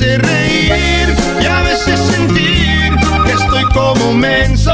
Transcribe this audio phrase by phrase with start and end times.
[0.00, 2.96] hace reír y a veces sentir
[3.26, 4.72] que estoy como menso.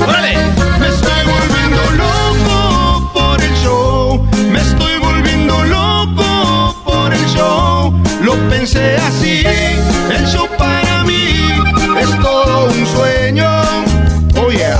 [0.00, 0.38] ¡Órale!
[0.80, 7.92] Me estoy volviendo loco por el show, me estoy volviendo loco por el show.
[8.22, 11.36] Lo pensé así, el show para mí
[12.00, 13.50] es todo un sueño.
[14.36, 14.78] Oh yeah.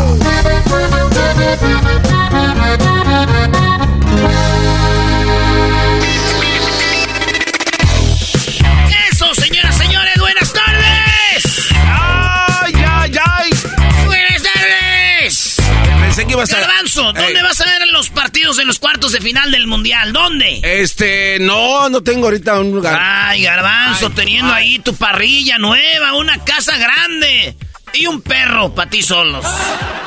[16.24, 16.60] Pensé que iba a estar.
[16.60, 20.12] Garbanzo, ¿dónde Ey, vas a ver los partidos en los cuartos de final del Mundial?
[20.12, 20.60] ¿Dónde?
[20.62, 22.98] Este, no, no tengo ahorita un lugar.
[23.00, 24.64] Ay, Garbanzo, Ay, teniendo ay.
[24.64, 27.56] ahí tu parrilla nueva, una casa grande
[27.92, 29.44] y un perro para ti solos.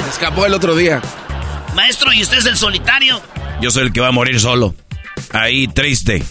[0.04, 1.02] Se escapó el otro día.
[1.76, 3.22] Maestro, ¿y usted es el solitario?
[3.62, 4.76] Yo soy el que va a morir solo.
[5.34, 6.24] Ahí, triste.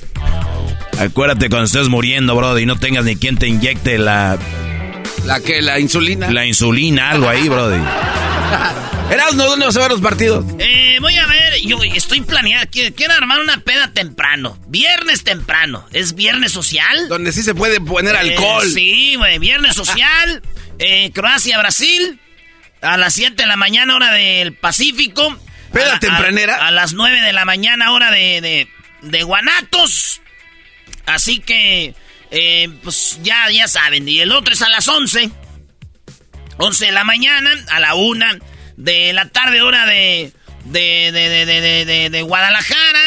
[0.99, 4.39] Acuérdate cuando estés muriendo, bro, y no tengas ni quien te inyecte la,
[5.27, 5.61] ¿La que?
[5.61, 6.31] ¿La insulina?
[6.31, 7.71] la insulina, algo ahí, bro.
[9.11, 10.45] Erasmo, ¿dónde vas a ver los partidos?
[10.59, 14.59] Eh, voy a ver, yo estoy planeando, quiero, quiero armar una peda temprano.
[14.69, 15.87] Viernes temprano.
[15.93, 17.09] ¿Es viernes social?
[17.09, 18.65] Donde sí se puede poner alcohol.
[18.67, 20.43] Eh, sí, güey, viernes social.
[20.79, 22.21] eh, Croacia, Brasil.
[22.83, 25.37] A las 7 de la mañana, hora del Pacífico.
[25.73, 26.57] ¿Peda A tempranera?
[26.57, 28.69] A, a las 9 de la mañana, hora de, de,
[29.03, 30.21] de Guanatos.
[31.07, 31.95] Así que,
[32.31, 34.09] eh, pues ya, ya saben.
[34.09, 35.31] Y el otro es a las 11.
[36.59, 38.25] 11 de la mañana, a la 1
[38.77, 40.33] de la tarde, hora de,
[40.65, 43.01] de, de, de, Guadalajara.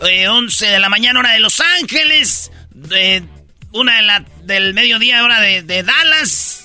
[0.00, 2.50] eh, 11 de la mañana, hora de Los Ángeles.
[2.70, 3.22] De,
[3.72, 6.64] una de la, del mediodía, hora de, de Dallas.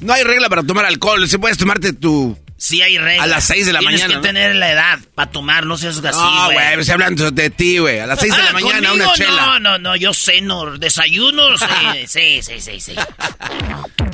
[0.00, 1.28] No hay regla para tomar alcohol.
[1.28, 2.38] Si puedes tomarte tu.
[2.58, 3.24] Sí hay reglas.
[3.24, 4.22] A las 6 de la Tienes mañana, que ¿no?
[4.22, 6.56] tener la edad para tomar, no seas así, no, güey.
[6.74, 8.00] güey, se hablan de ti, güey.
[8.00, 9.30] A las 6 de la Ah, mañana, una chela.
[9.46, 12.94] No, no, no, yo ceno, desayuno, sí, sí, sí, sí, sí.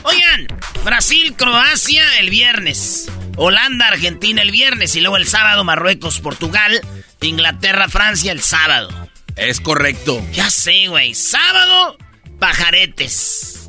[0.02, 0.48] Oigan,
[0.84, 3.08] Brasil, Croacia el viernes.
[3.36, 4.96] Holanda, Argentina el viernes.
[4.96, 6.80] Y luego el sábado, Marruecos, Portugal.
[7.20, 8.90] Inglaterra, Francia el sábado.
[9.36, 10.20] Es correcto.
[10.32, 11.14] Ya sé, güey.
[11.14, 11.96] Sábado,
[12.40, 13.61] pajaretes.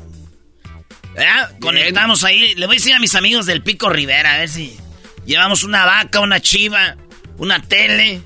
[1.14, 1.58] ¿Verdad?
[1.60, 2.54] Conectamos ahí.
[2.54, 4.76] Le voy a decir a mis amigos del Pico Rivera, a ver si
[5.24, 6.96] llevamos una vaca, una chiva,
[7.38, 8.20] una tele.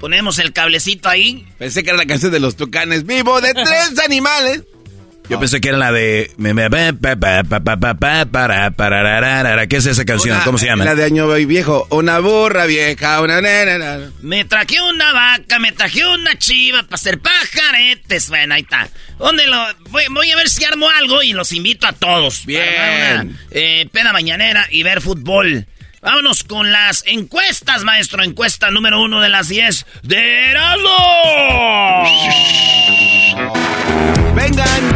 [0.00, 1.46] Ponemos el cablecito ahí.
[1.58, 3.04] Pensé que era la canción de los tucanes.
[3.06, 4.62] Vivo de tres animales.
[5.28, 6.30] Yo pensé que era la de...
[9.68, 10.38] ¿Qué es esa canción?
[10.44, 10.84] ¿Cómo se llama?
[10.84, 11.86] La de Año Viejo.
[11.90, 14.10] Una burra vieja, una nena.
[14.22, 18.28] Me traje una vaca, me traje una chiva para hacer pajaretes.
[18.28, 18.88] Bueno, ahí está.
[19.18, 19.64] ¿Dónde lo...?
[19.90, 22.46] Voy, a ver si armo algo y los invito a todos.
[22.46, 23.36] Bien.
[23.50, 25.66] eh, peda mañanera y ver fútbol.
[26.02, 28.22] Vámonos con las encuestas, maestro.
[28.22, 30.96] Encuesta número uno de las 10 de Erasmo.
[34.36, 34.95] Vengan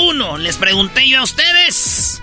[0.00, 0.38] 1.
[0.38, 2.20] Les pregunté yo a ustedes.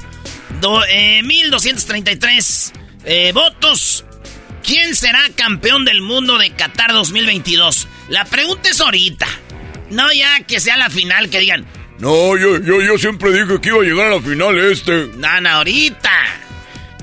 [1.23, 2.73] 1233
[3.05, 4.05] eh, eh, votos.
[4.63, 7.87] ¿Quién será campeón del mundo de Qatar 2022?
[8.09, 9.27] La pregunta es ahorita.
[9.91, 11.67] No ya que sea la final, que digan,
[11.99, 15.07] no, yo, yo, yo siempre dije que iba a llegar a la final este.
[15.17, 16.11] Nana, ahorita.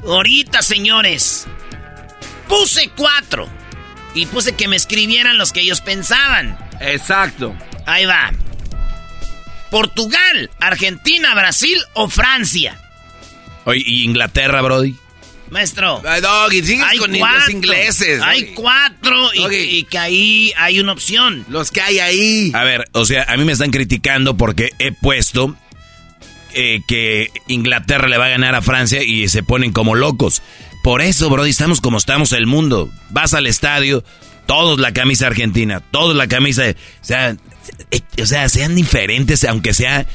[0.05, 1.47] Ahorita, señores.
[2.49, 3.49] Puse cuatro.
[4.15, 6.59] Y puse que me escribieran los que ellos pensaban.
[6.81, 7.55] Exacto.
[7.87, 8.33] Ahí va.
[9.73, 12.79] Portugal, Argentina, Brasil o Francia.
[13.65, 14.95] Oye, ¿y Inglaterra, Brody?
[15.49, 16.03] Maestro.
[16.03, 18.21] Doggy, hay con los ingleses.
[18.23, 21.47] Hay cuatro y, que ahí hay una opción.
[21.49, 22.53] Los que hay ahí.
[22.55, 25.57] A ver, o sea, a mí me están criticando porque he puesto
[26.53, 30.43] eh, que Inglaterra le va a ganar a Francia y se ponen como locos.
[30.83, 32.91] Por eso, Brody, estamos como estamos el mundo.
[33.09, 34.05] Vas al estadio,
[34.45, 36.65] todos la camisa argentina, todos la camisa...
[36.69, 37.39] o sea,
[38.21, 40.07] o sea, sean diferentes, aunque sea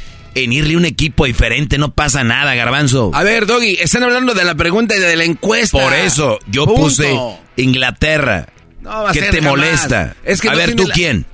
[0.44, 3.11] en irle a un equipo diferente no pasa nada, garbanzo.
[3.13, 5.77] A ver, Doggy, están hablando de la pregunta y de la encuesta.
[5.77, 7.15] Por eso, yo puse
[7.55, 8.47] Inglaterra.
[8.81, 10.15] No, ¿Qué te molesta?
[10.23, 11.25] Es que a ver, ¿tú quién?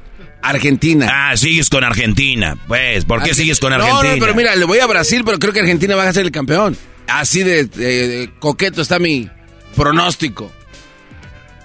[0.42, 1.08] Argentina.
[1.10, 2.58] Ah, sigues con Argentina.
[2.68, 4.04] Pues, ¿por qué sigues con Argentina?
[4.04, 6.26] No, no, pero mira, le voy a Brasil, pero creo que Argentina va a ser
[6.26, 6.78] el campeón.
[7.08, 9.30] Así de, coqueto está mi
[9.76, 10.52] pronóstico.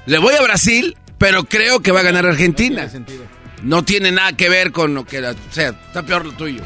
[0.07, 2.89] Le voy a Brasil, pero creo que va a ganar Argentina.
[2.93, 3.23] No tiene
[3.63, 5.21] nada que ver con lo que...
[5.21, 6.63] O sea, está peor lo tuyo.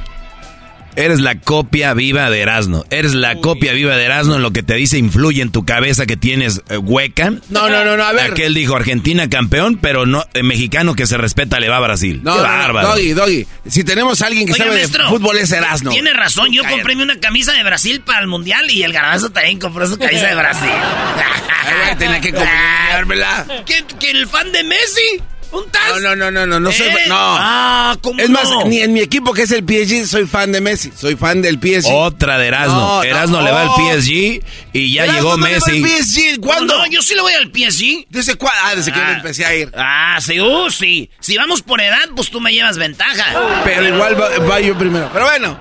[0.95, 2.85] Eres la copia viva de Erasmo.
[2.91, 6.05] Eres la copia viva de Erasmo en lo que te dice influye en tu cabeza
[6.05, 7.31] que tienes eh, hueca.
[7.49, 8.33] No, no, no, no, a ver.
[8.33, 12.21] Aquel dijo Argentina campeón, pero no eh, mexicano que se respeta le va a Brasil.
[12.23, 12.89] No, Qué bárbaro.
[12.89, 13.47] Doggy, Doggy.
[13.67, 15.91] Si tenemos a alguien que sabe de fútbol es Erasmo.
[15.91, 19.59] Tiene razón, yo compré una camisa de Brasil para el Mundial y el garbanzo también
[19.59, 20.71] compró su camisa de Brasil.
[21.99, 23.47] Tenía que comprármela.
[23.65, 25.23] ¿Que el fan de Messi?
[25.53, 26.87] No, no, no, no, no, soy.
[26.87, 26.97] ¿Eh?
[27.09, 27.17] No.
[27.19, 30.61] Ah, ¿cómo Es más, ni en mi equipo que es el PSG soy fan de
[30.61, 30.91] Messi.
[30.97, 31.93] Soy fan del PSG.
[31.93, 33.03] Otra de Erasmo.
[33.03, 35.73] Erasmo le va al PSG y ya llegó Messi.
[35.73, 36.41] Le va al PSG.
[36.41, 36.79] ¿Cuándo?
[36.79, 38.07] No, yo sí le voy al PSG.
[38.09, 38.61] ¿Desde cuándo?
[38.65, 39.13] Ah, desde que yo ah.
[39.13, 39.71] empecé a ir.
[39.77, 41.11] Ah, sí, uh, sí.
[41.21, 43.63] Si vamos por edad, pues tú me llevas ventaja.
[43.65, 45.11] Pero igual va, yo primero.
[45.13, 45.59] Pero bueno,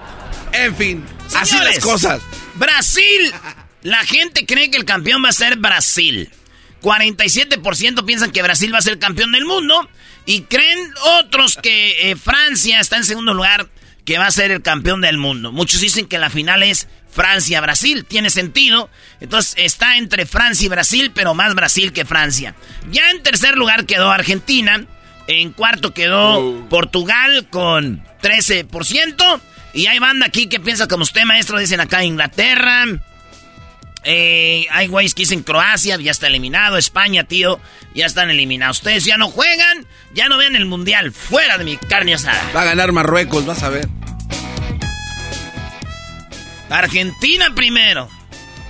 [0.53, 1.05] en fin.
[1.35, 2.21] así las cosas.
[2.55, 3.33] Brasil.
[3.83, 6.29] La gente cree que el campeón va a ser Brasil.
[6.81, 9.87] 47% piensan que Brasil va a ser campeón del mundo.
[10.25, 13.69] Y creen otros que eh, Francia está en segundo lugar,
[14.05, 15.51] que va a ser el campeón del mundo.
[15.51, 18.05] Muchos dicen que la final es Francia-Brasil.
[18.05, 18.89] Tiene sentido.
[19.19, 22.55] Entonces está entre Francia y Brasil, pero más Brasil que Francia.
[22.91, 24.85] Ya en tercer lugar quedó Argentina.
[25.27, 26.69] En cuarto quedó oh.
[26.69, 29.41] Portugal con 13%.
[29.73, 31.59] Y hay banda aquí que piensa como usted, maestro.
[31.59, 32.85] Dicen acá Inglaterra.
[34.03, 36.77] Eh, hay güeyes que dicen Croacia, ya está eliminado.
[36.77, 37.59] España, tío,
[37.93, 38.77] ya están eliminados.
[38.77, 41.11] Ustedes ya no juegan, ya no ven el mundial.
[41.11, 42.41] Fuera de mi carne asada.
[42.55, 43.87] Va a ganar Marruecos, vas a ver.
[46.69, 48.09] Argentina primero.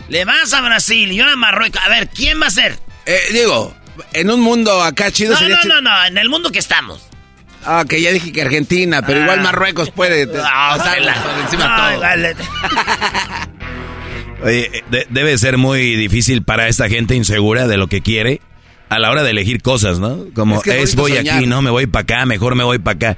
[0.10, 1.82] Le vas a Brasil y yo a Marruecos.
[1.84, 2.78] A ver, ¿quién va a ser?
[3.06, 3.74] Eh, digo,
[4.14, 5.40] en un mundo acá chido.
[5.40, 7.08] No, no, no, no, en el mundo que estamos.
[7.64, 9.44] Ah, que ya dije que Argentina, pero igual ah.
[9.44, 10.28] Marruecos puede.
[10.44, 10.78] Ah,
[11.44, 13.61] encima todo.
[14.44, 18.42] Oye, debe ser muy difícil para esta gente insegura de lo que quiere
[18.90, 20.26] a la hora de elegir cosas, ¿no?
[20.34, 23.18] Como es, voy aquí, no, me voy para acá, mejor me voy para acá.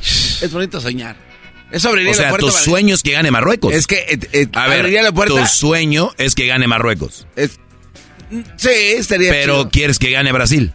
[0.00, 1.16] Es bonito soñar.
[1.70, 3.72] Eso abriría o sea, la tu sueño es que gane Marruecos.
[3.72, 5.40] Es que eh, eh, a ver, la puerta.
[5.40, 7.26] Tu sueño es que gane Marruecos.
[8.56, 10.72] sí, estaría Pero quieres que gane Brasil.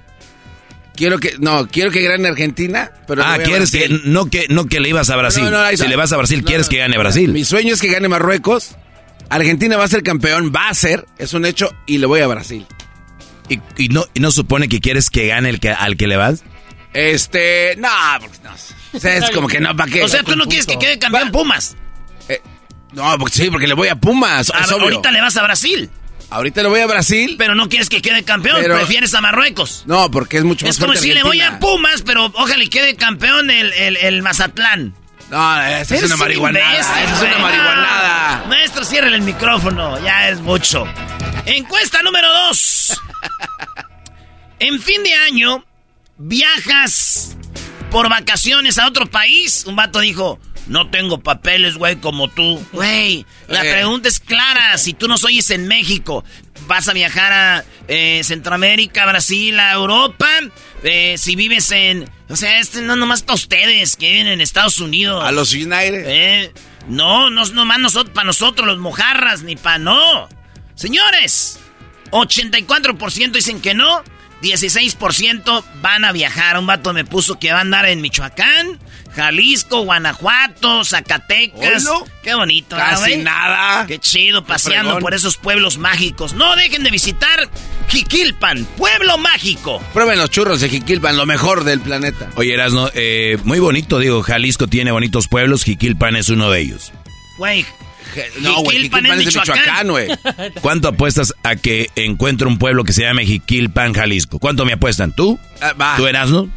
[0.96, 4.82] Quiero que no, quiero que gane Argentina, pero Ah, quieres que no que no que
[4.82, 5.46] le ibas a Brasil.
[5.76, 7.32] si le vas a Brasil, quieres que gane Brasil.
[7.32, 8.76] Mi sueño es que gane Marruecos
[9.30, 12.28] Argentina va a ser campeón, va a ser, es un hecho, y le voy a
[12.28, 12.66] Brasil.
[13.78, 16.44] ¿Y, no, no supone que quieres que gane el que, al que le vas?
[16.94, 18.52] Este, no, porque no.
[18.94, 20.04] O sea, es como que no, ¿para qué?
[20.04, 21.76] O sea, tú no quieres que quede campeón Pumas.
[22.28, 22.42] Eh,
[22.94, 24.52] no, porque sí, porque le voy a Pumas.
[24.52, 25.90] ahorita le vas a Brasil.
[26.32, 27.36] Ahorita le voy a Brasil.
[27.40, 29.84] Pero no quieres que quede campeón, prefieres a Marruecos.
[29.88, 32.68] No, porque es mucho más Es como si le voy a Pumas, pero ojalá y
[32.68, 34.94] quede campeón el, el, el Mazatlán.
[35.30, 36.78] No, esa es una marihuanada.
[36.78, 38.46] Esa es una marihuanada.
[38.48, 40.00] Maestro, cierre el micrófono.
[40.04, 40.88] Ya es mucho.
[41.46, 43.00] Encuesta número dos.
[44.60, 45.66] en fin de año,
[46.18, 47.38] viajas
[47.92, 49.66] por vacaciones a otro país.
[49.66, 52.66] Un vato dijo, no tengo papeles, güey, como tú.
[52.72, 53.72] Güey, la Eh.
[53.74, 54.78] pregunta es clara.
[54.78, 56.24] Si tú nos oyes en México,
[56.68, 60.30] vas a viajar a eh, Centroamérica, Brasil, a Europa.
[60.84, 62.10] Eh, si vives en...
[62.30, 65.24] O sea, este no nomás para ustedes que viven en Estados Unidos.
[65.26, 66.04] A los United.
[66.08, 66.54] Eh,
[66.88, 70.30] no, no es nomás nosotros, para nosotros los mojarras, ni para no.
[70.76, 71.60] Señores,
[72.12, 74.04] 84% dicen que no,
[74.42, 76.58] 16% van a viajar.
[76.58, 78.80] Un vato me puso que va a andar en Michoacán,
[79.16, 81.86] Jalisco, Guanajuato, Zacatecas.
[81.86, 82.06] Oilo.
[82.24, 83.88] Qué bonito, ¿verdad, Casi nada.
[83.88, 86.34] Qué chido, paseando por esos pueblos mágicos.
[86.34, 87.50] No dejen de visitar
[87.88, 89.82] Jiquilpan, pueblo mágico.
[89.94, 92.30] Prueben los churros de Jiquilpan, lo mejor del planeta.
[92.36, 96.92] Oye, Erasno, eh, muy bonito, digo, Jalisco tiene bonitos pueblos, Jiquilpan es uno de ellos.
[97.38, 97.66] Güey,
[98.42, 100.08] No, güey, Jiquilpan Jiquilpan es es de Michoacán, güey.
[100.62, 104.40] ¿Cuánto apuestas a que encuentre un pueblo que se llame Jiquilpan, Jalisco?
[104.40, 105.16] ¿Cuánto me apuestan?
[105.16, 105.40] ¿Tú?
[105.62, 105.96] Ah.
[105.98, 106.50] ¿Tú, Erasno?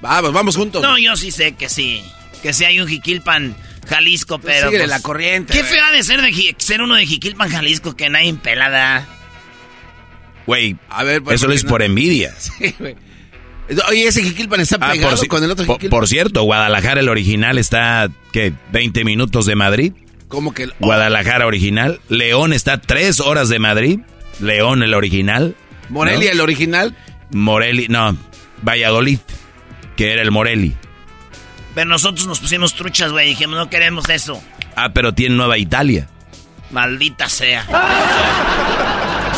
[0.00, 0.82] Vamos, vamos juntos.
[0.82, 2.02] No, yo sí sé que sí.
[2.42, 3.56] Que sí hay un Jiquilpan,
[3.88, 4.66] Jalisco, Tú pero.
[4.68, 7.96] síguele pues, la corriente, Qué feo ha de ser, de ser uno de Jiquilpan, Jalisco,
[7.96, 9.06] que nadie pelada.
[10.46, 12.34] Güey, A ver, pues, eso lo ¿por es por envidia.
[12.38, 12.94] Sí, güey.
[13.88, 15.98] Oye, ese Jiquilpan está Ah, pegado con el otro por, Jiquilpan.
[15.98, 18.52] por cierto, Guadalajara, el original, está, ¿qué?
[18.72, 19.92] ¿20 minutos de Madrid?
[20.28, 22.00] ¿Cómo que el- Guadalajara original.
[22.08, 24.00] León está a 3 horas de Madrid.
[24.38, 25.56] León, el original.
[25.88, 26.32] Morelia, ¿no?
[26.34, 26.96] el original.
[27.32, 28.16] Moreli, no,
[28.62, 29.18] Valladolid,
[29.96, 30.76] que era el Moreli.
[31.74, 33.28] Pero nosotros nos pusimos truchas, güey.
[33.30, 34.42] Dijimos, no queremos eso.
[34.76, 36.08] Ah, pero tiene Nueva Italia.
[36.70, 37.66] Maldita sea.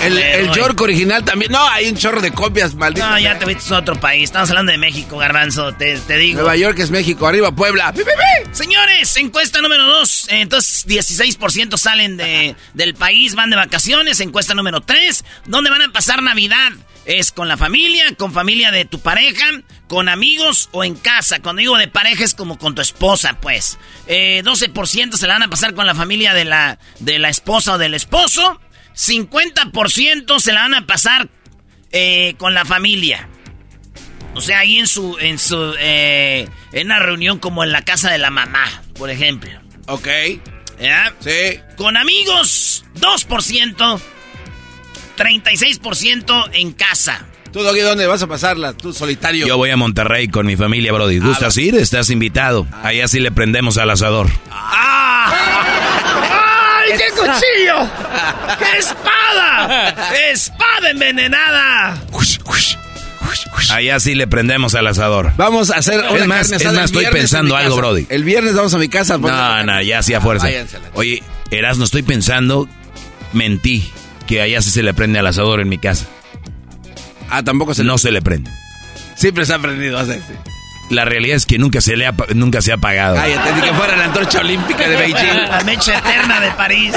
[0.02, 0.58] El, Pero, el güey.
[0.60, 1.50] York original también.
[1.50, 3.04] No, hay un chorro de copias, maldito.
[3.04, 4.24] No, ya te viste a otro país.
[4.24, 5.72] Estamos hablando de México, Garbanzo.
[5.74, 6.40] Te, te digo.
[6.40, 7.92] Nueva York es México, arriba Puebla.
[7.92, 8.54] ¡Pi, pi, pi!
[8.54, 10.28] Señores, encuesta número 2.
[10.30, 14.20] Entonces, 16% salen de, del país, van de vacaciones.
[14.20, 15.24] Encuesta número 3.
[15.46, 16.70] ¿Dónde van a pasar Navidad?
[17.04, 19.46] ¿Es con la familia, con familia de tu pareja,
[19.88, 21.40] con amigos o en casa?
[21.40, 23.78] Cuando digo de pareja es como con tu esposa, pues.
[24.07, 27.75] Eh, 12% se la van a pasar con la familia de la, de la esposa
[27.75, 28.61] o del esposo.
[28.95, 31.28] 50% se la van a pasar
[31.92, 33.28] eh, con la familia.
[34.35, 38.11] O sea, ahí en su, en su, eh, en una reunión como en la casa
[38.11, 38.64] de la mamá,
[38.97, 39.50] por ejemplo.
[39.87, 40.07] Ok,
[40.80, 41.12] ¿Ya?
[41.21, 41.61] sí.
[41.76, 44.00] Con amigos, 2%.
[45.18, 47.26] 36% en casa.
[47.52, 48.73] ¿Tú, Doggy, dónde vas a pasarla?
[48.75, 49.47] Tú, solitario.
[49.47, 51.19] Yo voy a Monterrey con mi familia, Brody.
[51.19, 51.61] ¿Gustas va.
[51.61, 51.75] ir?
[51.76, 52.67] Estás invitado.
[52.83, 54.28] Allá sí le prendemos al asador.
[54.50, 55.33] ¡Ay,
[56.97, 57.88] qué cuchillo!
[58.59, 59.95] ¡Qué espada!
[60.31, 62.02] ¡Espada envenenada!
[63.71, 65.33] Allá sí le prendemos al asador.
[65.37, 67.76] Vamos a hacer una Es más, carne es más, estoy pensando algo.
[67.76, 68.07] Brody.
[68.09, 69.19] El viernes vamos a mi casa.
[69.19, 70.49] la No, no, ya sí a fuerza.
[70.95, 72.69] Oye, Erasno, estoy pensando,
[73.33, 73.90] mentí,
[74.26, 76.07] que allá sí se le prende al asador en mi casa.
[77.30, 78.50] Ah, tampoco se No se le prende.
[79.16, 80.20] Siempre se ha aprendido a hacer.
[80.26, 80.35] sí.
[80.90, 83.16] La realidad es que nunca se le ha, nunca se ha apagado.
[83.16, 85.37] Cállate, ni que fuera la antorcha olímpica de Beijing.
[85.50, 86.94] La mecha eterna de París.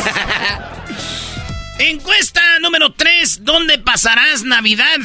[1.79, 3.43] Encuesta número 3.
[3.43, 4.97] ¿Dónde pasarás Navidad?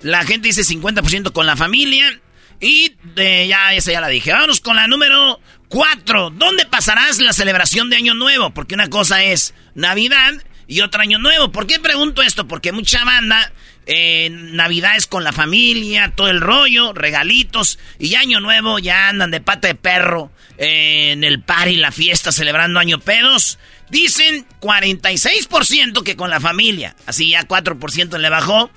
[0.00, 2.20] La gente dice 50% con la familia.
[2.60, 4.32] Y eh, ya, esa ya la dije.
[4.32, 6.30] Vámonos con la número 4.
[6.30, 8.50] ¿Dónde pasarás la celebración de Año Nuevo?
[8.54, 10.32] Porque una cosa es Navidad
[10.66, 11.50] y otra Año Nuevo.
[11.52, 12.46] ¿Por qué pregunto esto?
[12.46, 13.52] Porque mucha banda,
[13.86, 17.78] eh, Navidad es con la familia, todo el rollo, regalitos.
[17.98, 22.32] Y Año Nuevo ya andan de pata de perro eh, en el party, la fiesta,
[22.32, 23.58] celebrando Año Pedos.
[23.90, 26.94] Dicen 46% que con la familia.
[27.06, 28.70] Así ya 4% le bajó.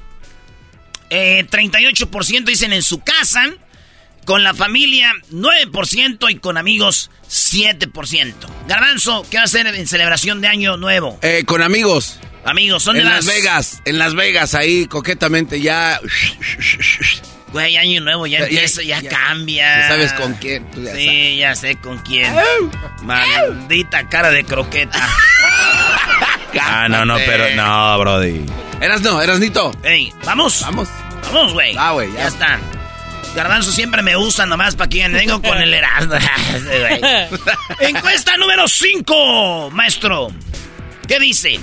[1.10, 3.46] Eh, 38% dicen en su casa.
[4.26, 8.34] Con la familia, 9% y con amigos, 7%.
[8.68, 11.20] Garbanzo, ¿qué va a hacer en celebración de Año Nuevo?
[11.22, 12.20] Eh, con amigos.
[12.46, 13.26] Amigos, ¿dónde En vas?
[13.26, 13.82] Las Vegas.
[13.86, 16.00] En Las Vegas, ahí coquetamente ya.
[17.52, 19.80] Güey, Año Nuevo ya, Ya- ya- empieza, ya, ya- cambia.
[19.82, 22.34] ya sabes con quién, tú ya sí, ya sé con quién.
[23.04, 25.10] Maldita cara de croqueta.
[26.58, 28.46] Ah, no, no, pero no, Brody.
[28.80, 29.76] Eras no, eras Nito.
[29.84, 30.62] Ey, ¿vamos?
[30.62, 30.88] Vamos.
[31.26, 31.76] Vamos, güey.
[31.78, 32.20] Ah, güey, ya.
[32.20, 32.28] ya.
[32.28, 32.60] está.
[33.36, 36.14] Garbanzo siempre me usa nomás para que vengo con el Erasmo.
[37.82, 40.30] Encuesta número 5, maestro.
[41.10, 41.60] ¿Qué dice?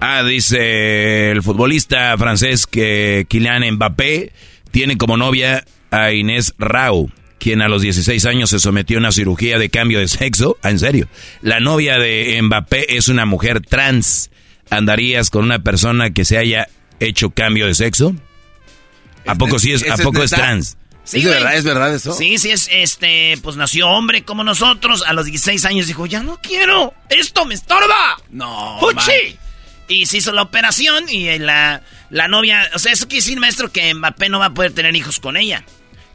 [0.00, 4.32] Ah, dice el futbolista francés que Kylian Mbappé
[4.70, 9.12] tiene como novia a Inés Rao, quien a los 16 años se sometió a una
[9.12, 10.56] cirugía de cambio de sexo.
[10.62, 11.08] Ah, en serio.
[11.42, 14.30] La novia de Mbappé es una mujer trans.
[14.70, 16.68] ¿Andarías con una persona que se haya
[17.00, 18.14] hecho cambio de sexo?
[19.26, 20.76] ¿A poco sí es, ¿Ese a poco es trans?
[21.04, 22.12] Sí, ¿Es de verdad, es verdad eso?
[22.12, 25.02] Sí, sí, es este, pues nació hombre como nosotros.
[25.06, 28.18] A los 16 años dijo, ya no quiero, esto me estorba.
[28.30, 28.76] No.
[28.78, 28.94] ¡Fuchi!
[28.96, 29.47] man.
[29.88, 33.72] Y se hizo la operación y la, la novia, o sea, eso quiere decir, maestro,
[33.72, 35.64] que Mbappé no va a poder tener hijos con ella.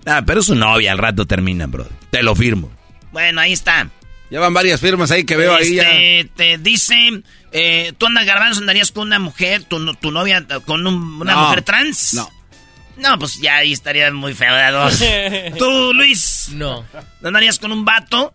[0.06, 1.88] Ah, pero su novia, al rato termina, bro.
[2.12, 2.72] Te lo firmo.
[3.12, 3.90] Bueno, ahí está.
[4.30, 5.84] Ya van varias firmas ahí que veo ahí ya.
[5.92, 10.46] Este, Te dice, eh, ¿tú andas garbanzo, andarías con una mujer, tu, no- tu novia,
[10.66, 12.14] con un- una No, mujer trans?
[12.14, 12.30] no.
[12.98, 15.04] No, pues ya ahí estaría muy feo de dos.
[15.58, 16.50] ¿Tú, Luis?
[16.52, 16.86] No.
[17.22, 18.34] ¿No andarías con un vato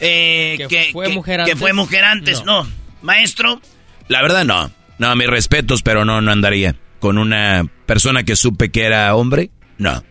[0.00, 1.58] eh, Que que, fue que- mujer que antes?
[1.58, 2.44] fue mujer antes?
[2.44, 2.64] No.
[2.64, 2.70] No.
[3.02, 3.60] Maestro,
[4.08, 4.70] La verdad, no.
[4.98, 6.74] No, mis respetos, pero no, no andaría.
[7.00, 10.02] Con una persona que supe que era hombre, no.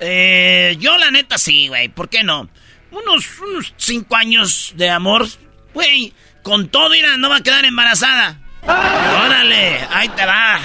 [0.00, 1.88] eh, yo la neta sí, güey.
[1.88, 2.48] ¿Por qué no?
[2.90, 5.26] Unos, unos cinco años de amor,
[5.74, 6.12] güey.
[6.42, 8.40] Con todo, mira, no va a quedar embarazada.
[8.64, 10.58] Órale, ahí te va.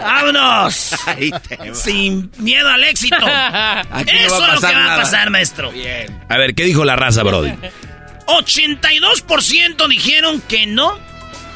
[0.00, 0.74] ¡Vámonos!
[1.72, 3.16] Sin miedo al éxito.
[3.16, 5.72] Aquí no Eso va a es lo que pasar va a pasar, maestro.
[6.28, 7.52] A ver, ¿qué dijo la raza, Brody?
[8.26, 10.98] 82% dijeron que no,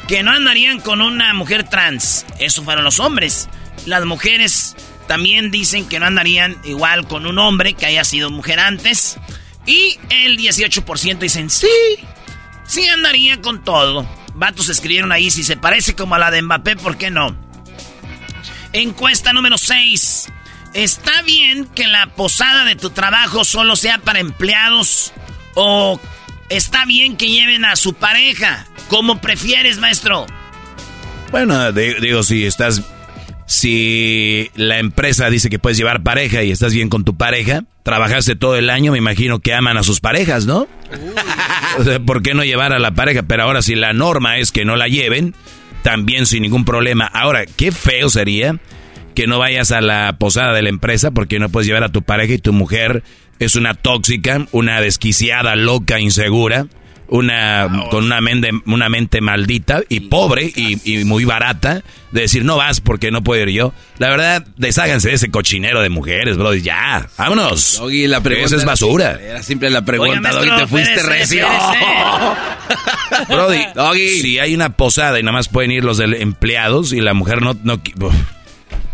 [0.07, 2.25] que no andarían con una mujer trans.
[2.39, 3.49] Eso fueron los hombres.
[3.85, 4.75] Las mujeres
[5.07, 9.17] también dicen que no andarían igual con un hombre que haya sido mujer antes.
[9.65, 11.67] Y el 18% dicen sí,
[12.65, 14.07] sí andaría con todo.
[14.35, 17.35] Vatos escribieron ahí, si se parece como a la de Mbappé, ¿por qué no?
[18.71, 20.29] Encuesta número 6.
[20.73, 25.11] ¿Está bien que la posada de tu trabajo solo sea para empleados?
[25.55, 25.99] ¿O
[26.49, 28.65] está bien que lleven a su pareja?
[28.87, 30.25] ¿Cómo prefieres, maestro?
[31.31, 32.81] Bueno, di- digo, si estás...
[33.45, 38.35] Si la empresa dice que puedes llevar pareja y estás bien con tu pareja, trabajaste
[38.35, 40.67] todo el año, me imagino que aman a sus parejas, ¿no?
[41.79, 43.23] O sea, ¿por qué no llevar a la pareja?
[43.23, 45.33] Pero ahora si la norma es que no la lleven,
[45.81, 47.05] también sin ningún problema.
[47.07, 48.55] Ahora, qué feo sería
[49.15, 52.03] que no vayas a la posada de la empresa porque no puedes llevar a tu
[52.03, 53.03] pareja y tu mujer
[53.39, 56.67] es una tóxica, una desquiciada, loca, insegura,
[57.07, 61.81] una con una mente, una mente maldita y pobre y, y muy barata
[62.11, 63.73] de decir no vas porque no puedo ir yo.
[63.97, 66.53] La verdad, desháganse de ese cochinero de mujeres, bro.
[66.53, 67.77] Ya, vámonos.
[67.79, 69.11] Doggy, la pregunta Esa es basura.
[69.13, 71.47] simple, Era simple la pregunta, Doggy, te fuiste recio.
[73.27, 74.21] Brody, Doggy.
[74.21, 77.41] si hay una posada y nada más pueden ir los del empleados y la mujer
[77.41, 77.57] no...
[77.63, 78.13] no uf,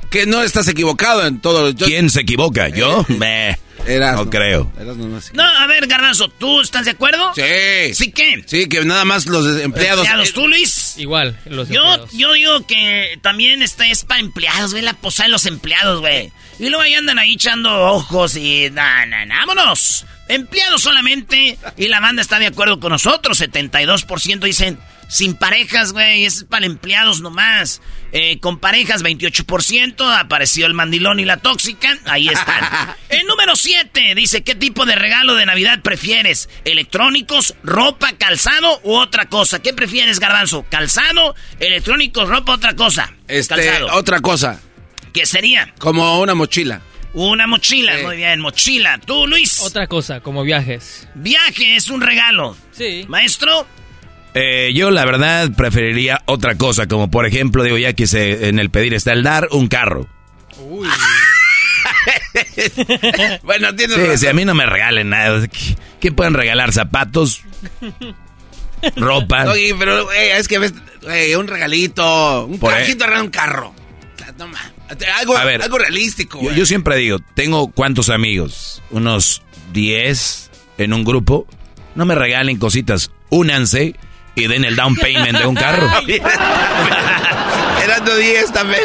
[0.10, 1.72] Que no estás equivocado en todo.
[1.72, 2.70] Yo, ¿Quién se equivoca?
[2.70, 3.06] ¿Yo?
[3.20, 4.72] Meh, Eras, no creo.
[4.80, 7.32] Eras nomás- No, a ver, Garbanzo, ¿tú estás de acuerdo?
[7.36, 7.94] Sí.
[7.94, 8.44] ¿Sí qué?
[8.46, 10.06] Sí, que nada más los empleados.
[10.06, 10.98] Empleados, ¿tú, Luis?
[10.98, 12.12] Igual, los Yo, empleados.
[12.14, 16.32] yo digo que también esta es para empleados, güey, la posada de los empleados, güey.
[16.60, 18.70] Y luego ahí andan ahí echando ojos y...
[18.72, 20.06] na, na, na, vámonos.
[20.30, 21.58] Empleados solamente.
[21.78, 23.40] Y la banda está de acuerdo con nosotros.
[23.42, 26.26] 72% dicen sin parejas, güey.
[26.26, 27.82] Es para empleados nomás.
[28.12, 30.20] Eh, con parejas, 28%.
[30.20, 31.98] Apareció el mandilón y la tóxica.
[32.06, 32.96] Ahí están.
[33.10, 36.50] El número 7 dice, ¿qué tipo de regalo de Navidad prefieres?
[36.64, 39.60] ¿Electrónicos, ropa, calzado u otra cosa?
[39.60, 40.66] ¿Qué prefieres, Garbanzo?
[40.70, 43.14] ¿Calzado, electrónicos, ropa, otra cosa?
[43.28, 43.94] Este, calzado.
[43.96, 44.62] otra cosa,
[45.14, 45.74] ¿Qué sería?
[45.80, 46.82] como una mochila.
[47.14, 47.98] Una mochila.
[47.98, 48.04] Sí.
[48.04, 49.00] Muy bien, mochila.
[49.00, 49.62] ¿Tú, Luis?
[49.62, 51.08] Otra cosa, como viajes.
[51.16, 52.58] Viaje es un regalo.
[52.74, 53.06] Sí.
[53.08, 53.66] Maestro,
[54.38, 58.60] Eh, yo la verdad preferiría otra cosa, como por ejemplo, digo ya que se, en
[58.60, 60.08] el pedir está el dar, un carro.
[63.44, 64.18] bueno, tienes Sí, razón.
[64.18, 65.60] si a mí no me regalen nada, ¿qué,
[66.00, 66.72] qué pueden regalar?
[66.74, 67.42] ¿Zapatos?
[68.96, 69.46] ¿Ropa?
[69.46, 73.74] Doggy, pero güey, es que ves, güey, un regalito, un carrito regala un carro.
[74.38, 74.60] No, ma,
[75.18, 76.56] algo, A ver, algo realístico, Yo, güey.
[76.58, 81.48] yo siempre digo, tengo cuántos amigos, unos 10 en un grupo,
[81.96, 83.96] no me regalen cositas, únanse
[84.36, 85.90] y den el down payment de un carro.
[87.84, 88.82] Eran de 10 también.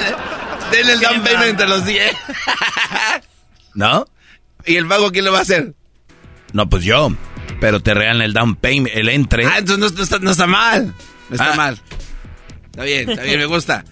[0.70, 2.12] Denle el down ¿Quién payment entre los 10.
[3.74, 4.06] ¿No?
[4.66, 5.74] ¿Y el pago quién lo va a hacer?
[6.52, 7.10] No, pues yo.
[7.60, 9.46] Pero te regalan el down payment, el entre.
[9.46, 10.94] Ah, entonces no, no está, no está mal.
[11.28, 11.56] No está Ah.
[11.56, 11.80] mal.
[12.66, 13.84] Está bien, está bien, me gusta.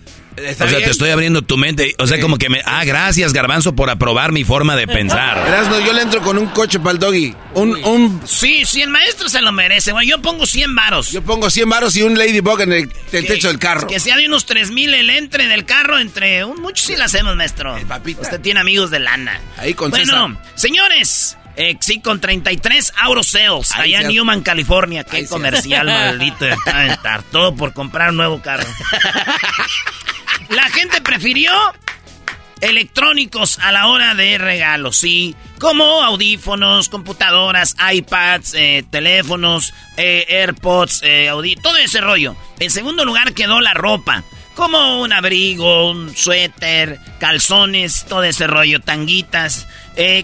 [0.44, 0.84] Está o sea, bien.
[0.88, 1.94] te estoy abriendo tu mente.
[1.98, 2.22] O sea, Sí.
[2.22, 2.62] como que me...
[2.64, 5.38] Ah, gracias, Garbanzo, por aprobar mi forma de pensar.
[5.48, 7.34] Erasmo, yo le entro con un coche para el doggy.
[7.54, 10.08] Un, un, sí, sí, el maestro se lo merece, güey.
[10.08, 11.10] Yo pongo 100 varos.
[11.10, 13.86] yo pongo 100 varos y un ladybug en el, el techo del carro.
[13.88, 17.04] Que sea de unos 3 mil el entre del carro, entre un mucho sí lo
[17.04, 17.76] hacemos, maestro.
[17.76, 18.22] Eh, papita.
[18.22, 19.40] Usted tiene amigos de lana.
[19.56, 25.02] Ahí con Bueno, señores, eh, sí, con 33 Aurosales, Ahí allá en Newman, California.
[25.04, 26.46] Qué Ahí comercial, maldito.
[26.46, 28.64] estar todo por comprar un nuevo carro.
[30.50, 31.52] La gente prefirió
[32.60, 41.02] electrónicos a la hora de regalos, sí, como audífonos, computadoras, iPads, eh, teléfonos, eh, AirPods,
[41.04, 42.36] eh, audi- todo ese rollo.
[42.58, 44.24] En segundo lugar quedó la ropa,
[44.56, 49.68] como un abrigo, un suéter, calzones, todo ese rollo, tanguitas.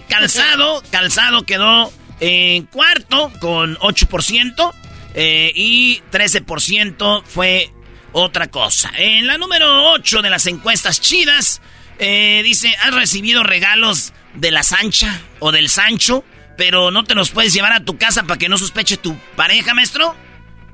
[0.09, 4.73] Calzado, calzado quedó en cuarto con 8%
[5.13, 7.71] eh, y 13% fue
[8.17, 8.91] otra cosa.
[8.97, 11.61] En la número 8 de las encuestas chidas,
[11.99, 16.23] eh, dice, ¿has recibido regalos de la Sancha o del Sancho,
[16.57, 19.73] pero no te los puedes llevar a tu casa para que no sospeche tu pareja,
[19.73, 20.15] maestro?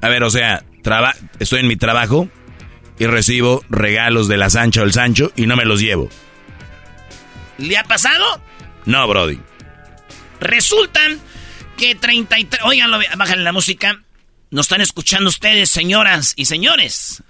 [0.01, 0.63] A ver, o sea,
[1.39, 2.29] estoy en mi trabajo
[2.99, 6.09] y recibo regalos de la Sancha o el Sancho y no me los llevo.
[7.57, 8.39] ¿Le ha pasado?
[8.85, 9.39] No, Brody.
[10.39, 11.19] Resultan
[11.75, 12.63] que 33...
[12.65, 13.99] Oiganlo, bájale la música.
[14.51, 17.23] Nos están escuchando ustedes, señoras y señores.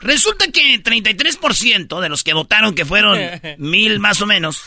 [0.00, 3.18] Resulta que 33% de los que votaron, que fueron
[3.58, 4.62] mil más o menos,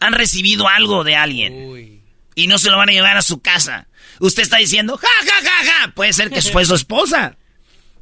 [0.00, 2.02] han recibido algo de alguien.
[2.34, 3.86] Y no se lo van a llevar a su casa.
[4.18, 5.92] Usted está diciendo, ja, ja, ja, ja.
[5.94, 7.36] Puede ser que fue su esposa.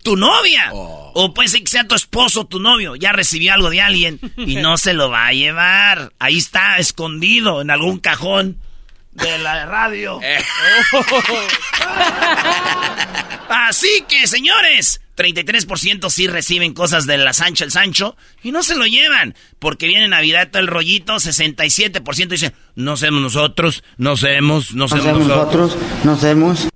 [0.03, 0.71] Tu novia.
[0.73, 1.13] Oh.
[1.15, 2.97] O puede ser que sea tu esposo, tu novio.
[2.97, 6.13] Ya recibió algo de alguien y no se lo va a llevar.
[6.19, 8.59] Ahí está, escondido en algún cajón
[9.13, 10.19] de la radio.
[10.23, 10.43] Eh.
[13.49, 18.77] Así que, señores, 33% sí reciben cosas de la Sancha el Sancho y no se
[18.77, 24.75] lo llevan porque viene Navidad todo el rollito, 67% dicen, no somos nosotros, no somos,
[24.75, 25.77] no somos nosotros.
[26.05, 26.69] no somos.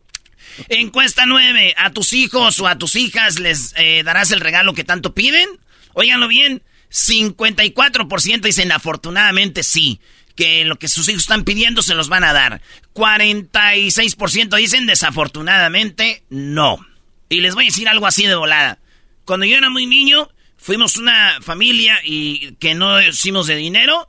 [0.69, 4.85] Encuesta 9, ¿a tus hijos o a tus hijas les eh, darás el regalo que
[4.85, 5.49] tanto piden?
[5.93, 10.01] Óiganlo bien, 54% dicen afortunadamente sí
[10.35, 12.61] que lo que sus hijos están pidiendo se los van a dar.
[12.95, 16.79] 46% dicen desafortunadamente no.
[17.29, 18.79] Y les voy a decir algo así de volada.
[19.25, 24.09] Cuando yo era muy niño, fuimos una familia y que no hicimos de dinero.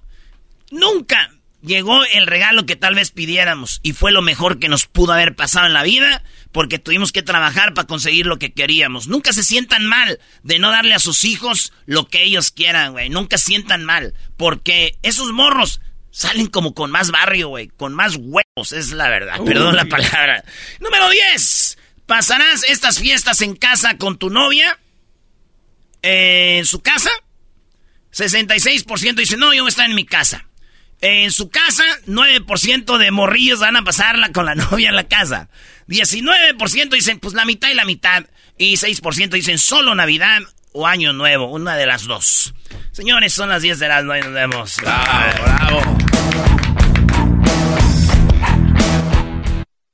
[0.71, 5.13] Nunca llegó el regalo que tal vez pidiéramos y fue lo mejor que nos pudo
[5.13, 9.07] haber pasado en la vida porque tuvimos que trabajar para conseguir lo que queríamos.
[9.07, 13.09] Nunca se sientan mal de no darle a sus hijos lo que ellos quieran, güey.
[13.09, 18.71] Nunca sientan mal porque esos morros salen como con más barrio, güey, con más huevos,
[18.71, 19.39] es la verdad.
[19.45, 20.43] Perdón la palabra.
[20.79, 21.77] Número 10.
[22.07, 24.79] ¿Pasarás estas fiestas en casa con tu novia?
[26.01, 27.09] ¿En su casa?
[28.13, 30.45] 66% dice, no, yo voy a estar en mi casa.
[31.01, 35.49] En su casa, 9% de morrillos van a pasarla con la novia en la casa.
[35.89, 38.25] 19% dicen, pues la mitad y la mitad.
[38.57, 40.41] Y 6% dicen, solo Navidad
[40.71, 42.53] o Año Nuevo, una de las dos.
[42.93, 44.77] Señores, son las 10 de las 9 nos vemos.
[44.77, 46.06] Bravo, bravo.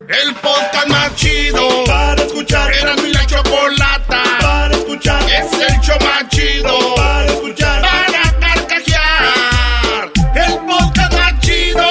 [0.05, 2.69] El podcast más chido para escuchar.
[2.73, 5.23] Era mi la chocolata para escuchar.
[5.23, 7.81] Es el show más chido para escuchar.
[7.81, 10.11] Para carcajear.
[10.35, 11.81] El podcast más chido.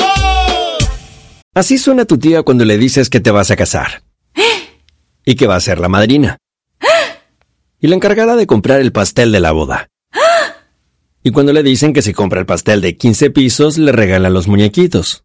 [1.55, 4.03] Así suena tu tía cuando le dices que te vas a casar.
[5.25, 6.37] Y que va a ser la madrina.
[7.81, 9.89] Y la encargada de comprar el pastel de la boda.
[11.23, 14.49] Y cuando le dicen que si compra el pastel de 15 pisos, le regalan los
[14.49, 15.25] muñequitos.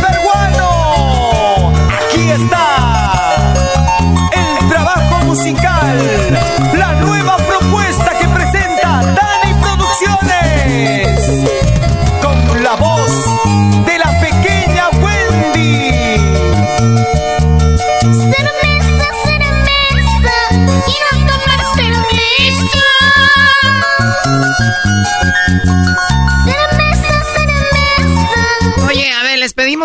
[0.00, 0.69] Peruano,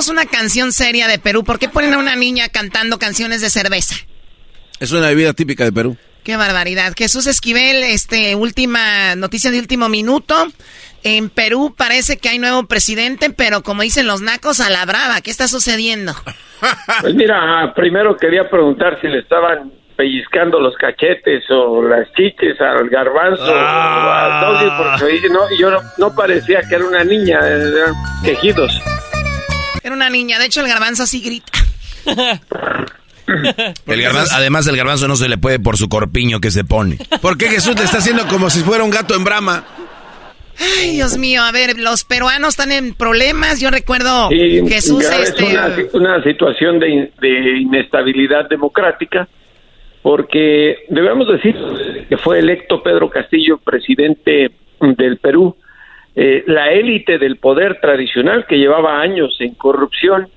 [0.08, 1.44] una canción seria de Perú.
[1.44, 3.96] ¿Por qué ponen a una niña cantando canciones de cerveza?
[4.80, 5.98] Es una bebida típica de Perú.
[6.24, 6.94] Qué barbaridad.
[6.98, 10.48] Jesús Esquivel, este, última noticia de último minuto.
[11.04, 15.22] En Perú parece que hay nuevo presidente, pero como dicen los nacos, a la brava.
[15.22, 16.14] ¿Qué está sucediendo?
[17.02, 22.90] Pues mira, primero quería preguntar si le estaban pellizcando los cachetes o las chiches al
[22.90, 27.94] garbanzo o a Doggy, porque no, yo no, no parecía que era una niña, eran
[28.24, 28.82] quejidos.
[29.86, 31.52] Era una niña, de hecho el garbanzo sí grita.
[33.88, 36.98] El garbanzo- además, el garbanzo no se le puede por su corpiño que se pone.
[37.22, 39.64] ¿Por qué Jesús te está haciendo como si fuera un gato en brama?
[40.80, 43.60] Ay, Dios mío, a ver, los peruanos están en problemas.
[43.60, 45.44] Yo recuerdo Sí, Jesús, este.
[45.44, 49.28] una, una situación de, in- de inestabilidad democrática,
[50.04, 51.56] porque debemos decir
[52.08, 54.52] que fue electo Pedro Castillo presidente
[54.98, 55.56] del Perú,
[56.16, 60.28] eh, la élite del poder tradicional que llevaba años en corrupción,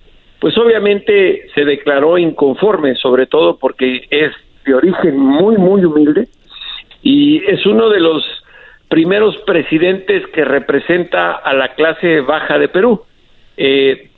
[0.40, 4.32] pues obviamente se declaró inconforme, sobre todo porque es
[4.64, 6.28] de origen muy, muy humilde
[7.02, 8.24] y es uno de los
[8.88, 13.02] primeros presidentes que representa a la clase baja de Perú.
[13.56, 14.10] Eh,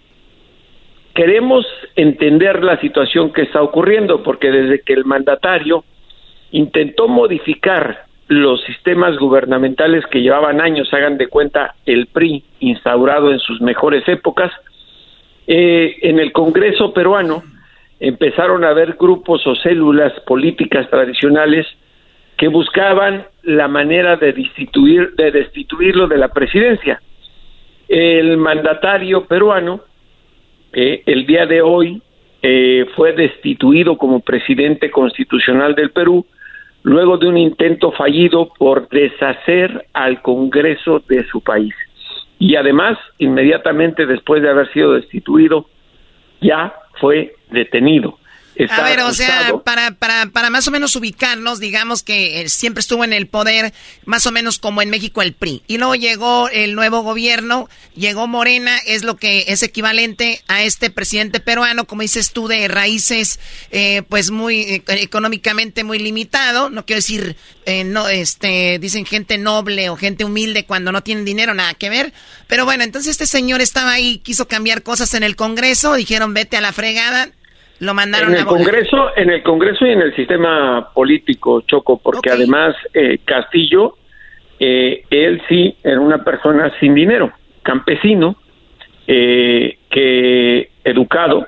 [1.15, 5.85] queremos entender la situación que está ocurriendo, porque desde que el mandatario
[6.53, 13.41] intentó modificar los sistemas gubernamentales que llevaban años, hagan de cuenta, el PRI instaurado en
[13.41, 14.53] sus mejores épocas,
[15.49, 17.43] eh, en el Congreso peruano
[17.99, 21.67] empezaron a haber grupos o células políticas tradicionales
[22.37, 27.03] que buscaban la manera de destituir, de destituirlo de la presidencia.
[27.89, 29.81] El mandatario peruano,
[30.73, 32.01] eh, el día de hoy,
[32.43, 36.25] eh, fue destituido como presidente constitucional del Perú,
[36.83, 41.75] luego de un intento fallido por deshacer al Congreso de su país.
[42.39, 45.67] Y además, inmediatamente después de haber sido destituido,
[46.41, 48.20] ya fue detenido.
[48.65, 52.49] Está A ver, o sea, para, para, para más o menos ubicarnos, digamos que eh,
[52.49, 53.73] siempre estuvo en el poder,
[54.05, 55.63] más o menos como en México el PRI.
[55.67, 60.91] Y luego llegó el nuevo gobierno, llegó Morena, es lo que es equivalente a este
[60.91, 63.39] presidente peruano, como dices tú, de raíces,
[63.71, 66.71] eh, pues muy eh, económicamente muy limitado.
[66.71, 71.25] No quiero decir, eh, no, este, dicen gente noble o gente humilde cuando no tienen
[71.25, 72.13] dinero, nada que ver.
[72.47, 76.57] Pero bueno, entonces este señor estaba ahí, quiso cambiar cosas en el Congreso, dijeron vete
[76.57, 77.31] a la fregada.
[77.81, 78.45] Lo mandaron en el.
[78.45, 83.97] Congreso, en el Congreso y en el sistema político, Choco, porque además eh, Castillo,
[84.59, 88.37] eh, él sí era una persona sin dinero, campesino,
[89.07, 91.47] eh, que educado,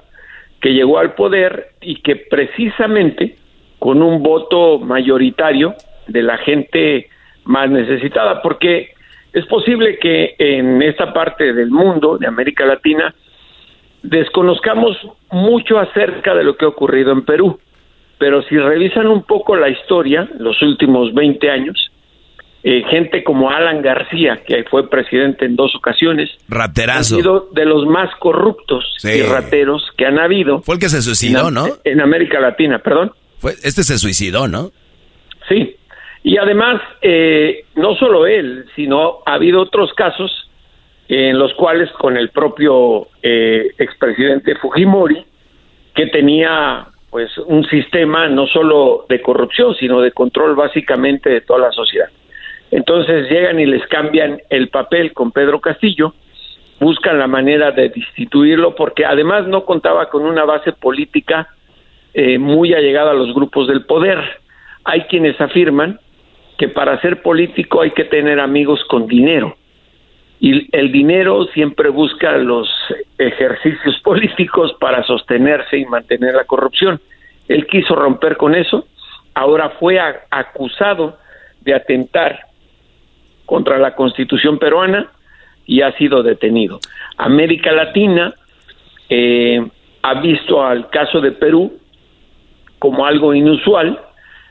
[0.60, 3.36] que llegó al poder y que precisamente
[3.78, 5.74] con un voto mayoritario
[6.06, 7.08] de la gente
[7.44, 8.94] más necesitada, porque
[9.34, 13.14] es posible que en esta parte del mundo, de América Latina,
[14.02, 14.96] desconozcamos
[15.30, 17.58] mucho acerca de lo que ha ocurrido en Perú,
[18.18, 21.90] pero si revisan un poco la historia, los últimos 20 años,
[22.64, 27.16] eh, gente como Alan García, que fue presidente en dos ocasiones, ha Raterazo.
[27.16, 29.18] sido de los más corruptos Sí.
[29.18, 31.66] y rateros que han habido Fue el que se suicidó, en, ¿no?
[31.82, 33.12] en América Latina, perdón.
[33.38, 34.70] Fue, este se suicidó, ¿no?
[35.48, 35.74] Sí,
[36.22, 40.30] y además, eh, no solo él, sino ha habido otros casos
[41.08, 45.24] en los cuales con el propio eh, expresidente Fujimori,
[45.94, 51.60] que tenía pues un sistema no solo de corrupción, sino de control básicamente de toda
[51.60, 52.08] la sociedad.
[52.70, 56.14] Entonces llegan y les cambian el papel con Pedro Castillo,
[56.80, 61.48] buscan la manera de destituirlo porque además no contaba con una base política
[62.14, 64.18] eh, muy allegada a los grupos del poder.
[64.84, 66.00] Hay quienes afirman
[66.56, 69.56] que para ser político hay que tener amigos con dinero.
[70.44, 72.68] Y el dinero siempre busca los
[73.16, 77.00] ejercicios políticos para sostenerse y mantener la corrupción.
[77.46, 78.88] Él quiso romper con eso,
[79.34, 81.16] ahora fue acusado
[81.60, 82.40] de atentar
[83.46, 85.12] contra la constitución peruana
[85.64, 86.80] y ha sido detenido.
[87.18, 88.34] América Latina
[89.08, 89.64] eh,
[90.02, 91.78] ha visto al caso de Perú
[92.80, 94.00] como algo inusual.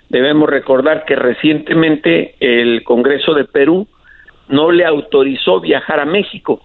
[0.07, 3.89] Debemos recordar que recientemente el Congreso de Perú
[4.51, 6.63] no le autorizó viajar a México,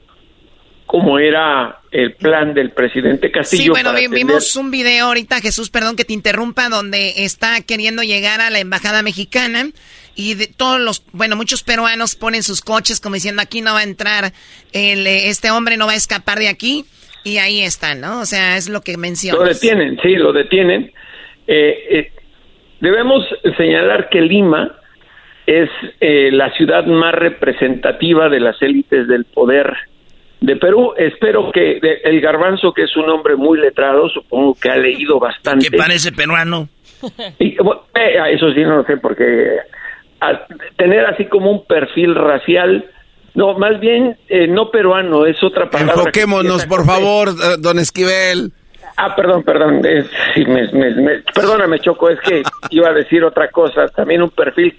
[0.87, 3.63] como era el plan del presidente Castillo.
[3.63, 8.03] Sí, bueno, vi- vimos un video ahorita, Jesús, perdón que te interrumpa, donde está queriendo
[8.03, 9.71] llegar a la embajada mexicana
[10.15, 13.81] y de todos los, bueno, muchos peruanos ponen sus coches como diciendo aquí no va
[13.81, 14.33] a entrar,
[14.73, 16.85] el, eh, este hombre no va a escapar de aquí
[17.25, 18.21] y ahí están, ¿no?
[18.21, 19.41] O sea, es lo que mencionas.
[19.41, 20.93] Lo detienen, sí, lo detienen.
[21.49, 22.13] Eh, eh,
[22.81, 23.25] debemos
[23.57, 24.77] señalar que Lima
[25.47, 29.73] es eh, la ciudad más representativa de las élites del poder
[30.41, 30.93] de Perú.
[30.97, 35.19] Espero que de- el garbanzo, que es un hombre muy letrado, supongo que ha leído
[35.19, 35.69] bastante.
[35.71, 36.69] ¿Qué parece peruano?
[37.39, 39.59] Y, bueno, eh, eso sí, no lo sé, porque
[40.21, 40.45] al
[40.77, 42.87] tener así como un perfil racial,
[43.35, 45.95] no, más bien eh, no peruano, es otra palabra.
[45.95, 48.51] que Enfoquémonos, por favor, eh, don Esquivel.
[48.97, 49.85] Ah, perdón, perdón.
[49.85, 53.89] es- sí, me- me- me- perdóname, Choco, es que iba a decir otra cosa.
[53.89, 54.75] También un perfil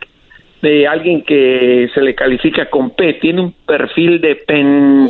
[0.62, 3.14] de alguien que se le califica con P.
[3.16, 5.08] Tiene un perfil de pen,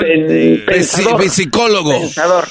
[0.00, 1.20] pen- pensador.
[1.22, 1.92] Psi- psicólogo.
[1.92, 2.44] Pensador.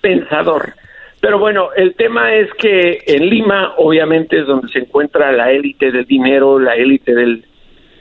[0.00, 0.72] Pensador.
[1.20, 5.90] Pero bueno, el tema es que en Lima, obviamente, es donde se encuentra la élite
[5.90, 7.44] del dinero, la élite del,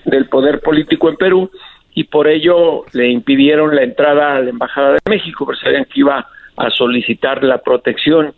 [0.06, 1.50] del poder político en Perú,
[1.96, 6.02] y por ello le impidieron la entrada a la Embajada de México, porque sabían que
[6.02, 8.34] iba a solicitar la protección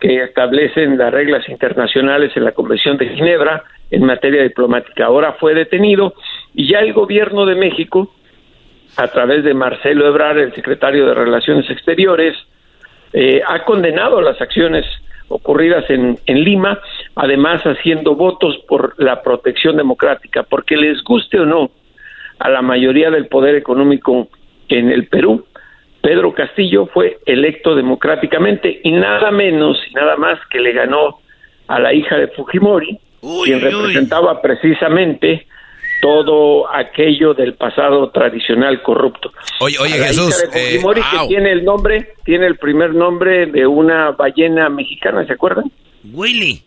[0.00, 5.04] que establecen las reglas internacionales en la Convención de Ginebra en materia diplomática.
[5.04, 6.14] Ahora fue detenido
[6.54, 8.12] y ya el gobierno de México,
[8.96, 12.36] a través de Marcelo Ebrard, el secretario de Relaciones Exteriores,
[13.12, 14.86] eh, ha condenado las acciones
[15.28, 16.80] ocurridas en, en Lima,
[17.14, 21.70] además haciendo votos por la protección democrática, porque les guste o no
[22.38, 24.28] a la mayoría del poder económico
[24.68, 25.44] en el Perú,
[26.00, 31.20] Pedro Castillo fue electo democráticamente y nada menos y nada más que le ganó
[31.66, 32.98] a la hija de Fujimori,
[33.44, 35.46] quien representaba precisamente
[36.00, 39.32] todo aquello del pasado tradicional corrupto.
[39.60, 42.94] Oye, oye, la Jesús, hija de eh, Fujimori, que tiene el nombre, tiene el primer
[42.94, 45.70] nombre de una ballena mexicana, ¿se acuerdan?
[46.12, 46.62] Willy.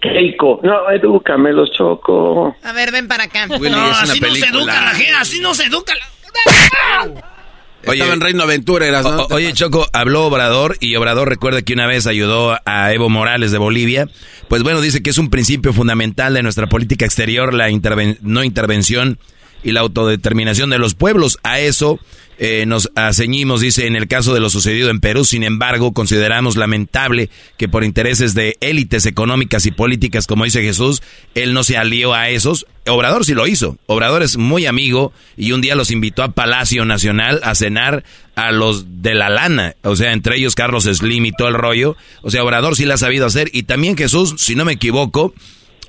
[0.00, 0.60] Keiko.
[0.62, 2.56] No, edúcame los choco.
[2.64, 3.46] A ver, ven para acá.
[3.48, 7.39] Willy no, es una así no se educa la gente, así no se educa la...
[7.82, 9.22] Estaba en Reino Aventura, eras, ¿no?
[9.24, 13.52] O- oye, Choco, habló Obrador y Obrador recuerda que una vez ayudó a Evo Morales
[13.52, 14.08] de Bolivia.
[14.48, 18.44] Pues bueno, dice que es un principio fundamental de nuestra política exterior, la interven- no
[18.44, 19.18] intervención
[19.62, 21.38] y la autodeterminación de los pueblos.
[21.42, 21.98] A eso
[22.38, 25.26] eh, nos ceñimos, dice, en el caso de lo sucedido en Perú.
[25.26, 31.02] Sin embargo, consideramos lamentable que por intereses de élites económicas y políticas, como dice Jesús,
[31.34, 32.66] él no se alió a esos.
[32.86, 33.76] Obrador sí lo hizo.
[33.84, 38.04] Obrador es muy amigo y un día los invitó a Palacio Nacional a cenar
[38.36, 39.74] a los de la lana.
[39.82, 41.94] O sea, entre ellos Carlos Slim y todo el rollo.
[42.22, 43.50] O sea, Obrador sí la ha sabido hacer.
[43.52, 45.34] Y también Jesús, si no me equivoco,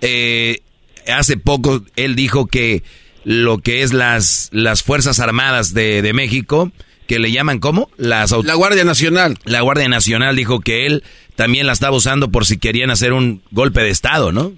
[0.02, 0.60] eh,
[1.08, 2.84] hace poco él dijo que
[3.24, 6.72] lo que es las, las Fuerzas Armadas de, de México,
[7.08, 7.90] que le llaman ¿cómo?
[7.98, 9.36] Las La Guardia Nacional.
[9.46, 11.04] La Guardia Nacional dijo que él
[11.36, 14.52] también la estaba usando por si querían hacer un golpe de Estado, ¿no?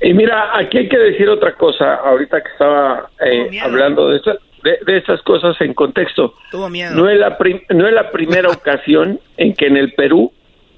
[0.00, 4.36] Y mira, aquí hay que decir otra cosa, ahorita que estaba eh, hablando de, esta-
[4.62, 6.34] de, de estas cosas en contexto.
[6.52, 6.94] Tuvo miedo.
[6.94, 10.32] No es la, prim- no es la primera ocasión en que en el Perú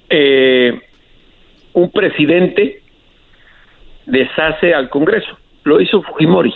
[0.09, 0.73] eh,
[1.75, 2.83] un presidente
[4.07, 5.39] deshace al Congreso.
[5.65, 6.55] Lo hizo Fujimori.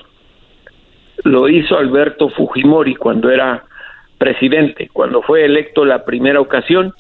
[1.24, 3.64] Lo hizo Alberto Fujimori cuando era
[4.18, 6.92] presidente, cuando fue electo la primera ocasión.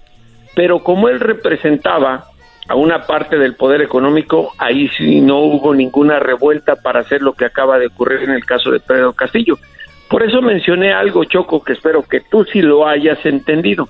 [0.54, 2.24] Pero como él representaba
[2.68, 7.34] a una parte del poder económico, ahí sí no hubo ninguna revuelta para hacer lo
[7.34, 9.58] que acaba de ocurrir en el caso de Pedro Castillo.
[10.08, 13.88] Por eso mencioné algo, Choco, que espero que tú sí lo hayas entendido.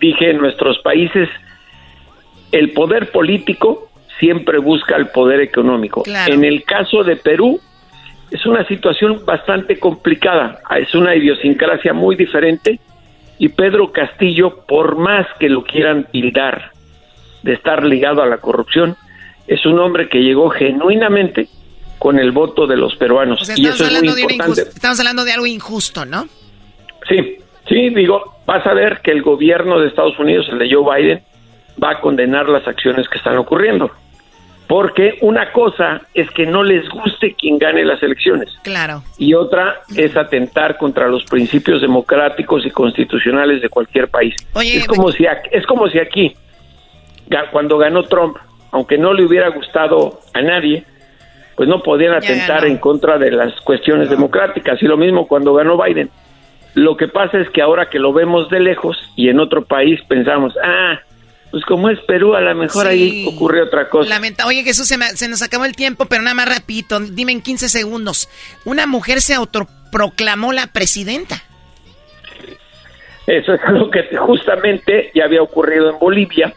[0.00, 1.28] Dije, en nuestros países
[2.52, 3.90] el poder político
[4.24, 6.02] siempre busca el poder económico.
[6.02, 6.32] Claro.
[6.32, 7.60] En el caso de Perú
[8.30, 12.80] es una situación bastante complicada, es una idiosincrasia muy diferente
[13.38, 16.72] y Pedro Castillo, por más que lo quieran tildar
[17.42, 18.96] de estar ligado a la corrupción,
[19.46, 21.48] es un hombre que llegó genuinamente
[21.98, 24.62] con el voto de los peruanos O sea, y eso es muy importante.
[24.62, 26.26] estamos hablando de algo injusto, ¿no?
[27.08, 27.36] Sí,
[27.68, 31.22] sí, digo, vas a ver que el gobierno de Estados Unidos, el de Joe Biden,
[31.82, 33.90] va a condenar las acciones que están ocurriendo.
[34.74, 39.04] Porque una cosa es que no les guste quien gane las elecciones Claro.
[39.18, 44.34] y otra es atentar contra los principios democráticos y constitucionales de cualquier país.
[44.52, 46.34] Oye, es como si ac- es como si aquí
[47.52, 48.36] cuando ganó Trump,
[48.72, 50.82] aunque no le hubiera gustado a nadie,
[51.54, 55.80] pues no podían atentar en contra de las cuestiones democráticas y lo mismo cuando ganó
[55.80, 56.10] Biden.
[56.74, 60.00] Lo que pasa es que ahora que lo vemos de lejos y en otro país
[60.08, 60.98] pensamos, ah,
[61.54, 62.88] pues como es Perú, a lo mejor Sí.
[62.88, 64.10] ahí ocurre otra cosa.
[64.10, 66.98] Lamenta Oye, Jesús, se, me- se nos acabó el tiempo, pero nada más rapidito.
[66.98, 68.28] Dime en 15 segundos.
[68.64, 71.44] Una mujer se autoproclamó la presidenta.
[73.28, 76.52] Eso es algo que justamente ya había ocurrido en Bolivia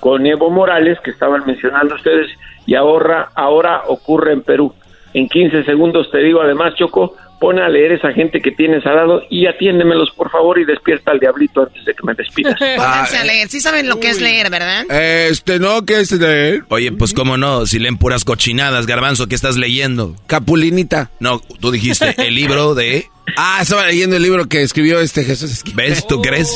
[0.00, 2.28] con Evo Morales, que estaban mencionando ustedes,
[2.64, 4.74] y ahora, ahora ocurre en Perú.
[5.12, 8.94] En 15 segundos te digo, además, Choco, pon a leer esa gente que tienes al
[8.94, 12.54] lado y atiéndemelos, por favor, y despierta al diablito antes de que me despidas.
[12.76, 13.48] Pónganse a leer.
[13.48, 14.88] Sí saben lo que es leer, ¿verdad?
[14.88, 19.34] Este, no, ¿qué es de Oye, pues cómo no, si leen puras cochinadas, garbanzo, ¿qué
[19.34, 20.14] estás leyendo?
[20.28, 21.10] Capulinita.
[21.18, 23.08] No, tú dijiste el libro de...
[23.36, 25.90] Ah, estaba leyendo el libro que escribió este Jesús Esquivel.
[25.90, 26.06] ¿Ves?
[26.06, 26.48] ¿Tú crees?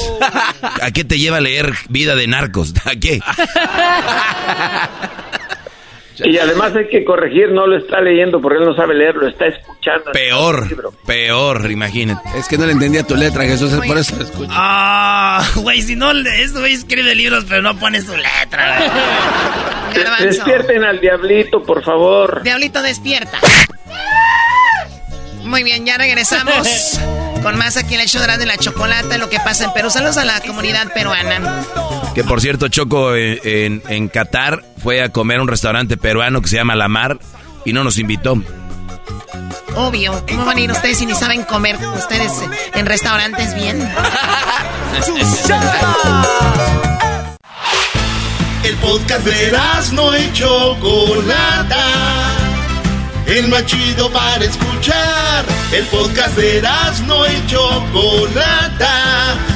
[0.63, 2.73] ¿A qué te lleva a leer Vida de Narcos?
[2.85, 3.19] ¿A qué?
[6.25, 9.29] Y además hay que corregir, no lo está leyendo porque él no sabe leer, lo
[9.29, 10.13] está escuchando.
[10.13, 10.67] Peor,
[11.05, 12.29] peor, imagínate.
[12.39, 14.51] Es que no le entendía tu letra, Jesús, es por eso lo escucho.
[14.55, 18.81] Ah, güey, si no, este güey escribe libros, pero no pone su letra.
[20.21, 22.43] Despierten al diablito, por favor.
[22.43, 23.39] Diablito, despierta.
[25.45, 26.99] Muy bien, ya regresamos
[27.43, 29.73] con más aquí en el show de la- de la chocolata, lo que pasa en
[29.73, 29.91] Perú.
[29.91, 31.63] Saludos a la comunidad peruana.
[32.17, 36.41] Que por cierto, Choco eh, en, en Qatar fue a comer a un restaurante peruano
[36.41, 37.19] que se llama La Mar
[37.67, 38.43] y no nos invitó.
[39.75, 42.33] Obvio, ¿cómo van a ir ustedes si ni saben comer ustedes
[42.73, 43.87] en restaurantes bien?
[48.65, 49.53] El podcast de
[49.93, 51.85] no y Chocolata.
[53.27, 55.45] El más chido para escuchar.
[55.71, 56.63] El podcast de
[57.07, 59.56] no y Chocolata.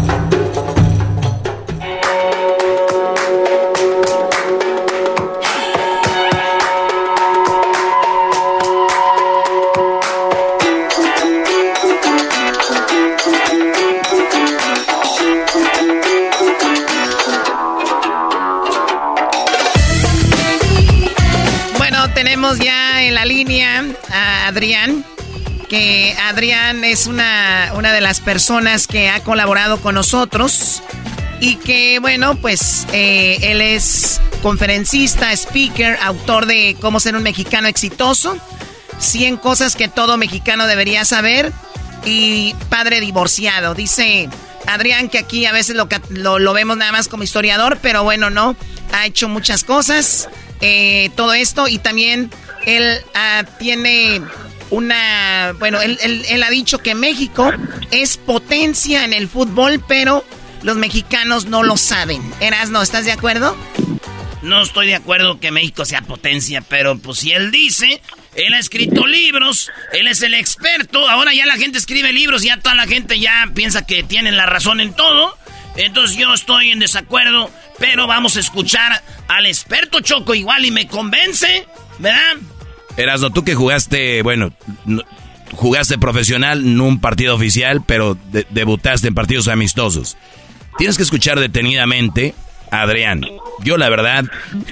[22.57, 25.05] Ya en la línea a Adrián,
[25.69, 30.83] que Adrián es una, una de las personas que ha colaborado con nosotros
[31.39, 37.67] y que, bueno, pues eh, él es conferencista, speaker, autor de Cómo ser un mexicano
[37.67, 38.37] exitoso,
[38.99, 41.51] 100 cosas que todo mexicano debería saber
[42.05, 43.73] y padre divorciado.
[43.73, 44.29] Dice
[44.67, 48.29] Adrián que aquí a veces lo, lo, lo vemos nada más como historiador, pero bueno,
[48.29, 48.55] no,
[48.93, 50.29] ha hecho muchas cosas,
[50.61, 52.29] eh, todo esto y también
[52.65, 54.21] él ah, tiene
[54.69, 57.51] una, bueno, él, él- ha dicho que México
[57.91, 60.23] es potencia en el fútbol, pero
[60.63, 62.21] los mexicanos no lo saben.
[62.39, 63.57] Erasno, ¿estás de acuerdo?
[64.41, 68.01] No estoy de acuerdo que México sea potencia, pero pues si él dice,
[68.35, 72.57] él ha escrito libros, él es el experto, ahora ya la gente escribe libros ya
[72.57, 75.37] toda la gente ya piensa que tienen la razón en todo.
[75.75, 77.49] Entonces yo estoy en desacuerdo,
[77.79, 81.65] pero vamos a escuchar al experto Choco igual y me convence,
[81.99, 82.35] ¿verdad?
[82.97, 84.51] Erasno, tú que jugaste, bueno,
[84.85, 85.03] no-
[85.53, 90.17] jugaste profesional, no un partido oficial, pero de- debutaste en partidos amistosos.
[90.77, 92.35] Tienes que escuchar detenidamente
[92.69, 93.25] a Adrián.
[93.59, 94.25] Yo la verdad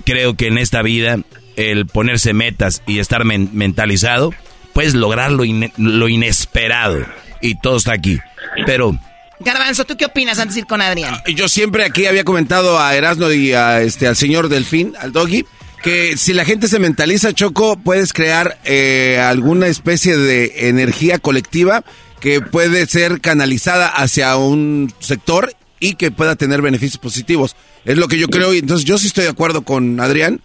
[0.05, 1.17] creo que en esta vida
[1.55, 4.33] el ponerse metas y estar men- mentalizado,
[4.73, 5.43] puedes lograr lo,
[5.77, 7.05] lo inesperado.
[7.41, 8.19] Y todo está aquí.
[8.65, 8.97] Pero
[9.39, 11.15] Garbanzo, ¿tú qué opinas antes de ir con Adrián?
[11.35, 15.45] Yo siempre aquí había comentado a Erasno y a, este, al señor Delfín, al Doggy,
[15.81, 21.83] que si la gente se mentaliza, Choco, puedes crear eh, alguna especie de energía colectiva
[22.19, 27.55] que puede ser canalizada hacia un sector y que pueda tener beneficios positivos.
[27.85, 30.41] Es lo que yo creo y entonces yo sí estoy de acuerdo con Adrián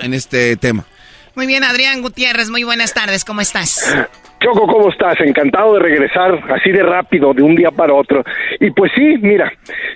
[0.00, 0.86] en este tema.
[1.34, 3.96] Muy bien, Adrián Gutiérrez, muy buenas tardes, ¿cómo estás?
[4.42, 5.18] Choco, ¿cómo estás?
[5.20, 8.22] Encantado de regresar así de rápido, de un día para otro.
[8.60, 9.50] Y pues sí, mira,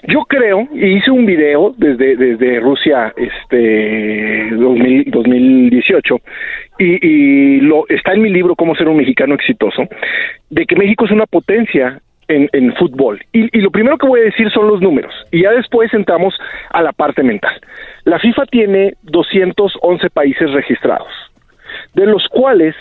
[0.08, 6.16] yo creo, y hice un video desde, desde Rusia este 2000 2018,
[6.78, 9.82] y, y lo, está en mi libro Cómo ser un mexicano exitoso,
[10.48, 13.20] de que México es una potencia en, fútbol.
[13.32, 16.34] Y, y lo primero que voy a decir son los números, y ya después entramos
[16.70, 17.60] a la parte mental.
[18.04, 21.12] La FIFA tiene 211 países registrados
[21.94, 22.74] de los cuales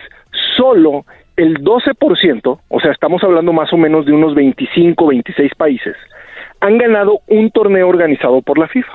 [0.57, 1.05] solo
[1.37, 5.95] el 12%, o sea, estamos hablando más o menos de unos 25, 26 países,
[6.61, 8.93] han ganado un torneo organizado por la FIFA.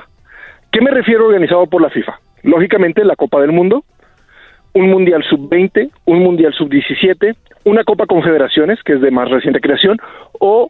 [0.71, 2.19] ¿Qué me refiero organizado por la FIFA?
[2.43, 3.83] Lógicamente la Copa del Mundo,
[4.73, 9.97] un Mundial Sub-20, un Mundial Sub-17, una Copa Confederaciones, que es de más reciente creación,
[10.39, 10.69] o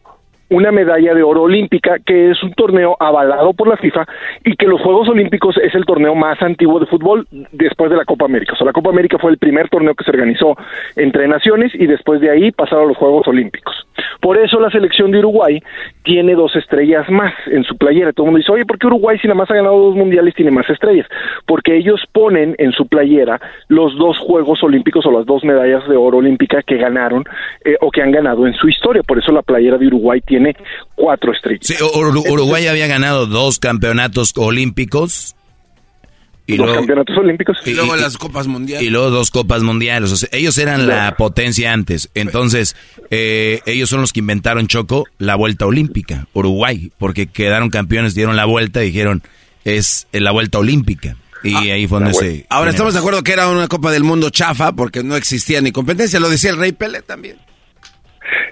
[0.52, 4.06] una medalla de oro olímpica, que es un torneo avalado por la FIFA
[4.44, 8.04] y que los Juegos Olímpicos es el torneo más antiguo de fútbol después de la
[8.04, 8.54] Copa América.
[8.54, 10.58] O sea, la Copa América fue el primer torneo que se organizó
[10.98, 13.88] entre naciones y después de ahí pasaron los Juegos Olímpicos.
[14.20, 15.64] Por eso la selección de Uruguay
[16.04, 18.12] tiene dos estrellas más en su playera.
[18.12, 20.36] Todo el mundo dice, oye, ¿por qué Uruguay si nada más ha ganado dos mundiales
[20.36, 21.08] tiene más estrellas?
[21.48, 23.40] Porque ellos ponen en su playera
[23.70, 27.24] los dos Juegos Olímpicos o las dos medallas de oro olímpica que ganaron
[27.64, 29.02] eh, o que han ganado en su historia.
[29.04, 30.41] Por eso la playera de Uruguay tiene
[30.96, 31.66] cuatro estrellas.
[31.68, 35.36] Sí, Ur- Uruguay había ganado dos campeonatos olímpicos.
[36.48, 37.58] Y Dos luego, campeonatos olímpicos.
[37.66, 38.86] Y luego las copas mundiales.
[38.86, 40.12] y luego dos copas mundiales.
[40.12, 42.10] O sea, ellos eran la potencia antes.
[42.16, 42.76] Entonces,
[43.10, 46.28] eh, ellos son los que inventaron, Choco, la vuelta olímpica.
[46.34, 49.22] Uruguay, porque quedaron campeones, dieron la vuelta y dijeron,
[49.64, 51.16] es la vuelta olímpica.
[51.44, 52.46] Y ahí fue donde se...
[52.50, 55.72] Ahora estamos de acuerdo que era una Copa del Mundo chafa porque no existía ni
[55.72, 56.20] competencia.
[56.20, 57.38] Lo decía el Rey Pelé también.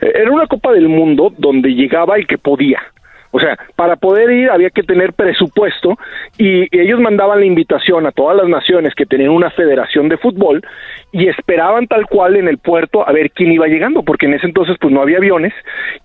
[0.01, 2.81] Eh, Era una Copa del Mundo donde llegaba el que podía.
[3.31, 5.97] O sea, para poder ir había que tener presupuesto
[6.37, 10.61] y ellos mandaban la invitación a todas las naciones que tenían una federación de fútbol
[11.11, 14.47] y esperaban tal cual en el puerto a ver quién iba llegando, porque en ese
[14.47, 15.53] entonces pues no había aviones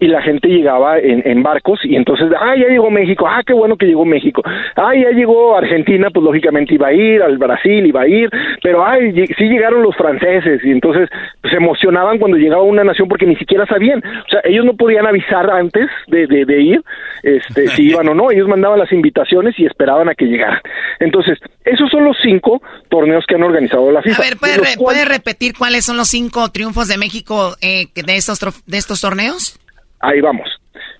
[0.01, 3.53] y la gente llegaba en, en barcos y entonces, ah, ya llegó México, ah, qué
[3.53, 4.43] bueno que llegó México,
[4.77, 8.31] ah, ya llegó Argentina, pues lógicamente iba a ir, al Brasil iba a ir,
[8.63, 11.09] pero ay, sí llegaron los franceses y entonces
[11.41, 14.75] pues, se emocionaban cuando llegaba una nación porque ni siquiera sabían, o sea, ellos no
[14.75, 16.83] podían avisar antes de, de, de ir,
[17.23, 20.61] este, si iban o no, ellos mandaban las invitaciones y esperaban a que llegaran.
[21.01, 24.23] Entonces, esos son los cinco torneos que han organizado la A FIFA.
[24.23, 28.39] ver, ¿puede, re- puede repetir cuáles son los cinco triunfos de México eh, de, estos
[28.67, 29.59] de estos torneos?
[30.01, 30.49] Ahí vamos.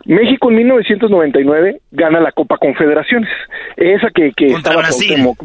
[0.07, 3.31] México en 1999 gana la Copa Confederaciones,
[3.77, 5.17] esa que, que estaba Brasil.
[5.23, 5.37] como-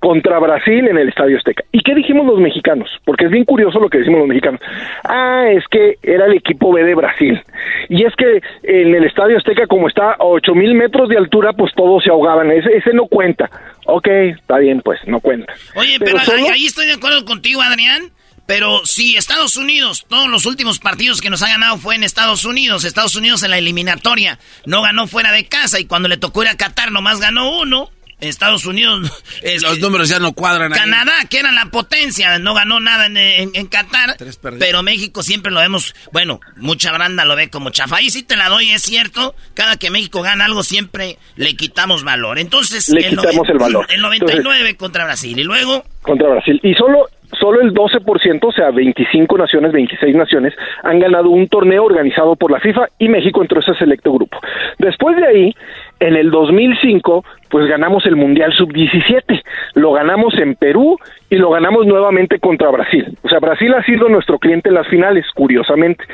[0.00, 1.64] contra Brasil en el Estadio Azteca.
[1.72, 2.88] ¿Y qué dijimos los mexicanos?
[3.04, 4.60] Porque es bien curioso lo que decimos los mexicanos.
[5.04, 7.40] Ah, es que era el equipo B de Brasil.
[7.88, 11.52] Y es que en el Estadio Azteca, como está a 8 mil metros de altura,
[11.52, 12.50] pues todos se ahogaban.
[12.50, 13.48] Ese, ese no cuenta.
[13.86, 15.52] Ok, está bien, pues no cuenta.
[15.74, 18.02] Oye, Pero pero, solo- ahí, ahí estoy de acuerdo contigo, Adrián.
[18.46, 22.44] Pero si Estados Unidos, todos los últimos partidos que nos ha ganado fue en Estados
[22.44, 22.84] Unidos.
[22.84, 26.48] Estados Unidos en la eliminatoria no ganó fuera de casa y cuando le tocó ir
[26.48, 27.90] a Qatar nomás ganó uno.
[28.20, 29.10] Estados Unidos.
[29.42, 30.78] es- Los números ya no cuadran ahí.
[30.78, 34.16] Canadá, que era la potencia, no ganó nada en, en- en Qatar.
[34.60, 35.92] Pero México siempre lo vemos.
[36.12, 37.96] Bueno, mucha banda lo ve como chafa.
[37.96, 39.34] Ahí sí te la doy, es cierto.
[39.54, 42.38] Cada que México gana algo, siempre le quitamos valor.
[42.38, 43.86] Entonces, Le quitamos el valor.
[43.90, 45.36] El 99 contra Brasil.
[45.38, 45.84] Y luego.
[46.02, 46.60] contra Brasil.
[46.62, 51.84] Y solo, solo el 12%, o sea, 25 naciones, 26 naciones, han ganado un torneo
[51.84, 54.38] organizado por la FIFA y México entró ese selecto grupo.
[54.78, 55.54] Después de ahí,
[56.00, 59.42] en el 2005, pues ganamos el Mundial Sub-17.
[59.74, 60.98] Lo ganamos en Perú
[61.30, 63.16] y lo ganamos nuevamente contra Brasil.
[63.22, 66.04] O sea, Brasil ha sido nuestro cliente en las finales, curiosamente.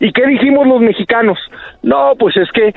[0.00, 1.38] ¿Y qué dijimos los mexicanos?
[1.82, 2.74] No, pues es que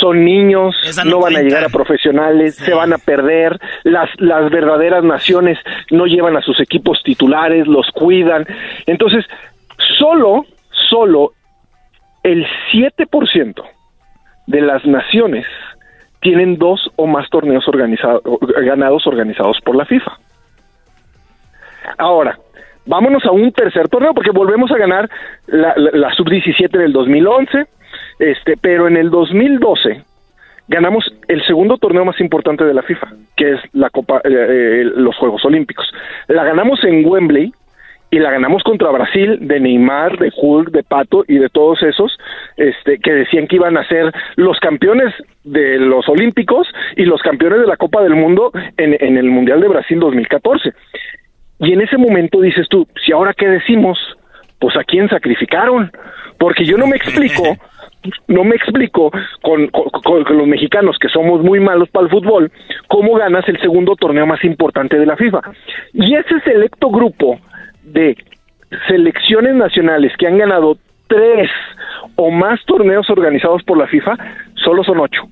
[0.00, 4.08] son niños, Esa no, no van a llegar a profesionales, se van a perder, las,
[4.18, 5.58] las verdaderas naciones
[5.90, 8.46] no llevan a sus equipos titulares, los cuidan.
[8.86, 9.24] Entonces,
[9.98, 10.44] solo,
[10.88, 11.32] solo
[12.22, 13.62] el 7%
[14.46, 15.46] de las naciones
[16.20, 18.22] tienen dos o más torneos organizados,
[18.64, 20.18] ganados organizados por la FIFA.
[21.98, 22.38] Ahora,
[22.86, 25.08] vámonos a un tercer torneo porque volvemos a ganar
[25.46, 27.66] la, la- la sub-17 en el 2011,
[28.20, 30.04] este, pero en el 2012
[30.68, 34.84] ganamos el segundo torneo más importante de la FIFA, que es la Copa, eh, eh,
[34.94, 35.90] los Juegos Olímpicos.
[36.28, 37.52] La ganamos en Wembley
[38.12, 42.16] y la ganamos contra Brasil de Neymar, de Hulk, de Pato y de todos esos
[42.56, 47.60] este, que decían que iban a ser los campeones de los Olímpicos y los campeones
[47.60, 50.72] de la Copa del Mundo en, en el Mundial de Brasil 2014.
[51.60, 53.98] Y en ese momento dices tú, si ahora qué decimos,
[54.60, 55.90] pues a quién sacrificaron,
[56.38, 57.42] porque yo no me explico,
[58.28, 59.10] no me explico
[59.42, 59.70] con,
[60.36, 62.50] los mexicanos que somos muy malos para el fútbol,
[62.88, 65.40] cómo ganas el segundo torneo más importante de la FIFA.
[65.92, 67.38] Y ese selecto grupo
[67.82, 68.16] de
[68.88, 70.78] selecciones nacionales que han ganado
[71.08, 71.50] tres
[72.16, 74.16] o más torneos organizados por la FIFA,
[74.54, 75.22] solo son ocho.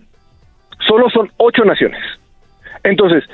[0.87, 2.01] Solo son ocho naciones.
[2.83, 3.25] Entonces,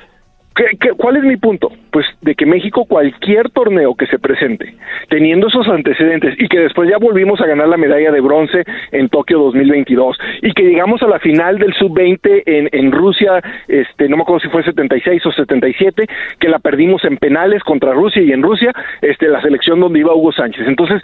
[0.54, 1.70] ¿qué, qué, cuál es mi punto?
[1.90, 4.74] Pues de que México cualquier torneo que se presente,
[5.08, 9.08] teniendo esos antecedentes y que después ya volvimos a ganar la medalla de bronce en
[9.08, 14.16] Tokio 2022 y que llegamos a la final del sub-20 en, en Rusia, este, no
[14.16, 16.06] me acuerdo si fue 76 o 77,
[16.38, 20.14] que la perdimos en penales contra Rusia y en Rusia, este, la selección donde iba
[20.14, 20.66] Hugo Sánchez.
[20.66, 21.02] Entonces,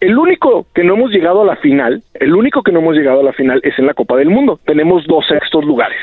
[0.00, 3.20] El único que no hemos llegado a la final, el único que no hemos llegado
[3.20, 4.58] a la final es en la Copa del Mundo.
[4.64, 5.98] Tenemos dos sextos lugares.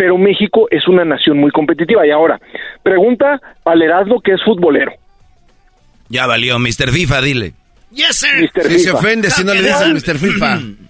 [0.00, 2.06] Pero México es una nación muy competitiva.
[2.06, 2.40] Y ahora,
[2.82, 4.92] pregunta al Erasmo que es futbolero.
[6.08, 6.90] Ya valió, Mr.
[6.90, 7.52] FIFA, dile.
[7.92, 8.50] Yes, sir.
[8.50, 8.62] Mr.
[8.66, 10.16] Si se ofende si no le dicen Mr.
[10.16, 10.60] FIFA.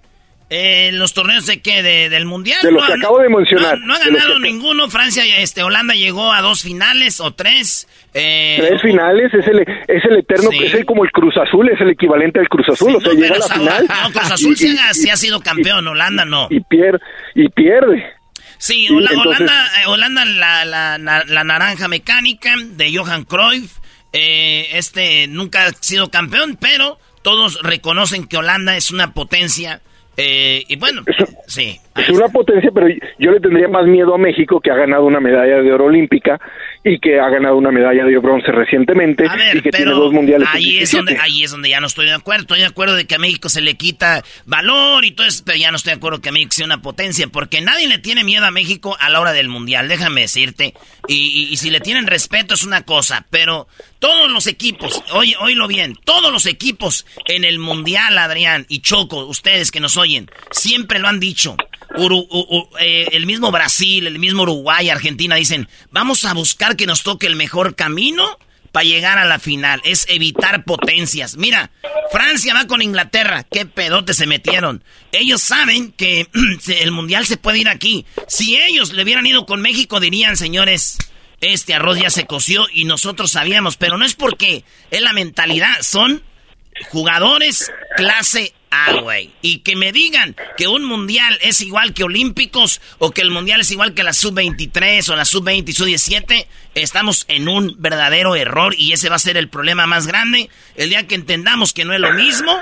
[0.53, 2.59] Eh, los torneos de qué, de, del mundial.
[2.61, 3.79] De los No que acabo de mencionar.
[3.79, 4.89] No, no ha ganado ninguno.
[4.89, 7.87] Francia, este, Holanda llegó a dos finales o tres.
[8.13, 10.65] Eh, Tres finales, es el, es el eterno, Sí.
[10.65, 13.19] es el, como el Cruz Azul, es el equivalente al Cruz Azul, o sea, no,
[13.21, 15.87] llega a la final no, Cruz Azul y- sí, y- ha, sí ha sido campeón,
[15.87, 16.47] Holanda no.
[16.49, 16.99] y pierde,
[17.33, 18.03] y pierde.
[18.57, 23.23] Sí, Sí, Hola- entonces- Holanda, eh, Holanda la, la, la- la naranja mecánica de Johan
[23.23, 23.77] Cruyff.
[24.11, 29.79] eh, este nunca ha sido campeón, pero todos reconocen que Holanda es una potencia.
[30.23, 31.03] Eh, y bueno,
[31.47, 31.79] sí.
[31.95, 32.87] Es una potencia, pero
[33.19, 36.39] yo le tendría más miedo a México que ha ganado una medalla de oro olímpica
[36.85, 40.13] y que ha ganado una medalla de bronce recientemente A ver, y que tiene dos
[40.13, 40.47] mundiales.
[40.51, 40.97] ahí es 17.
[41.05, 42.41] donde ahí es donde ya no estoy de acuerdo.
[42.43, 45.57] Estoy de acuerdo de que a México se le quita valor y todo eso, pero
[45.57, 48.45] ya no estoy de acuerdo que México sea una potencia, porque nadie le tiene miedo
[48.45, 50.73] a México a la hora del mundial, déjame decirte.
[51.07, 53.67] Y, y- y si le tienen respeto es una cosa, pero
[53.99, 59.25] todos los equipos, oye, oílo bien, todos los equipos en el mundial, Adrián y Choco,
[59.25, 61.57] ustedes que nos oyen, siempre lo han dicho.
[61.95, 67.03] Uru- eh, el mismo Brasil, el mismo Uruguay, Argentina dicen, vamos a buscar que nos
[67.03, 68.37] toque el mejor camino
[68.71, 69.81] para llegar a la final.
[69.83, 71.35] Es evitar potencias.
[71.35, 71.71] Mira,
[72.11, 73.43] Francia va con Inglaterra.
[73.43, 74.83] ¿Qué pedote se metieron?
[75.11, 76.27] Ellos saben que
[76.79, 78.05] el mundial se puede ir aquí.
[78.27, 80.97] Si ellos le hubieran ido con México, dirían, señores,
[81.41, 83.75] este arroz ya se coció y nosotros sabíamos.
[83.75, 86.23] Pero no es porque es la mentalidad, son
[86.89, 89.31] jugadores clase A, güey.
[89.41, 93.61] Y que me digan que un mundial es igual que olímpicos o que el mundial
[93.61, 98.73] es igual que la sub-23 o la sub-20 y sub-17, estamos en un verdadero error
[98.77, 100.49] y ese va a ser el problema más grande.
[100.75, 102.57] El día que entendamos que no es lo mismo,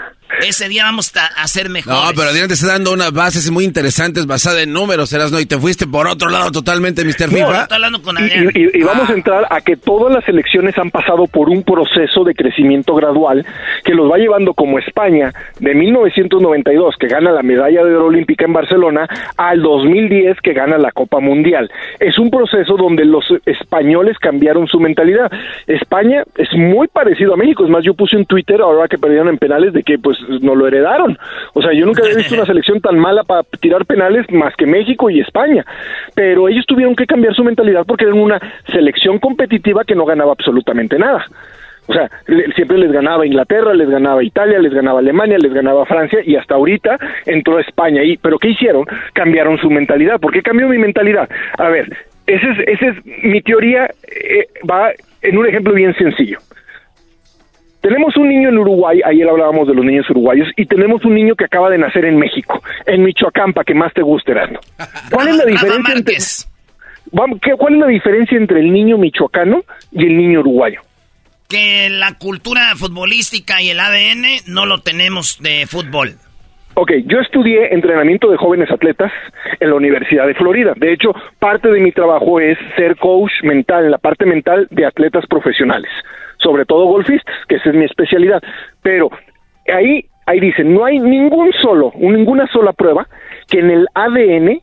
[0.48, 2.00] ese día vamos a, ser mejores.
[2.00, 5.40] No, pero Adrián te está dando unas bases muy interesantes basadas en números, ¿no?
[5.40, 7.22] Y te fuiste por otro lado totalmente, Mr.
[7.32, 7.62] No, FIFA.
[7.64, 8.52] Estoy hablando con Y, Adrián.
[8.56, 12.24] y- y vamos a entrar a que todas las elecciones han pasado por un proceso
[12.24, 13.46] de crecimiento gradual
[13.84, 18.46] que los va llevando como España de 1992 que gana la medalla de oro olímpica
[18.46, 19.08] en Barcelona
[19.38, 21.72] al 2010 que gana la Copa Mundial.
[22.00, 25.32] Es un proceso donde los españoles cambiaron su mentalidad.
[25.68, 29.30] España es muy parecido a México, es más yo puse un Twitter ahora que perdieron
[29.30, 31.18] en penales de que pues no lo heredaron.
[31.54, 34.66] O sea, yo nunca había visto una selección tan mala para tirar penales más que
[34.66, 35.66] México y España.
[36.16, 38.40] Pero ellos tuvieron que cambiar su mentalidad porque eran una
[38.72, 41.26] selección competitiva que no ganaba absolutamente nada.
[41.88, 42.08] O sea,
[42.56, 46.54] siempre les ganaba Inglaterra, les ganaba Italia, les ganaba Alemania, les ganaba Francia y hasta
[46.54, 48.04] ahorita entró España.
[48.04, 48.86] Y, ¿Pero qué hicieron?
[49.14, 50.20] Cambiaron su mentalidad.
[50.20, 51.28] ¿Por qué cambió mi mentalidad?
[51.58, 51.92] A ver,
[52.28, 54.92] ese es, ese es mi teoría, eh, va
[55.24, 56.38] en un ejemplo bien sencillo.
[57.82, 61.36] Tenemos un niño en Uruguay, ayer hablábamos de los niños uruguayos, y tenemos un niño
[61.36, 64.60] que acaba de nacer en México, en Michoacán, para que más te guste, Erasmo.
[65.12, 66.16] ¿Cuál es la diferencia entre,
[67.12, 70.82] Vamos, ¿qué- ¿Cuál es la diferencia entre el niño michoacano y el niño uruguayo?
[71.48, 76.12] Que la cultura futbolística y el ADN no lo tenemos de fútbol.
[76.76, 79.12] Ok, yo estudié entrenamiento de jóvenes atletas
[79.60, 80.74] en la Universidad de Florida.
[80.78, 84.86] De hecho, parte de mi trabajo es ser coach mental, en la parte mental de
[84.86, 85.90] atletas profesionales,
[86.40, 88.42] sobre todo golfistas, que esa es mi especialidad.
[88.82, 89.10] Pero
[89.74, 93.08] ahí, ahí dicen, no hay ningún solo, ninguna sola prueba
[93.48, 94.62] que en el ADN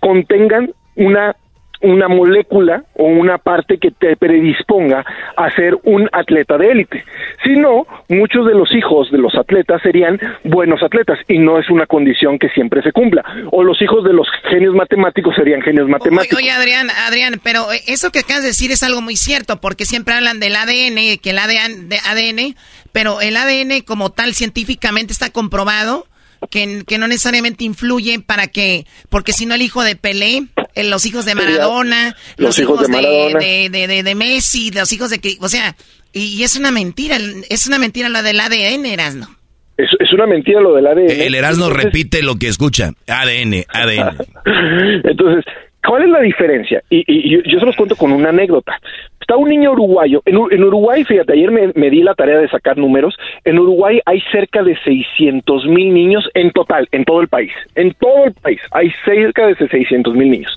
[0.00, 1.36] contengan una
[1.80, 5.04] una molécula o una parte que te predisponga
[5.36, 7.04] a ser un atleta de élite.
[7.44, 11.70] Si no, muchos de los hijos de los atletas serían buenos atletas y no es
[11.70, 13.24] una condición que siempre se cumpla.
[13.50, 16.38] O los hijos de los genios matemáticos serían genios matemáticos.
[16.38, 20.14] Oye, Adrián, Adrián, pero eso que acabas de decir es algo muy cierto, porque siempre
[20.14, 22.56] hablan del ADN, que el ADN, de ADN,
[22.92, 26.06] pero el ADN como tal científicamente está comprobado
[26.50, 30.46] que, que no necesariamente influye para que, porque si no el hijo de Pelé,
[30.84, 33.38] los hijos de Maradona, los, hijos, de, Maradona.
[33.38, 35.76] de, de, de, de Messi, los hijos de, que- o sea,
[36.12, 37.18] y, y es una mentira,
[37.48, 39.28] es una mentira lo del ADN, Erasno.
[39.76, 41.08] Es, es una mentira lo del ADN.
[41.10, 42.92] El Erasmo repite lo que escucha.
[43.06, 44.16] ADN, ADN.
[45.04, 45.44] Entonces,
[45.88, 46.82] ¿cuál es la diferencia?
[46.90, 48.78] Y, y- yo, se los cuento con una anécdota.
[49.20, 50.22] Está un niño uruguayo.
[50.26, 53.16] En, Ur- en Uruguay, fíjate, ayer me, me di la tarea de sacar números.
[53.44, 57.52] En Uruguay hay cerca de 600 mil niños en total, en todo el país.
[57.74, 60.54] En todo el país hay cerca de 600 mil niños.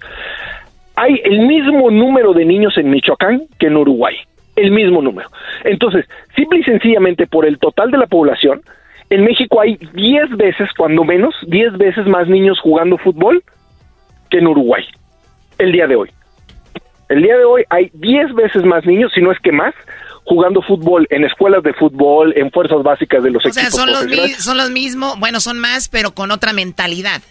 [0.95, 4.15] Hay el mismo número de niños en Michoacán que en Uruguay.
[4.55, 5.29] El mismo número.
[5.63, 6.05] Entonces,
[6.35, 8.61] simple y sencillamente por el total de la población,
[9.09, 13.41] en México hay 10 veces, cuando menos, 10 veces más niños jugando fútbol
[14.29, 14.83] que en Uruguay,
[15.61, 16.09] el día de hoy.
[17.09, 19.73] El día de hoy hay 10 veces más niños, si no es que más,
[20.23, 23.91] jugando fútbol en escuelas de fútbol, en fuerzas básicas de los O sea, equipos son
[23.91, 27.21] los, son los mismos, bueno, son más, pero con otra mentalidad.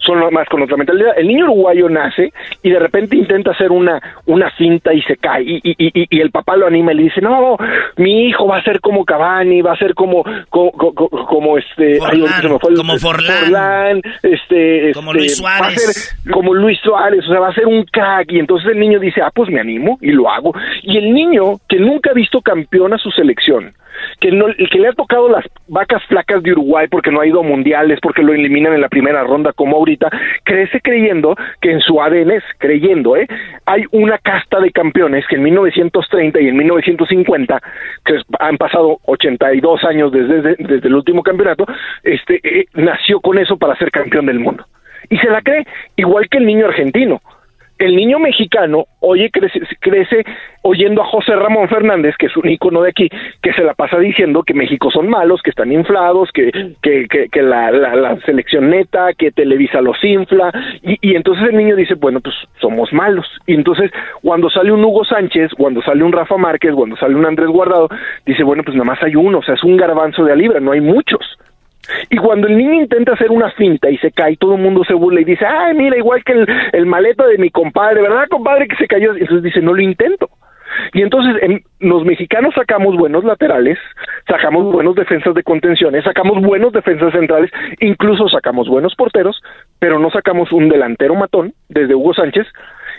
[0.00, 1.12] Son más con otra mentalidad.
[1.16, 2.32] El niño uruguayo nace
[2.62, 6.20] y de repente intenta hacer una, una cinta y se cae y, y, y- y
[6.20, 7.56] el papá lo anima y le dice, no,
[7.96, 11.94] mi hijo va a ser como Cavani, va a ser como, como, como, como este,
[11.94, 13.36] ay, ahorita se me fue el- como Forlán.
[13.44, 15.82] Forlán, este, Como este, Luis va a Suárez.
[16.22, 18.98] ser como Luis Suárez, o sea, va a ser un crack y entonces el niño
[18.98, 20.54] dice, ah, pues me animo y lo hago.
[20.82, 23.72] Y el niño que nunca ha visto campeón a su selección,
[24.20, 27.40] que no que le ha tocado las vacas flacas de Uruguay porque no ha ido
[27.40, 30.10] a mundiales, porque lo eliminan en la primera ronda como ahorita,
[30.44, 33.26] crece creyendo que en su ADN es creyendo, ¿eh?
[33.66, 37.60] Hay una casta de campeones que en 1930 y en 1950,
[38.04, 41.66] que han pasado 82 años desde, desde, desde el último campeonato,
[42.02, 44.64] este eh, nació con eso para ser campeón del mundo.
[45.08, 47.20] Y se la cree, igual que el niño argentino
[47.80, 50.24] el niño mexicano oye crece, crece
[50.62, 53.08] oyendo a José Ramón Fernández, que es un ícono de aquí,
[53.42, 56.50] que se la pasa diciendo que México son malos, que están inflados, que,
[56.82, 60.52] que, la, la, la selección neta, que Televisa los infla,
[60.82, 63.26] y, y entonces el niño dice, bueno, pues somos malos.
[63.46, 63.90] Y entonces
[64.22, 67.88] cuando sale un Hugo Sánchez, cuando sale un Rafa Márquez, cuando sale un Andrés Guardado,
[68.26, 70.60] dice, bueno, pues nada más hay uno, o sea, es un garbanzo de a libra,
[70.60, 71.38] no hay muchos.
[72.10, 74.94] Y cuando el niño intenta hacer una finta y se cae, todo el mundo se
[74.94, 78.68] burla y dice, ay, mira, igual que el, el maleta de mi compadre, ¿verdad, compadre,
[78.68, 79.12] que se cayó?
[79.12, 80.28] Entonces dice, no lo intento.
[80.92, 83.78] Y entonces em, los mexicanos sacamos buenos laterales,
[84.28, 87.50] sacamos buenos defensas de contenciones, sacamos buenos defensas centrales,
[87.80, 89.42] incluso sacamos buenos porteros,
[89.78, 92.46] pero no sacamos un delantero matón desde Hugo Sánchez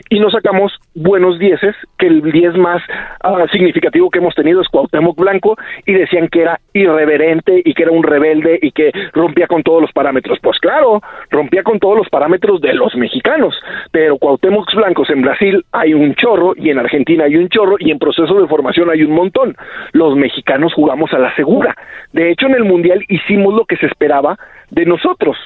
[0.10, 2.82] y no sacamos buenos dieces, que el diez más
[3.24, 7.84] ah, significativo que hemos tenido es Cuauhtémoc Blanco, y decían que era irreverente y que
[7.84, 10.40] era un rebelde y que rompía con todos los parámetros.
[10.42, 13.56] Pues claro, rompía con todos los parámetros de los mexicanos,
[13.92, 17.92] pero Cuauhtémoc Blancos en Brasil hay un chorro y en Argentina hay un chorro y
[17.92, 19.56] en proceso de formación hay un montón.
[19.94, 21.76] Los mexicanos jugamos a la segura.
[22.14, 24.38] De hecho, en el Mundial hicimos lo que se esperaba
[24.72, 25.38] de nosotros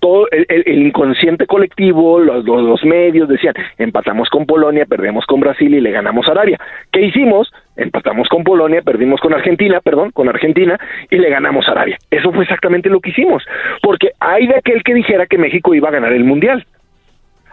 [0.00, 5.40] todo el, el- inconsciente colectivo, los, los- los medios decían, empatamos con Polonia, perdemos con
[5.40, 6.58] Brasil y le ganamos a Arabia.
[6.92, 7.52] ¿Qué hicimos?
[7.76, 10.78] Empatamos con Polonia, perdimos con Argentina, perdón, con Argentina
[11.10, 11.96] y le ganamos a Arabia.
[12.10, 13.42] Eso fue exactamente lo que hicimos,
[13.82, 16.66] porque hay de aquel que dijera que México iba a ganar el Mundial.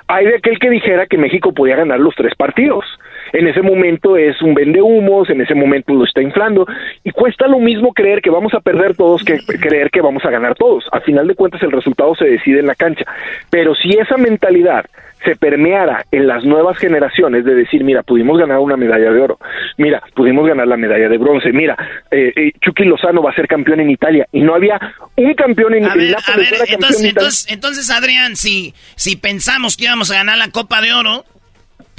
[0.07, 2.83] Hay de aquel que dijera que México podía ganar los tres partidos.
[3.33, 6.65] En ese momento es un vende humos, en ese momento lo está inflando
[7.03, 10.29] y cuesta lo mismo creer que vamos a perder todos que creer que vamos a
[10.29, 10.85] ganar todos.
[10.91, 13.05] Al final de cuentas el resultado se decide en la cancha.
[13.49, 14.85] Pero si esa mentalidad
[15.23, 19.37] se permeara en las nuevas generaciones de decir, mira, pudimos ganar una medalla de oro,
[19.77, 21.77] mira, pudimos ganar la medalla de bronce, mira,
[22.09, 24.79] eh, eh, Chucky Lozano va a ser campeón en Italia y no había
[25.15, 29.85] un campeón en, A en a ver, entonces, entonces, entonces, Adrián, si, si pensamos que
[29.85, 31.25] íbamos a ganar la Copa de Oro,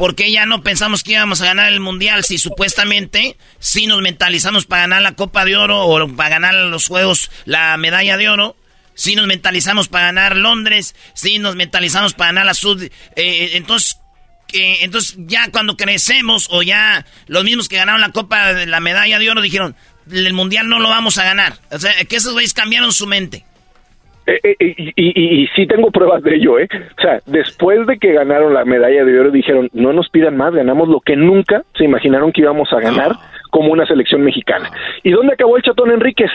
[0.00, 2.24] ¿por qué ya no pensamos que íbamos a ganar el Mundial?
[2.24, 6.86] Si supuestamente sí nos mentalizamos para ganar la Copa de Oro o para ganar los
[6.86, 8.56] Juegos la medalla de oro,
[8.94, 13.98] si nos mentalizamos para ganar Londres, si nos mentalizamos para ganar la Sud, eh, entonces...
[14.46, 19.18] que entonces ya cuando crecemos o ya los mismos que ganaron la Copa, la medalla
[19.18, 19.76] de oro dijeron,
[20.10, 21.60] el Mundial no lo vamos a ganar.
[21.70, 23.44] O sea, que esos güeyes cambiaron su mente.
[24.32, 26.68] Eh, eh, y, y- y- y sí tengo pruebas de ello, ¿eh?
[26.98, 30.52] O sea, después de que ganaron la medalla de oro, dijeron, no nos pidan más,
[30.54, 33.12] ganamos lo que nunca se imaginaron que íbamos a ganar
[33.50, 34.70] como una selección mexicana.
[35.02, 36.30] ¿Y dónde acabó el Chatón Enríquez?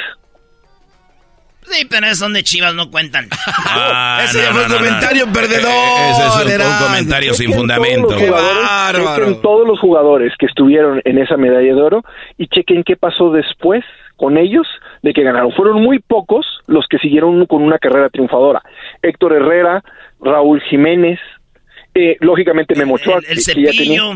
[1.62, 3.28] Sí, pero es donde Chivas no cuentan.
[3.66, 5.34] Ah, Ese no, ya fue no, no, comentario no.
[5.34, 8.08] perdedor, Eh, Ese es un- un, comentario sin fundamento.
[8.10, 11.82] todos los jugadores- es que en todos los jugadores que estuvieron en esa medalla de
[11.82, 12.04] oro
[12.38, 13.84] y chequen qué pasó después
[14.16, 14.68] con ellos
[15.02, 15.52] de que ganaron.
[15.52, 18.62] Fueron muy pocos los que siguieron con una carrera triunfadora.
[19.02, 19.84] Héctor Herrera,
[20.22, 21.20] Raúl Jiménez,
[21.94, 24.12] eh, lógicamente Memo Ochoa, El, el que- que ya tenía- cepillo.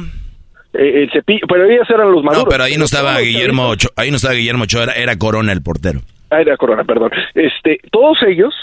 [0.73, 2.45] eh, el cepillo, pero ellos eran los maduros.
[2.45, 5.51] No, pero ahí no estaba Guillermo Ochoa, ahí no estaba Guillermo Ochoa, era, era Corona
[5.53, 5.99] el portero.
[6.31, 7.11] Ah, era Corona, perdón.
[7.33, 8.53] Este, todos ellos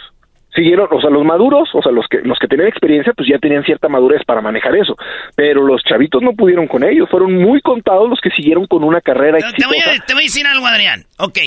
[0.57, 3.39] siguieron, o sea, los maduros, o sea, los que los que tenían experiencia, pues ya
[3.39, 4.97] tenían cierta madurez para manejar eso,
[5.37, 9.01] pero los chavitos no pudieron con ellos, fueron muy contados los que siguieron con una
[9.01, 11.05] carrera te, te voy, a, te voy a decir algo, Adrián.
[11.19, 11.39] Ok,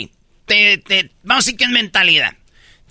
[0.46, 2.32] te, te, vamos a decir que es mentalidad.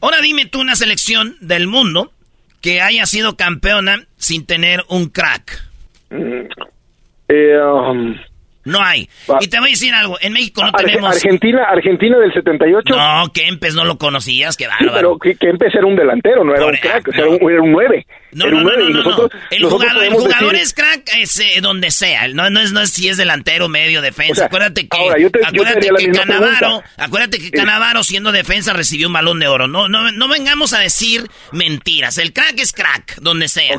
[0.01, 2.12] Ahora dime tú una selección del mundo
[2.61, 5.64] que haya sido campeona sin tener un crack.
[6.11, 6.49] Mm,
[7.29, 8.14] eh, um,
[8.69, 9.09] no hay.
[9.41, 11.14] Y te voy a decir algo, en México no tenemos...
[11.14, 12.95] Argentina, Argentina del 78.
[12.97, 15.19] No, Kempes no lo conocías, qué Sí, bárbaro.
[15.19, 18.07] pero Kempes era un delantero, no era un crack, era un, era un nueve.
[18.31, 21.91] No, era no, un no, El jugador, el jugador decir- es crack es, eh, donde
[21.91, 22.29] sea.
[22.29, 24.33] No, no, es, no es si es delantero, medio, defensa.
[24.33, 27.51] O sea, acuérdate que, ahora, yo te- yo te acuérdate que Canavaro, acuérdate que.
[27.51, 29.66] Canavaro siendo defensa recibió un balón de oro.
[29.66, 32.19] No, no, no vengamos a decir mentiras.
[32.19, 33.79] El crack es crack, donde sea.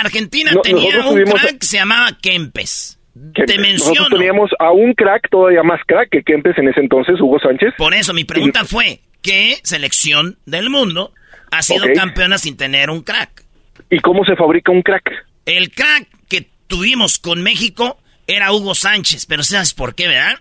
[0.00, 2.98] Argentina tenía un tuvimos- crack que se llamaba Kempes.
[3.14, 4.16] Te Nosotros menciono.
[4.16, 7.74] teníamos a un crack todavía más crack que Kempes en ese entonces, Hugo Sánchez.
[7.78, 11.12] Por eso mi pregunta fue, ¿qué selección del mundo
[11.52, 13.44] ha sido campeona sin tener un crack?
[13.88, 15.12] ¿Y cómo se fabrica un crack?
[15.46, 20.40] El crack que tuvimos con México era Hugo Sánchez, pero ¿sabes por qué, verdad?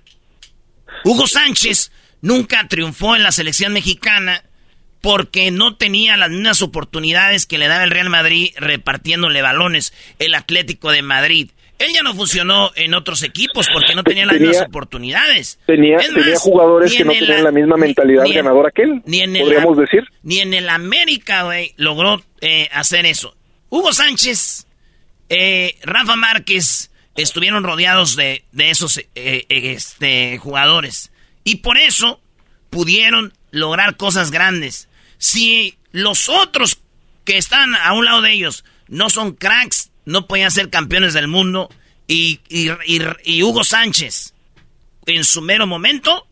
[1.03, 4.43] Hugo Sánchez nunca triunfó en la selección mexicana
[5.01, 10.34] porque no tenía las mismas oportunidades que le daba el Real Madrid repartiéndole balones el
[10.34, 11.51] Atlético de Madrid.
[11.80, 15.59] Él ya no funcionó en otros equipos porque no tenía las Tenía- mismas oportunidades.
[15.65, 19.36] Tenía, tenía jugadores que no tenían la misma mentalidad ni ganadora que él, ni en
[19.36, 20.03] el- podríamos decir.
[20.21, 23.36] Ni en el América, güey, logró eh, hacer eso.
[23.69, 24.67] Hugo Sánchez,
[25.30, 31.11] eh, Rafa Márquez estuvieron rodeados de, de esos eh, eh, este, jugadores.
[31.43, 32.21] Y por eso
[32.69, 34.88] pudieron lograr cosas grandes.
[35.17, 36.80] Si los otros
[37.26, 41.27] que están a un lado de ellos no son cracks, no podían ser campeones del
[41.27, 41.69] mundo.
[42.07, 44.33] Y, y- y- y Hugo Sánchez,
[45.05, 46.27] en su mero momento,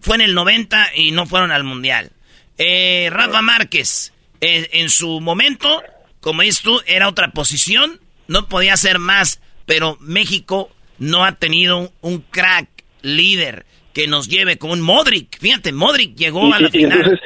[0.00, 2.10] fue en el 90 y no fueron al mundial.
[2.58, 5.82] Eh, Rafa Márquez, eh, en su momento,
[6.20, 11.92] como dices tú, era otra posición, no podía hacer más, pero México no ha tenido
[12.00, 12.68] un crack
[13.02, 15.38] líder que nos lleve como un Modric.
[15.38, 16.98] Fíjate, Modric llegó a la final.
[16.98, 17.20] entonces,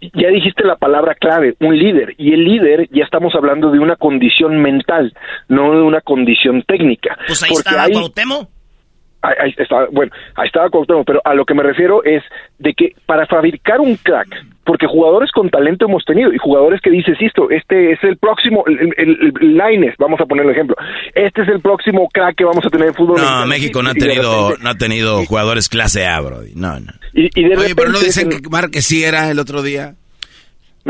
[0.00, 2.14] ya dijiste la palabra clave, un líder.
[2.18, 5.14] Y el líder, ya estamos hablando de una condición mental,
[5.48, 7.18] no de una condición técnica.
[7.26, 8.48] pues ahí estaba hay- Cuauhtémoc.
[9.22, 12.22] Ahí, ahí estaba, bueno, ahí estaba Cuauhtémoc, pero a lo que me refiero es
[12.58, 14.28] de que para fabricar un crack,
[14.64, 18.64] porque jugadores con talento hemos tenido y jugadores que dices, esto, este es el próximo,
[18.66, 20.74] el, el, el- Lainez, vamos a poner el ejemplo,
[21.14, 23.16] este es el próximo crack que vamos a tener en fútbol.
[23.16, 23.46] No, mexicano.
[23.46, 26.38] México no ha tenido, repente- no ha tenido jugadores clase A, bro.
[26.54, 26.92] No, no.
[27.12, 29.96] y, y de Oye, pero no repente- dicen que Márquez sí era el otro día.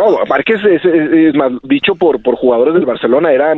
[0.01, 3.55] No, Márquez es, es- es más dicho por por jugadores del Barcelona era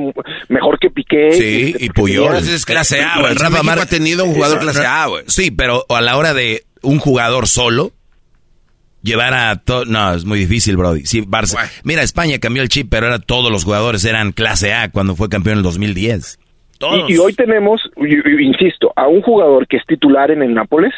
[0.48, 1.32] mejor que Piqué.
[1.32, 2.34] Sí, este, y Puyol.
[2.34, 3.34] tenía- es clase A, güey.
[3.34, 5.24] Rafa Mar- ha tenido un jugador clase A, güey.
[5.28, 7.92] Sí, pero a la hora de un jugador solo,
[9.02, 9.84] llevar a todo...
[9.84, 11.06] No, es muy difícil, Brody.
[11.06, 11.68] Sí, Barça-.
[11.84, 15.28] Mira, España cambió el chip, pero era todos los jugadores eran clase A cuando fue
[15.28, 16.38] campeón en el 2010.
[16.78, 17.08] Todos.
[17.10, 17.80] Y, y hoy tenemos,
[18.40, 20.92] insisto, a un jugador que es titular en el Nápoles,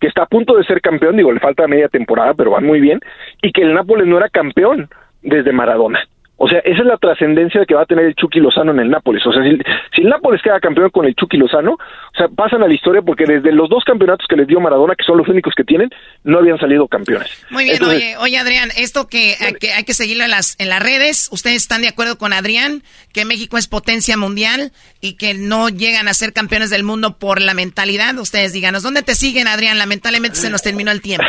[0.00, 2.80] que está a punto de ser campeón, digo, le falta media temporada, pero van muy
[2.80, 3.00] bien,
[3.42, 4.88] y que el Nápoles no era campeón
[5.22, 6.00] desde Maradona.
[6.38, 8.90] O sea, esa es la trascendencia que va a tener el Chucky Lozano en el
[8.90, 9.26] Nápoles.
[9.26, 9.56] O sea, si,
[9.94, 13.00] si el Nápoles queda campeón con el Chucky Lozano, o sea, pasan a la historia
[13.00, 15.88] porque desde los dos campeonatos que les dio Maradona, que son los únicos que tienen,
[16.24, 17.46] no habían salido campeones.
[17.50, 20.60] Muy bien, Entonces, oye, oye Adrián, esto que hay, que hay que seguirlo en las,
[20.60, 22.82] en las redes, ¿ustedes están de acuerdo con Adrián
[23.14, 27.40] que México es potencia mundial y que no llegan a ser campeones del mundo por
[27.40, 28.14] la mentalidad?
[28.18, 29.78] Ustedes díganos, ¿dónde te siguen Adrián?
[29.78, 31.24] Lamentablemente se nos terminó el tiempo.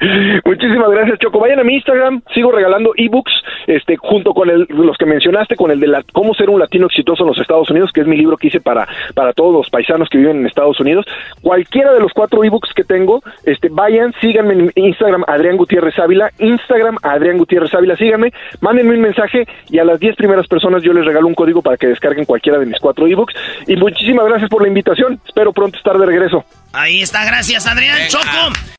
[0.44, 1.38] Muchísimas gracias, Choco.
[1.38, 3.32] Vayan a mi Instagram, sigo regalando ebooks,
[3.66, 6.86] este, junto con el, los que mencionaste, con el de la, cómo ser un latino
[6.86, 9.70] exitoso en los Estados Unidos, que es mi libro que hice para, para todos los
[9.70, 11.06] paisanos que viven en Estados Unidos.
[11.42, 16.30] Cualquiera de los cuatro ebooks que tengo, este, vayan, síganme en Instagram, Adrián Gutiérrez Ávila,
[16.38, 20.92] Instagram, Adrián Gutiérrez Ávila, síganme, mándenme un mensaje y a las 10 primeras personas yo
[20.92, 23.34] les regalo un código para que descarguen cualquiera de mis cuatro ebooks.
[23.66, 25.20] Y muchísimas gracias por la invitación.
[25.26, 26.44] Espero pronto estar de regreso.
[26.72, 27.96] Ahí está, gracias Adrián.
[28.08, 28.78] Choco.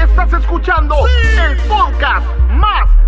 [0.00, 0.94] Estás escuchando
[1.48, 3.07] el podcast más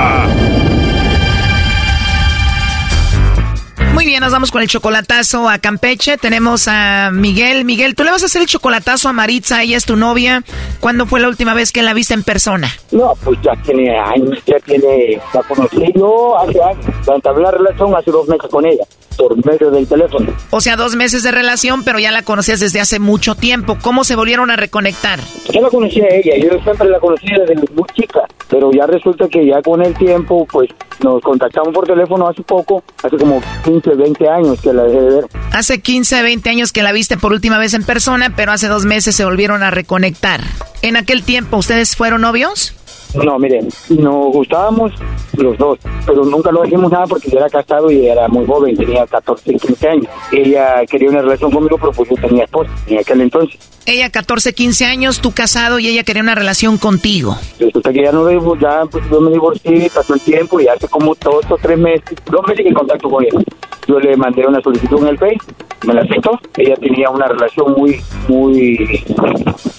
[4.03, 6.15] muy nos vamos con el chocolatazo a Campeche.
[6.15, 7.65] Tenemos a Miguel.
[7.65, 10.43] Miguel, tú le vas a hacer el chocolatazo a Maritza, ella es tu novia.
[10.79, 12.69] ¿Cuándo fue la última vez que la viste en persona?
[12.91, 17.95] No, pues ya tiene años, ya tiene, la conocí yo hace años, entablé una relación
[17.95, 18.83] hace dos meses con ella,
[19.17, 20.31] por medio del teléfono.
[20.51, 23.77] O sea, dos meses de relación, pero ya la conocías desde hace mucho tiempo.
[23.81, 25.19] ¿Cómo se volvieron a reconectar?
[25.51, 29.27] Yo la conocí a ella, yo siempre la conocí desde muy chica, pero ya resulta
[29.27, 30.69] que ya con el tiempo, pues
[31.03, 35.15] nos contactamos por teléfono hace poco, hace como 15, 20 años que la dejé de
[35.15, 35.25] ver.
[35.51, 38.85] Hace 15, 20 años que la viste por última vez en persona, pero hace dos
[38.85, 40.41] meses se volvieron a reconectar.
[40.81, 42.73] En aquel tiempo, ¿ustedes fueron novios?
[43.15, 44.91] No, miren, nos gustábamos
[45.37, 48.75] los dos, pero nunca lo dijimos nada porque yo era casado y era muy joven,
[48.75, 50.07] tenía 14, 15 años.
[50.31, 53.59] Ella quería una relación conmigo, pero pues yo tenía esposa en aquel entonces.
[53.85, 57.35] Ella 14, 15 años, tú casado y ella quería una relación contigo.
[57.59, 61.15] Resulta que ya no ya pues yo me divorcié, pasó el tiempo y hace como
[61.15, 63.39] dos o tres meses, dos meses en contacto con ella.
[63.87, 65.37] Yo le mandé una solicitud en el Face,
[65.85, 66.39] me la aceptó.
[66.57, 69.03] Ella tenía una relación muy, muy,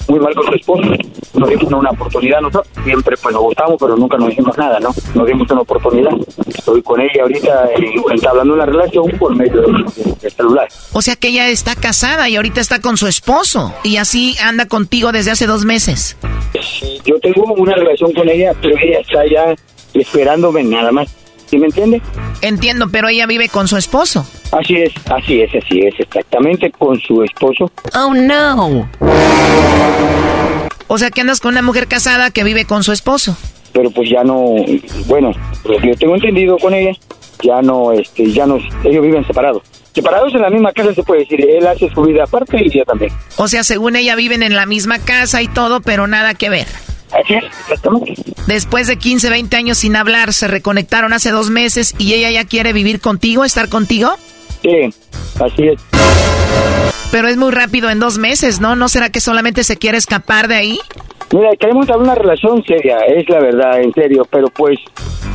[0.09, 0.83] muy mal con su esposo.
[1.35, 2.72] Nos dimos una oportunidad nosotros.
[2.85, 4.91] Siempre pues nos gustamos, pero nunca nos dijimos nada, ¿no?
[5.14, 6.11] Nos dimos una oportunidad.
[6.47, 9.85] Estoy con ella ahorita eh, entablando una relación por medio del
[10.20, 10.68] del celular.
[10.93, 14.66] O sea que ella está casada y ahorita está con su esposo y así anda
[14.66, 16.16] contigo desde hace dos meses.
[17.05, 19.55] Yo tengo una relación con ella, pero ella está ya
[19.95, 21.09] esperándome nada más.
[21.47, 22.01] ¿Sí me entiende?
[22.41, 24.27] Entiendo, pero ella vive con su esposo.
[24.53, 27.70] Así es, así es, así es, exactamente con su esposo.
[27.95, 28.89] Oh no.
[30.95, 33.34] O sea que andas con una mujer casada que vive con su esposo.
[33.72, 34.57] Pero pues ya no,
[35.07, 35.32] bueno,
[35.64, 36.93] lo que yo tengo entendido con ella,
[37.43, 39.62] ya no, este, ya no, ellos viven separados.
[39.95, 42.84] Separados en la misma casa se puede decir, él hace su vida aparte y ella
[42.84, 43.11] también.
[43.36, 46.66] O sea, según ella viven en la misma casa y todo, pero nada que ver.
[47.11, 48.14] Así es, exactamente.
[48.47, 52.45] Después de 15, 20 años sin hablar, se reconectaron hace dos meses y ella ya
[52.45, 54.11] quiere vivir contigo, estar contigo.
[54.61, 54.90] Sí,
[55.40, 56.91] así es.
[57.12, 58.74] Pero es muy rápido en dos meses, ¿no?
[58.74, 60.78] ¿No será que solamente se quiere escapar de ahí?
[61.32, 64.78] Mira, queremos tener una relación seria, es la verdad, en serio, pero pues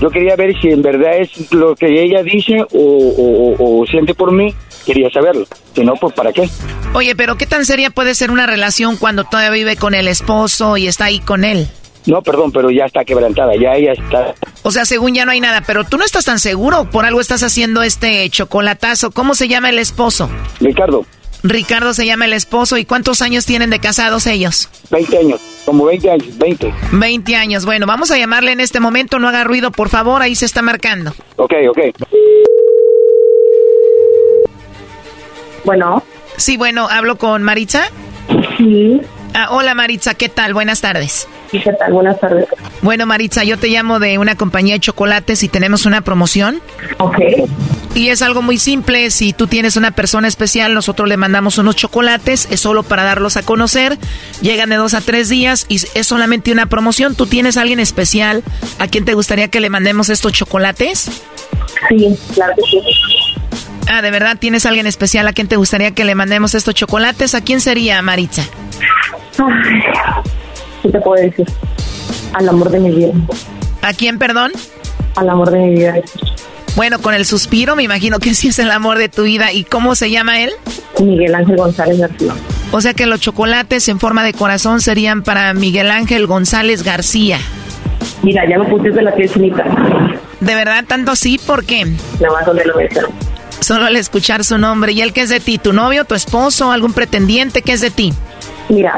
[0.02, 3.86] yo quería ver si en verdad es lo que ella dice o, o- o- o
[3.88, 4.54] siente por mí,
[4.86, 5.46] quería saberlo.
[5.74, 6.50] Si no, pues ¿para qué?
[6.94, 10.78] Oye, pero ¿qué tan seria puede ser una relación cuando todavía vive con el esposo
[10.78, 11.68] y está ahí con él?
[12.06, 14.34] No, perdón, pero ya está quebrantada, ya ella está...
[14.64, 17.20] O sea, según ya no hay nada, pero tú no estás tan seguro, por algo
[17.22, 19.12] estás haciendo este chocolatazo.
[19.12, 20.30] ¿Cómo se llama el esposo?
[20.62, 21.06] Ricardo,
[21.44, 22.78] Ricardo se llama el esposo.
[22.78, 24.70] ¿Y cuántos años tienen de casados ellos?
[24.92, 26.74] 20 años, como 20 años, 20.
[26.92, 27.66] 20 años.
[27.66, 29.20] Bueno, vamos a llamarle en este momento.
[29.20, 30.22] No haga ruido, por favor.
[30.22, 31.14] Ahí se está marcando.
[31.38, 31.80] Ok, ok.
[35.64, 36.04] Bueno.
[36.38, 37.90] Sí, bueno, hablo con Maritza.
[38.58, 39.02] Sí.
[39.34, 40.54] Ah, hola Maritza, ¿qué tal?
[40.54, 41.28] Buenas tardes.
[41.52, 41.94] ¿Qué tal?
[41.94, 42.46] Buenas tardes.
[42.82, 46.62] Bueno, Maritza, yo te llamo de una compañía de chocolates y tenemos una promoción.
[46.98, 47.20] Ok.
[47.96, 49.10] Y es algo muy simple.
[49.12, 52.48] Si tú tienes una persona especial, nosotros le mandamos unos chocolates.
[52.52, 53.98] Es solo para darlos a conocer.
[54.42, 57.16] Llegan de dos a tres días y es solamente una promoción.
[57.16, 58.44] ¿Tú tienes a alguien especial
[58.80, 61.10] a quien te gustaría que le mandemos estos chocolates?
[61.90, 62.82] Sí, claro que sí.
[63.90, 66.76] Ah, ¿de verdad tienes a alguien especial a quien te gustaría que le mandemos estos
[66.76, 67.36] chocolates?
[67.36, 68.44] ¿A quién sería, Maritza?
[69.40, 69.82] Ay,
[70.84, 71.46] ¿Qué te puedo decir?
[72.34, 73.14] Al amor de mi vida.
[73.82, 74.52] ¿A quién, perdón?
[75.16, 75.96] Al amor de mi vida.
[76.76, 79.52] Bueno, con el suspiro me imagino que sí es el amor de tu vida.
[79.52, 80.52] ¿Y cómo se llama él?
[81.02, 82.34] Miguel Ángel González García.
[82.72, 87.40] O sea que los chocolates en forma de corazón serían para Miguel Ángel González García.
[88.22, 89.64] Mira, ya me pusiste la piel chinita.
[90.40, 91.40] ¿De verdad tanto así?
[91.40, 91.86] ¿Por qué?
[91.86, 92.90] Nada más donde lo ves.
[93.60, 94.92] Solo al escuchar su nombre.
[94.92, 95.58] ¿Y él qué es de ti?
[95.58, 97.62] ¿Tu novio, tu esposo, algún pretendiente?
[97.62, 98.14] ¿Qué es de ti?
[98.70, 98.98] Mira,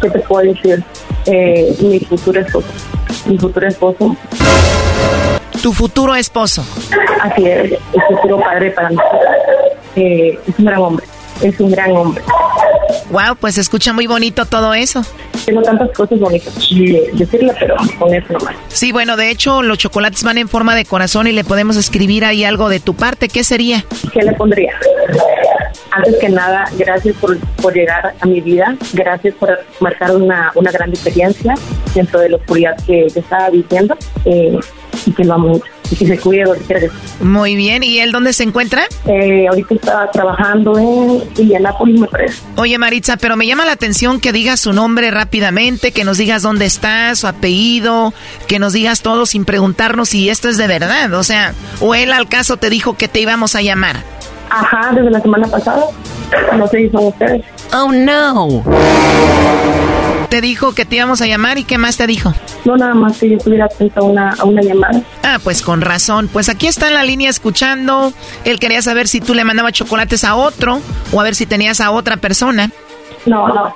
[0.00, 0.84] ¿qué te puedo decir?
[1.26, 2.68] Eh, mi futuro esposo.
[3.26, 4.16] Mi futuro esposo.
[5.62, 6.64] Tu futuro esposo.
[7.22, 8.96] Así es, es futuro padre para mí.
[9.96, 11.06] Eh, es un gran hombre,
[11.40, 12.22] es un gran hombre.
[13.10, 15.02] Wow, pues se escucha muy bonito todo eso.
[15.44, 18.56] Tengo tantas cosas bonitas que decirle, pero con eso nomás.
[18.68, 22.24] Sí, bueno, de hecho los chocolates van en forma de corazón y le podemos escribir
[22.24, 23.28] ahí algo de tu parte.
[23.28, 23.84] ¿Qué sería?
[24.12, 24.74] ¿Qué le pondría?
[25.92, 30.70] Antes que nada, gracias por, por llegar a mi vida, gracias por marcar una, una
[30.70, 31.54] gran experiencia
[31.94, 34.58] dentro de la oscuridad que, que estaba viviendo eh,
[35.06, 36.90] y que lo amo mucho y que se cuide donde.
[37.20, 38.84] Muy bien, ¿y él dónde se encuentra?
[39.06, 42.42] Eh, ahorita está trabajando en Indianápolis, me parece.
[42.56, 46.42] Oye, Maritza, pero me llama la atención que digas su nombre rápidamente, que nos digas
[46.42, 48.12] dónde está, su apellido,
[48.48, 51.12] que nos digas todo sin preguntarnos si esto es de verdad.
[51.14, 53.96] O sea, o él al caso te dijo que te íbamos a llamar.
[54.50, 55.84] Ajá, desde la semana pasada.
[56.56, 57.44] No sé si son ustedes.
[57.72, 58.62] Oh, no.
[60.28, 62.34] Te dijo que te íbamos a llamar y qué más te dijo.
[62.64, 65.00] No, nada más que yo estuviera atenta a una, a una llamada.
[65.22, 66.28] Ah, pues con razón.
[66.32, 68.12] Pues aquí está en la línea escuchando.
[68.44, 70.80] Él quería saber si tú le mandabas chocolates a otro
[71.12, 72.70] o a ver si tenías a otra persona.
[73.24, 73.72] No, no.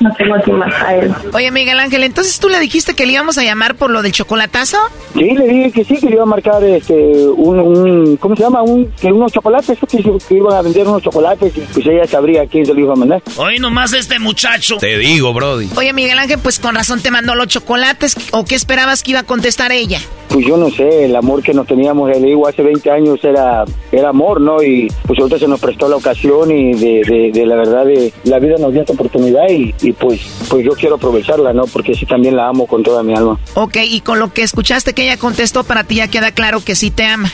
[0.00, 1.12] No tengo aquí más a él.
[1.32, 4.12] Oye, Miguel Ángel, entonces tú le dijiste que le íbamos a llamar por lo del
[4.12, 4.78] chocolatazo?
[5.14, 8.42] Sí, le dije que sí, que le iba a marcar este, un, un ¿cómo se
[8.42, 8.62] llama?
[8.62, 12.46] Un, que unos chocolates, que, que iban a vender unos chocolates y pues ella sabría
[12.46, 13.22] quién se lo iba a mandar.
[13.36, 14.78] Hoy nomás este muchacho.
[14.78, 15.68] Te digo, Brody.
[15.76, 18.16] Oye, Miguel Ángel, pues con razón te mandó los chocolates.
[18.32, 20.00] ¿O qué esperabas que iba a contestar ella?
[20.28, 23.64] Pues yo no sé, el amor que nos teníamos, le digo, hace 20 años era,
[23.92, 24.60] era amor, ¿no?
[24.62, 28.12] Y pues ahorita se nos prestó la ocasión y de, de, de la verdad, de,
[28.24, 31.64] la vida nos dio esta oportunidad y, y pues, pues yo quiero aprovecharla, ¿no?
[31.66, 33.38] Porque sí también la amo con toda mi alma.
[33.54, 36.74] Ok, y con lo que escuchaste que ella contestó, para ti ya queda claro que
[36.74, 37.30] sí te ama.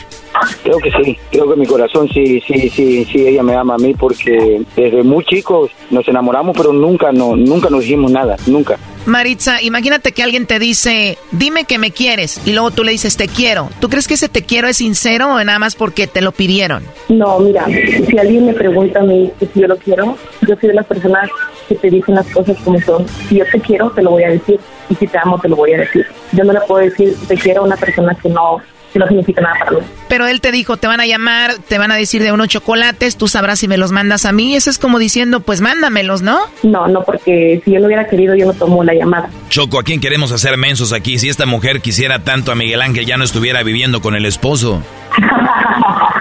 [0.63, 3.77] Creo que sí, creo que mi corazón sí, sí, sí, sí, ella me ama a
[3.77, 8.77] mí porque desde muy chicos nos enamoramos, pero nunca, no, nunca nos dijimos nada, nunca.
[9.05, 13.17] Maritza, imagínate que alguien te dice, dime que me quieres, y luego tú le dices,
[13.17, 13.69] te quiero.
[13.79, 16.83] ¿Tú crees que ese te quiero es sincero o nada más porque te lo pidieron?
[17.09, 20.75] No, mira, si alguien me pregunta a mí si yo lo quiero, yo soy de
[20.75, 21.29] las personas
[21.67, 23.07] que te dicen las cosas como son.
[23.07, 24.59] Si yo te quiero, te lo voy a decir.
[24.89, 26.05] Y si te amo, te lo voy a decir.
[26.31, 28.57] Yo no le puedo decir te quiero a una persona que no,
[28.91, 29.77] que no significa nada para mí.
[30.07, 33.17] Pero él te dijo, te van a llamar, te van a decir de unos chocolates,
[33.17, 34.55] tú sabrás si me los mandas a mí.
[34.55, 36.39] Eso es como diciendo, pues mándamelos, ¿no?
[36.63, 39.29] No, no, porque si yo no hubiera querido, yo no tomo la llamada.
[39.49, 41.17] Choco, ¿a quién queremos hacer mensos aquí?
[41.19, 44.81] Si esta mujer quisiera tanto a Miguel Ángel, ya no estuviera viviendo con el esposo.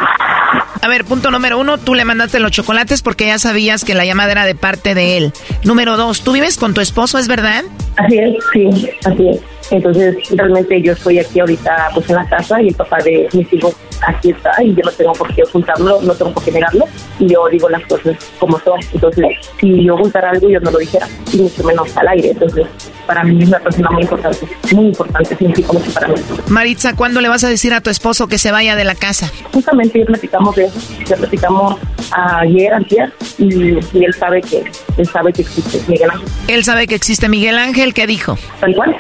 [0.82, 4.04] A ver, punto número uno, tú le mandaste los chocolates porque ya sabías que la
[4.06, 5.32] llamada era de parte de él.
[5.62, 7.64] Número dos, ¿tú vives con tu esposo, es verdad?
[7.96, 9.40] Así es, sí, así es.
[9.70, 13.52] Entonces, realmente yo estoy aquí ahorita pues en la casa y el papá de mis
[13.52, 13.74] hijos
[14.06, 16.86] aquí está y yo no tengo por qué ocultarlo, no tengo por qué negarlo
[17.18, 18.80] y yo digo las cosas como son.
[18.92, 19.26] Entonces,
[19.60, 22.30] si yo ocultara algo, yo no lo dijera y mucho menos al aire.
[22.30, 22.66] Entonces,
[23.06, 26.14] para mí es una persona muy importante, muy importante, significa mucho para mí.
[26.48, 29.30] Maritza, ¿cuándo le vas a decir a tu esposo que se vaya de la casa?
[29.52, 31.78] Justamente ya platicamos de eso, ya platicamos
[32.12, 34.64] ayer, ayer y, y él sabe que
[34.96, 36.28] él sabe que existe Miguel Ángel.
[36.48, 38.36] Él sabe que existe Miguel Ángel, ¿qué dijo?
[38.60, 38.96] Tal cual,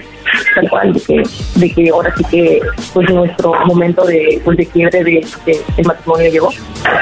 [0.54, 1.22] tal cual, de que,
[1.56, 2.60] de que ahora sí que
[2.92, 6.48] pues nuestro momento de, pues, de quiebre de, de- matrimonio llegó,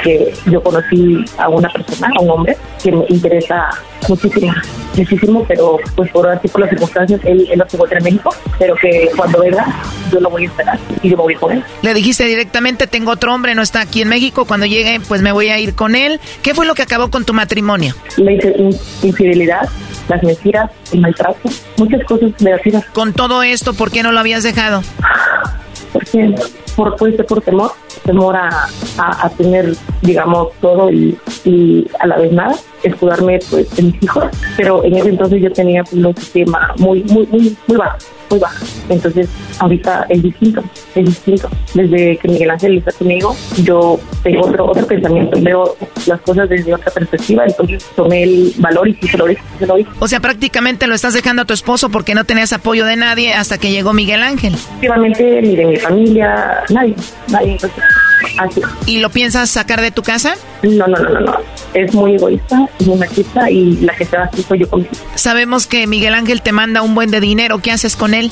[0.03, 3.69] que yo conocí a una persona, a un hombre, que me interesa
[4.09, 4.53] muchísimo,
[4.97, 8.35] muchísimo, pero pues por así por las circunstancias, él, él no se encuentra en México,
[8.59, 9.67] pero que cuando venga
[10.13, 11.65] yo lo voy a esperar y yo me voy con él.
[11.83, 15.33] Le dijiste directamente, tengo otro hombre, no está aquí en México, cuando llegue pues me
[15.33, 16.21] voy a ir con él.
[16.43, 17.95] ¿Qué fue lo que acabó con tu matrimonio?
[18.17, 18.79] La infi- in-
[19.09, 19.69] infidelidad,
[20.09, 22.85] las mentiras, el maltrato, muchas cosas negativas.
[22.93, 24.83] Con todo esto, ¿por qué no lo habías dejado?
[25.93, 26.35] porque
[26.77, 27.73] por puede ser por temor
[28.05, 28.69] temor a,
[28.99, 34.03] a, a tener digamos todo y, y a la vez nada escudarme pues de mis
[34.03, 34.25] hijos
[34.57, 37.99] pero en ese entonces yo tenía pues, un sistema muy muy muy muy bajo
[38.31, 38.65] muy bajo.
[38.91, 39.29] Entonces
[39.59, 40.63] ahorita es distinto
[40.95, 41.49] es distinto.
[41.75, 46.75] Desde que Miguel Ángel está conmigo yo tengo otro otro pensamiento veo las cosas desde
[46.75, 49.91] otra perspectiva entonces tomé el valor y sí se lo dije sí se lo dije
[49.99, 53.33] O sea, prácticamente lo estás dejando a tu esposo porque no tenías apoyo de nadie
[53.33, 54.55] hasta que llegó Miguel Ángel.
[54.55, 56.95] efectivamente ni de mi familia nadie
[57.29, 57.53] nadie.
[57.53, 57.83] entonces
[58.87, 60.35] ¿Y lo piensas sacar de tu casa?
[60.63, 61.37] No, no, no, no, no.
[61.75, 64.91] Es muy egoísta, muy machista y la que se va así soy yo conmigo.
[65.15, 67.59] Sabemos que Miguel Ángel te manda un buen de dinero.
[67.59, 68.31] ¿Qué haces con él?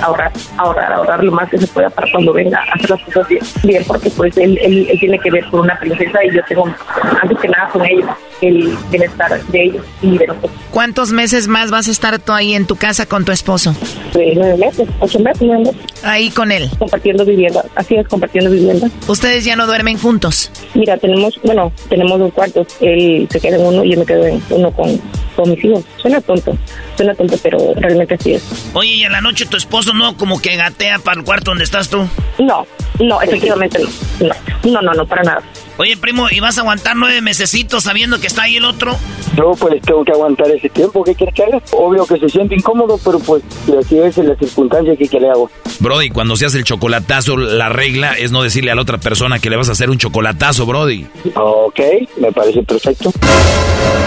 [0.00, 3.28] Ahorrar, ahorrar, ahorrar lo más que se pueda para cuando venga a hacer las cosas
[3.28, 3.42] bien.
[3.64, 6.74] Bien, porque pues él, él, él tiene que ver con una princesa y yo tengo,
[7.20, 8.08] antes que nada, con ellos,
[8.40, 10.52] el bienestar de ellos y de nosotros.
[10.70, 13.74] ¿Cuántos meses más vas a estar tú ahí en tu casa con tu esposo?
[14.14, 15.80] De nueve meses, ocho meses, nueve meses.
[16.02, 16.70] Ahí con él.
[16.78, 18.88] Compartiendo vivienda, así es, compartiendo vivienda.
[19.06, 20.50] Ustedes ya no duermen juntos.
[20.72, 22.66] Mira, tenemos, bueno, tenemos dos cuartos.
[22.80, 25.00] Él se queda en uno y yo me quedo en uno con,
[25.36, 25.84] con mis hijos.
[25.96, 26.56] Suena tonto,
[26.96, 28.70] suena tonto, pero realmente así es.
[28.74, 31.64] Oye, ¿y en la noche tu esposo no como que gatea para el cuarto donde
[31.64, 32.06] estás tú?
[32.38, 32.66] No,
[32.98, 33.88] no, efectivamente no.
[34.28, 34.34] No,
[34.72, 35.42] no, no, no para nada.
[35.76, 38.96] Oye, primo, ¿y vas a aguantar nueve mesecitos sabiendo que está ahí el otro?
[39.36, 41.62] Yo pues tengo que aguantar ese tiempo, ¿qué quieres que haga?
[41.72, 43.42] Obvio que se siente incómodo, pero pues
[43.78, 45.50] así es la circunstancia que, que le hago.
[45.78, 49.38] Brody, cuando se hace el chocolatazo, la regla es no decirle a la otra persona
[49.38, 51.06] que le vas a hacer un chocolatazo, Brody.
[51.52, 51.80] Ok,
[52.18, 53.10] me parece perfecto.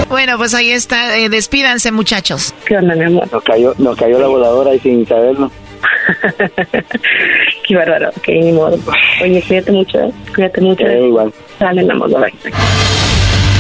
[0.07, 1.18] Bueno, pues ahí está.
[1.18, 2.53] Eh, despídanse, muchachos.
[2.65, 3.30] ¿Qué onda, mi amor?
[3.32, 5.52] Nos cayó, nos cayó la voladora y sin saberlo.
[7.68, 8.78] Qué bárbaro, ok, ni modo.
[9.22, 10.11] Oye, cuídate mucho, ¿eh?
[10.34, 10.86] Cuídate mucho.
[10.86, 11.34] Eh, igual.
[11.60, 12.53] Dale, mi amor, bye.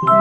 [0.00, 0.14] Erasmo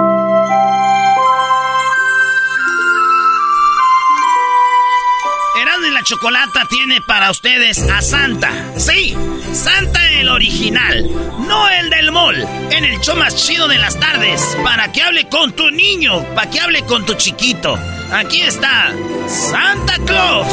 [5.86, 8.52] y la Chocolata tiene para ustedes a Santa.
[8.76, 9.16] Sí,
[9.54, 11.08] Santa el original,
[11.48, 12.42] no el del mall.
[12.72, 16.50] En el show más chido de las tardes, para que hable con tu niño, para
[16.50, 17.78] que hable con tu chiquito.
[18.12, 18.92] Aquí está
[19.28, 20.48] Santa Claus.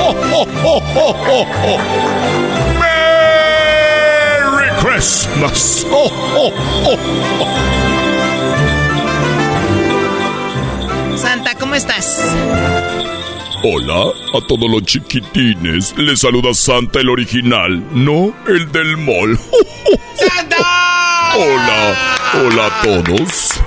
[0.00, 0.48] ¡Oh, oh,
[0.96, 1.78] oh!
[4.50, 5.86] ¡Merry Christmas!
[5.90, 6.52] ¡Oh, oh,
[6.86, 6.98] oh,
[7.40, 8.07] oh!
[11.18, 12.22] Santa, ¿cómo estás?
[13.64, 15.92] Hola a todos los chiquitines.
[15.98, 19.36] Les saluda Santa el original, no el del mall.
[20.14, 20.56] ¡Santa!
[21.36, 23.60] Hola, hola a todos.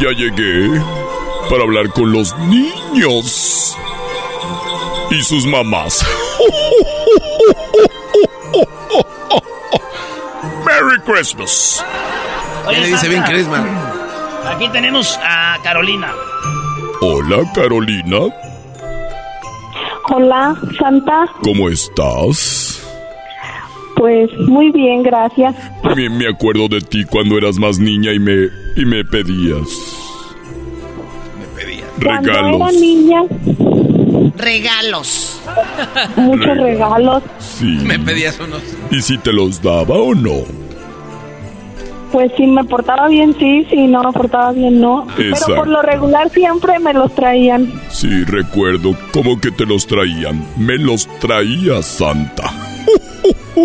[0.00, 0.80] Ya llegué
[1.50, 3.76] para hablar con los niños
[5.10, 6.02] y sus mamás.
[10.64, 11.84] Merry Christmas.
[12.66, 13.62] Oye, le dice bien Christmas.
[14.46, 16.12] Aquí tenemos a Carolina.
[17.00, 18.18] Hola Carolina,
[20.10, 21.24] Hola, Santa.
[21.42, 22.82] ¿cómo estás?
[23.96, 25.54] Pues muy bien, gracias.
[25.96, 29.68] Me, me acuerdo de ti cuando eras más niña y me y me pedías
[32.02, 32.74] Cuando era regalos.
[32.80, 33.22] niña,
[34.36, 35.40] Regalos.
[36.16, 36.62] muchos Regalos.
[36.64, 37.22] regalos.
[37.38, 37.78] Sí.
[37.84, 38.62] Me pedías unos.
[38.90, 40.42] ¿Y si te los daba o no?
[42.14, 45.04] Pues si me portaba bien, sí, si no me portaba bien, no.
[45.18, 45.46] Exacto.
[45.46, 47.72] Pero por lo regular siempre me los traían.
[47.90, 48.96] Sí, recuerdo.
[49.12, 50.46] ¿Cómo que te los traían?
[50.56, 52.52] Me los traía Santa.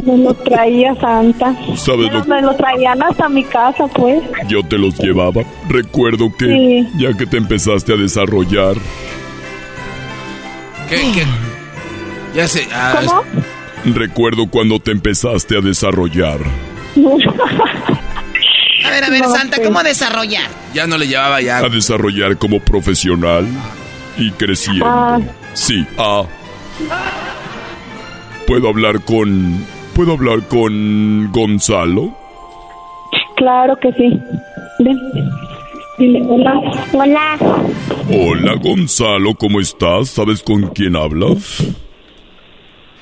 [0.04, 1.54] Me los traía Santa.
[1.76, 4.24] ¿Sabes Me lo- me los traían hasta mi casa, pues.
[4.48, 5.44] Yo te los llevaba.
[5.68, 6.88] Recuerdo que Sí.
[6.98, 8.78] ya que te empezaste a desarrollar,
[10.90, 11.24] ¿Qué, qué?
[12.36, 12.68] Ya sé.
[12.74, 13.22] ah, ¿Cómo?
[13.96, 16.40] recuerdo cuando te empezaste a desarrollar.
[18.86, 19.68] A ver, a ver, No, Santa, pues.
[19.68, 20.44] ¿cómo desarrollar?
[20.50, 21.58] es- ya no le llevaba ya.
[21.60, 23.48] A desarrollar como profesional
[24.18, 24.86] y creciendo.
[24.88, 25.20] Ah.
[25.54, 26.24] Sí, ah.
[28.48, 29.66] ¿Puedo hablar con...
[29.94, 32.16] ¿Puedo hablar con Gonzalo?
[33.36, 34.20] Claro que sí.
[34.80, 34.98] Ven.
[35.98, 36.54] Dile, hola.
[36.94, 37.38] Hola.
[38.12, 40.10] Hola Gonzalo, ¿cómo estás?
[40.10, 41.66] ¿Sabes con quién hablas?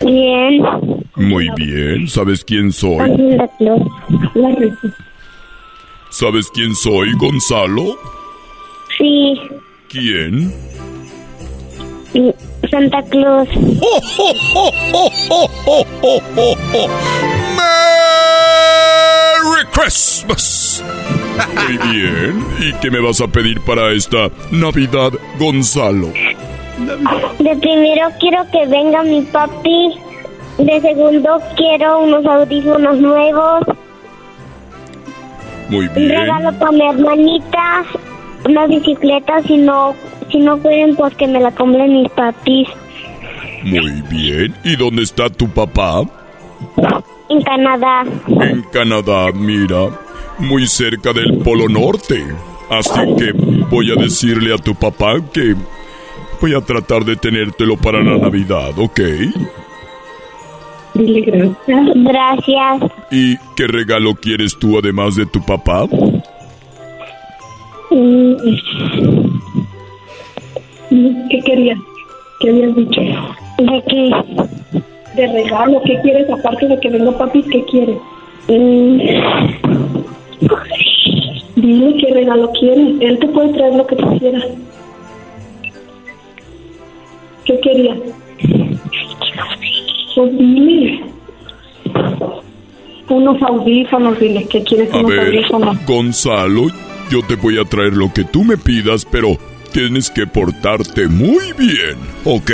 [0.02, 0.62] Bien.
[1.16, 2.98] Muy bien, ¿sabes quién soy?
[6.10, 7.98] ¿Sabes quién soy, Gonzalo?
[8.98, 9.40] Sí.
[9.90, 10.54] ¿Quién?
[12.70, 13.48] Santa Claus.
[13.82, 14.72] ¡Oh,
[19.44, 20.84] ¡Merry Christmas!
[21.56, 22.46] Muy bien.
[22.60, 26.08] ¿Y qué me vas a pedir para esta Navidad, Gonzalo?
[27.40, 29.94] De primero quiero que venga mi papi.
[30.58, 33.64] De segundo quiero unos audífonos nuevos.
[35.70, 37.84] Muy Un regalo para mi hermanita.
[38.46, 39.96] Una bicicleta si no,
[40.32, 42.68] si no pueden pues que me la compren mis papis.
[43.64, 44.56] Muy bien.
[44.64, 46.02] ¿Y dónde está tu papá?
[47.30, 48.06] En Canadá.
[48.28, 49.90] En Canadá, mira.
[50.40, 52.24] Muy cerca del Polo Norte.
[52.70, 53.32] Así que
[53.70, 55.56] voy a decirle a tu papá que
[56.40, 59.00] voy a tratar de tenértelo para la Navidad, ¿ok?
[60.98, 61.88] Dile gracias.
[61.96, 62.92] Gracias.
[63.12, 65.86] ¿Y qué regalo quieres tú además de tu papá?
[67.92, 68.36] Mm,
[71.30, 71.80] ¿Qué querías?
[72.40, 73.02] ¿Qué habías dicho?
[73.02, 74.12] ¿De qué?
[75.16, 76.30] De regalo, ¿qué quieres?
[76.30, 77.98] Aparte de que venga papi, ¿qué quieres?
[78.48, 79.00] Mm,
[81.56, 82.96] Dile qué regalo quieres.
[83.02, 84.46] Él te puede traer lo que tú quieras.
[87.46, 87.98] ¿Qué querías?
[90.18, 91.00] Pues dile.
[93.08, 95.86] Unos audífonos, dile que quieres A unos ver, audífonos.
[95.86, 96.70] Gonzalo,
[97.12, 99.38] yo te voy a traer lo que tú me pidas, pero
[99.72, 102.52] tienes que portarte muy bien, ¿ok?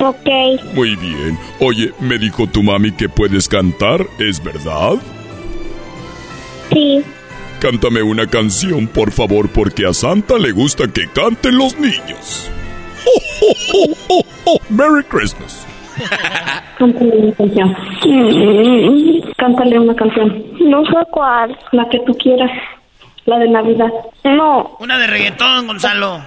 [0.00, 0.74] ok.
[0.74, 1.38] Muy bien.
[1.60, 4.94] Oye, me dijo tu mami que puedes cantar, ¿es verdad?
[6.72, 7.02] Sí.
[7.60, 12.50] Cántame una canción, por favor, porque a Santa le gusta que canten los niños.
[13.04, 14.58] ¡Oh, oh, oh, oh, oh!
[14.70, 15.67] ¡Merry Christmas!
[16.78, 17.76] Cántale una canción.
[19.36, 20.44] Cántale una canción.
[20.60, 21.56] No sé cuál.
[21.72, 22.50] La que tú quieras.
[23.26, 23.90] La de Navidad.
[24.24, 24.76] No.
[24.80, 26.20] Una de reggaetón, Gonzalo.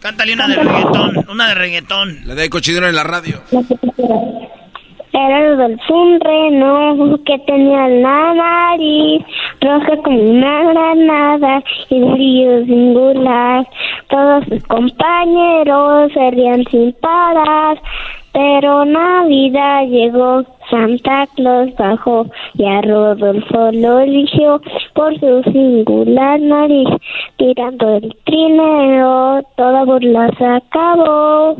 [0.00, 1.26] Cántale una de reggaetón.
[1.30, 2.20] Una de reggaetón.
[2.26, 3.40] La de cochidero en la radio.
[3.50, 4.50] La que tú quieras.
[5.12, 9.22] Era el del un reno que tenía la nariz
[9.60, 13.66] roja como una granada y brillo singular.
[14.08, 17.82] Todos sus compañeros se rían sin parar,
[18.32, 24.60] pero Navidad llegó, Santa Claus bajó y a Rodolfo lo eligió
[24.94, 26.88] por su singular nariz.
[27.36, 31.56] Tirando el trineo, toda burla se acabó.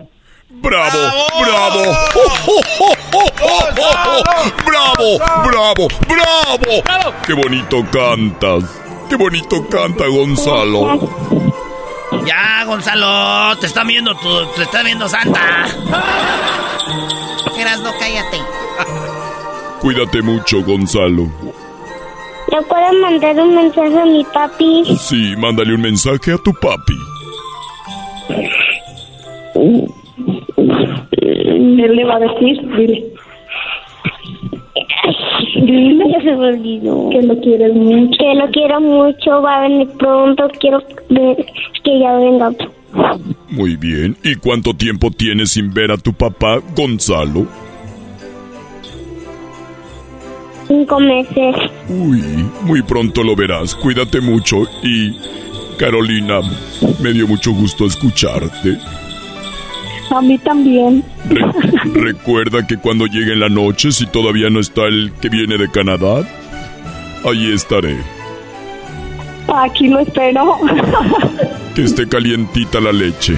[0.63, 0.99] ¡Bravo!
[1.41, 1.83] ¡Bravo!
[2.17, 4.53] ¡Oh, oh, oh, oh, oh, oh, oh!
[4.67, 5.19] ¡Bravo!
[5.49, 5.89] ¡Bravo!
[6.09, 7.15] ¡Bravo!
[7.27, 8.81] ¡Qué bonito cantas!
[9.09, 11.50] ¡Qué bonito canta Gonzalo!
[12.27, 13.57] Ya, Gonzalo.
[13.59, 15.67] Te está viendo tu, te está viendo Santa.
[17.59, 18.39] Eras no cállate.
[19.81, 21.29] Cuídate mucho, Gonzalo.
[22.53, 24.85] ¿Le puedo mandar un mensaje a mi papi?
[24.99, 26.97] Sí, mándale un mensaje a tu papi.
[31.13, 33.13] Él le va a decir, dile.
[35.55, 37.11] Ya se me olvidó.
[37.11, 38.17] que lo quieres mucho.
[38.19, 41.37] Que lo quiero mucho, va a venir pronto, quiero ver
[41.85, 42.51] que ya venga.
[43.51, 44.17] Muy bien.
[44.25, 47.47] ¿Y cuánto tiempo tienes sin ver a tu papá, Gonzalo?
[50.67, 51.57] Cinco meses.
[51.89, 52.23] Uy,
[52.63, 53.75] muy pronto lo verás.
[53.75, 55.17] Cuídate mucho y...
[55.79, 56.41] Carolina,
[57.03, 58.77] me dio mucho gusto escucharte.
[60.11, 61.05] A mí también.
[61.29, 61.53] Re-
[62.13, 66.27] recuerda que cuando llegue la noche, si todavía no está el que viene de Canadá,
[67.25, 67.97] allí estaré.
[69.49, 70.59] Aquí lo espero.
[71.75, 73.37] Que esté calientita la leche,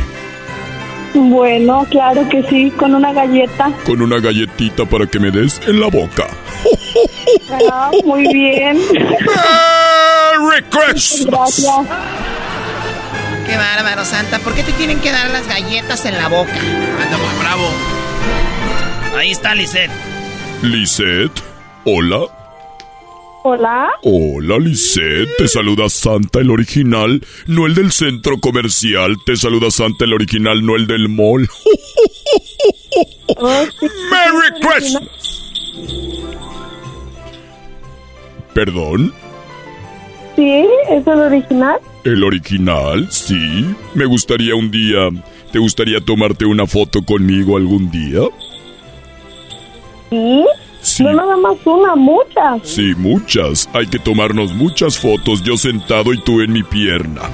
[1.15, 3.71] bueno, claro que sí, con una galleta.
[3.85, 6.27] con una galletita para que me des en la boca.
[7.71, 8.79] Ah, muy bien.
[8.91, 11.27] ¡Merry Christmas!
[11.27, 11.87] Gracias.
[13.47, 14.39] Qué bárbaro, Santa.
[14.39, 16.55] ¿Por qué te tienen que dar las galletas en la boca?
[16.55, 17.69] Anda muy bravo.
[19.17, 19.91] Ahí está Lisette.
[20.63, 21.43] Lisette,
[21.85, 22.21] hola.
[23.45, 23.91] Hola.
[24.03, 25.29] Hola, Lisette.
[25.37, 29.17] Te saluda Santa el original, no el del centro comercial.
[29.27, 31.49] Te saluda Santa el original, no el del mall.
[33.41, 35.03] ¡Merry Christmas!
[38.55, 39.13] ¿Perdón?
[40.37, 41.79] Sí, es el original.
[42.05, 43.07] ¿El original?
[43.11, 43.75] Sí.
[43.95, 45.09] Me gustaría un día...
[45.53, 48.21] ¿Te gustaría tomarte una foto conmigo algún día?
[50.09, 50.45] Sí.
[50.81, 51.05] Sí.
[51.05, 52.61] No nada más una, muchas.
[52.65, 53.69] Sí, muchas.
[53.75, 57.23] Hay que tomarnos muchas fotos, yo sentado y tú en mi pierna.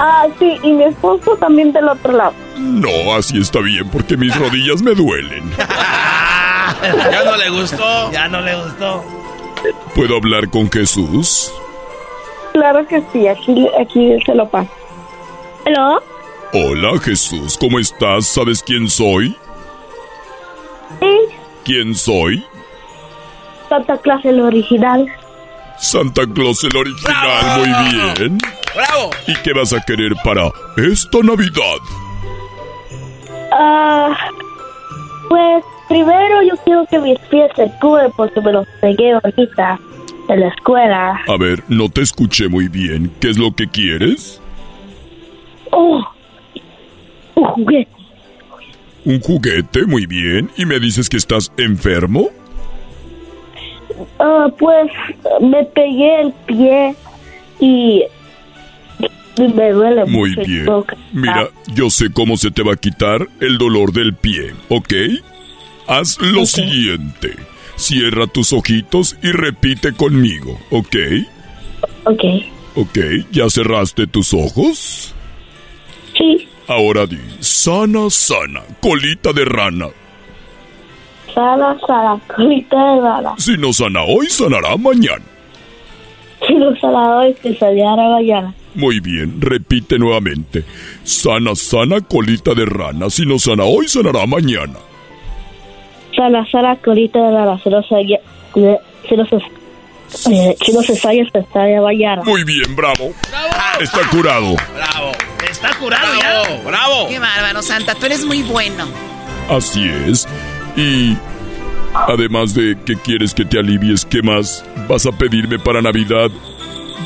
[0.00, 2.34] Ah, sí, y mi esposo también del otro lado.
[2.58, 5.50] No, así está bien porque mis rodillas me duelen.
[6.80, 8.12] Ya no le gustó.
[8.12, 9.04] Ya no le gustó.
[9.94, 11.52] ¿Puedo hablar con Jesús?
[12.52, 14.70] Claro que sí, aquí, aquí se lo paso.
[15.66, 16.02] ¿Aló?
[16.52, 18.26] Hola Jesús, ¿cómo estás?
[18.26, 19.36] ¿Sabes quién soy?
[21.00, 21.18] Sí,
[21.64, 22.44] ¿Quién soy?
[23.68, 25.06] Santa Claus el original.
[25.78, 28.38] Santa Claus el original, muy bien.
[28.74, 29.10] ¡Bravo!
[29.26, 31.78] ¿Y qué vas a querer para esta Navidad?
[33.52, 34.16] Ah,
[35.28, 39.78] pues primero yo quiero que mis pies se cubren porque me los pegué ahorita
[40.28, 41.20] en la escuela.
[41.26, 43.10] A ver, no te escuché muy bien.
[43.20, 44.40] ¿Qué es lo que quieres?
[45.70, 46.04] Oh,
[47.34, 47.90] un juguete.
[49.04, 50.50] Un juguete, muy bien.
[50.56, 52.28] ¿Y me dices que estás enfermo?
[54.18, 54.90] Ah, pues
[55.40, 56.94] me pegué el pie
[57.60, 58.04] y,
[59.38, 60.42] me duele Muy mucho.
[60.46, 60.66] bien.
[61.12, 64.92] Mira, yo sé cómo se te va a quitar el dolor del pie, ¿ok?
[65.88, 67.34] Haz lo siguiente.
[67.76, 70.96] Cierra tus ojitos y repite conmigo, ¿ok?
[72.04, 72.24] Ok.
[72.74, 72.98] ¿Ok?
[73.32, 75.14] ¿Ya cerraste tus ojos?
[76.16, 76.46] Sí.
[76.66, 79.86] Ahora di, sana, sana, colita de rana.
[81.34, 83.34] Sala, sala, colita de bala.
[83.38, 85.24] Si no sana hoy, sanará mañana.
[86.46, 88.54] Si no sala hoy, que saliera mañana.
[88.74, 90.64] Muy bien, repite nuevamente.
[91.04, 93.08] Sana, sana, colita de rana.
[93.08, 94.78] Si no sana hoy, sanará mañana.
[96.18, 97.32] Sala, sala, colita de
[100.30, 102.22] eh, si no se sale, se sale mañana.
[102.24, 103.12] Muy bien, bravo.
[103.80, 104.56] Está curado.
[104.74, 105.12] ¡Bravo!
[105.48, 106.60] ¡Está curado ya!
[106.64, 107.06] ¡Bravo!
[107.08, 107.94] Qué bárbaro, Santa.
[107.94, 108.84] Tú eres muy bueno.
[109.48, 110.26] Así es.
[110.76, 111.16] Y
[111.94, 116.30] además de que quieres que te alivies, ¿qué más vas a pedirme para Navidad?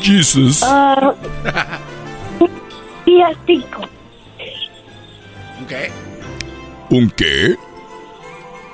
[0.01, 0.63] Jesus.
[0.63, 1.13] Ah,
[3.05, 3.67] día 5.
[5.69, 5.91] ¿Qué?
[6.89, 7.55] ¿Un qué?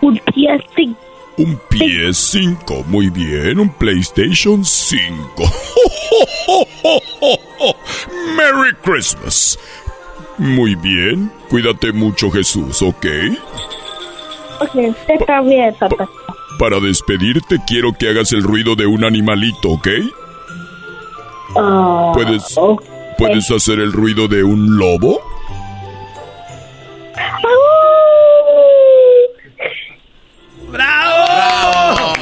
[0.02, 1.00] Un día 5.
[1.38, 2.84] Un pie 5.
[2.88, 5.44] Muy bien, un PlayStation 5.
[8.36, 9.58] Merry Christmas.
[10.38, 11.32] Muy bien.
[11.50, 13.06] Cuídate mucho, Jesús, ¿ok?
[14.62, 16.08] Ok, usted está bien, Santa.
[16.58, 19.88] Para despedirte quiero que hagas el ruido de un animalito, ¿ok?
[21.56, 22.56] Ah, ¿Puedes,
[23.18, 25.22] ¿Puedes hacer el ruido de un lobo?
[30.72, 32.14] ¡Bravo!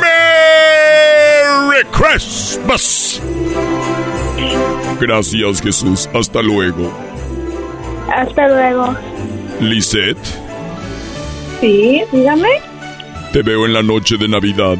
[0.00, 3.20] ¡Merry Christmas!
[5.00, 6.08] Gracias, Jesús.
[6.14, 6.90] Hasta luego.
[8.14, 8.94] Hasta luego.
[9.60, 10.18] Lisette,
[11.60, 12.48] Sí, dígame.
[13.32, 14.76] te veo en la noche de Navidad.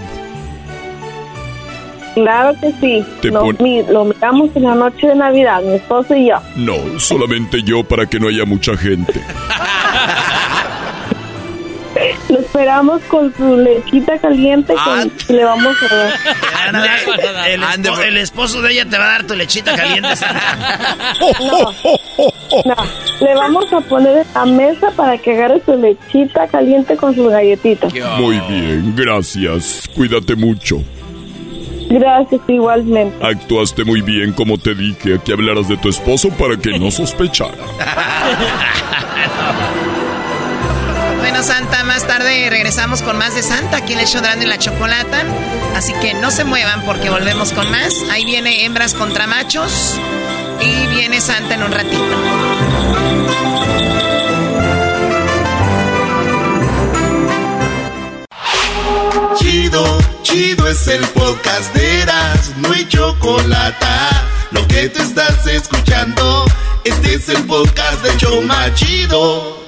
[2.16, 3.04] Claro que sí.
[3.20, 6.36] Te Lo, pon- mi- lo miramos en la noche de Navidad, mi esposo y yo.
[6.56, 9.12] No, solamente yo para que no haya mucha gente.
[12.28, 16.12] Lo esperamos con su lechita caliente con- y le vamos a dar.
[17.48, 20.42] El, espo- el esposo de ella te va a dar tu lechita caliente, Santa.
[22.64, 22.74] No,
[23.20, 27.30] le vamos a poner en la mesa para que agarre su lechita caliente con sus
[27.30, 27.92] galletitas.
[28.18, 29.88] Muy bien, gracias.
[29.94, 30.82] Cuídate mucho.
[31.88, 33.24] Gracias, igualmente.
[33.24, 36.90] Actuaste muy bien como te dije a que hablaras de tu esposo para que no
[36.90, 37.52] sospechara.
[41.18, 44.44] Bueno, Santa, más tarde regresamos con más de Santa aquí en el show de Erasmo
[44.44, 45.22] y la Chocolata.
[45.74, 47.94] Así que no se muevan porque volvemos con más.
[48.10, 49.98] Ahí viene hembras contra machos
[50.60, 52.04] y viene Santa en un ratito.
[59.38, 63.86] Chido, chido es el podcast de Eras, no hay chocolate.
[64.50, 66.44] Lo que te estás escuchando,
[66.84, 69.62] este es el podcast de Choma Chido.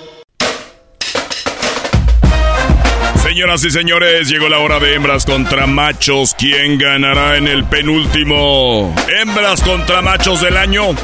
[3.23, 6.35] Señoras y señores, llegó la hora de hembras contra machos.
[6.39, 8.95] ¿Quién ganará en el penúltimo?
[9.21, 10.95] Hembras contra machos del año.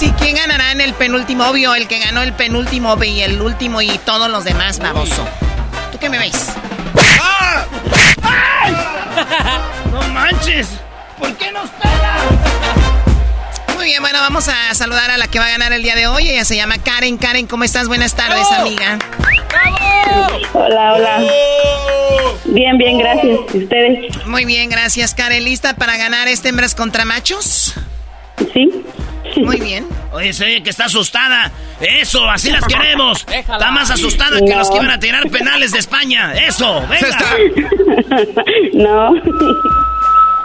[0.00, 1.44] Sí, ¿quién ganará en el penúltimo?
[1.44, 5.28] Obvio, el que ganó el penúltimo y el último y todos los demás, baboso.
[5.92, 6.54] ¿Tú qué me ves?
[9.92, 10.68] ¡No manches!
[11.18, 12.16] ¿Por qué nos pega?
[13.74, 16.06] Muy bien, bueno, vamos a saludar a la que va a ganar el día de
[16.06, 16.30] hoy.
[16.30, 17.18] Ella se llama Karen.
[17.18, 17.86] Karen, ¿cómo estás?
[17.86, 18.98] Buenas tardes, amiga.
[20.54, 21.22] Hola, hola.
[22.46, 23.38] Bien, bien, gracias.
[23.52, 24.26] ¿Y ustedes?
[24.26, 25.44] Muy bien, gracias, Karen.
[25.44, 27.74] ¿Lista para ganar este hembras contra machos?
[28.52, 28.70] Sí.
[29.36, 29.86] Muy bien.
[30.12, 31.50] Oye, se oye que está asustada.
[31.80, 33.24] Eso, así las queremos.
[33.32, 36.34] Está más asustada que los que iban a tirar penales de España.
[36.34, 37.36] Eso, venga.
[38.74, 39.12] No.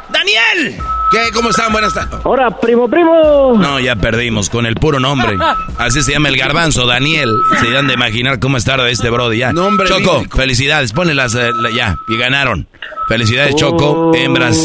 [0.09, 0.77] ¡Daniel!
[1.15, 1.31] ¿Qué?
[1.33, 1.71] ¿Cómo están?
[1.71, 2.19] Buenas tardes.
[2.25, 3.53] Hola, primo, primo.
[3.57, 5.37] No, ya perdimos con el puro nombre.
[5.77, 7.29] Así se llama el garbanzo, Daniel.
[7.61, 9.53] Se dan de imaginar cómo está de este brody ya.
[9.53, 10.91] Nombre Choco, felicidades.
[10.91, 11.95] Ponle las eh, la- ya.
[12.09, 12.67] Y ganaron.
[13.07, 14.11] Felicidades, Choco.
[14.13, 14.57] Hembras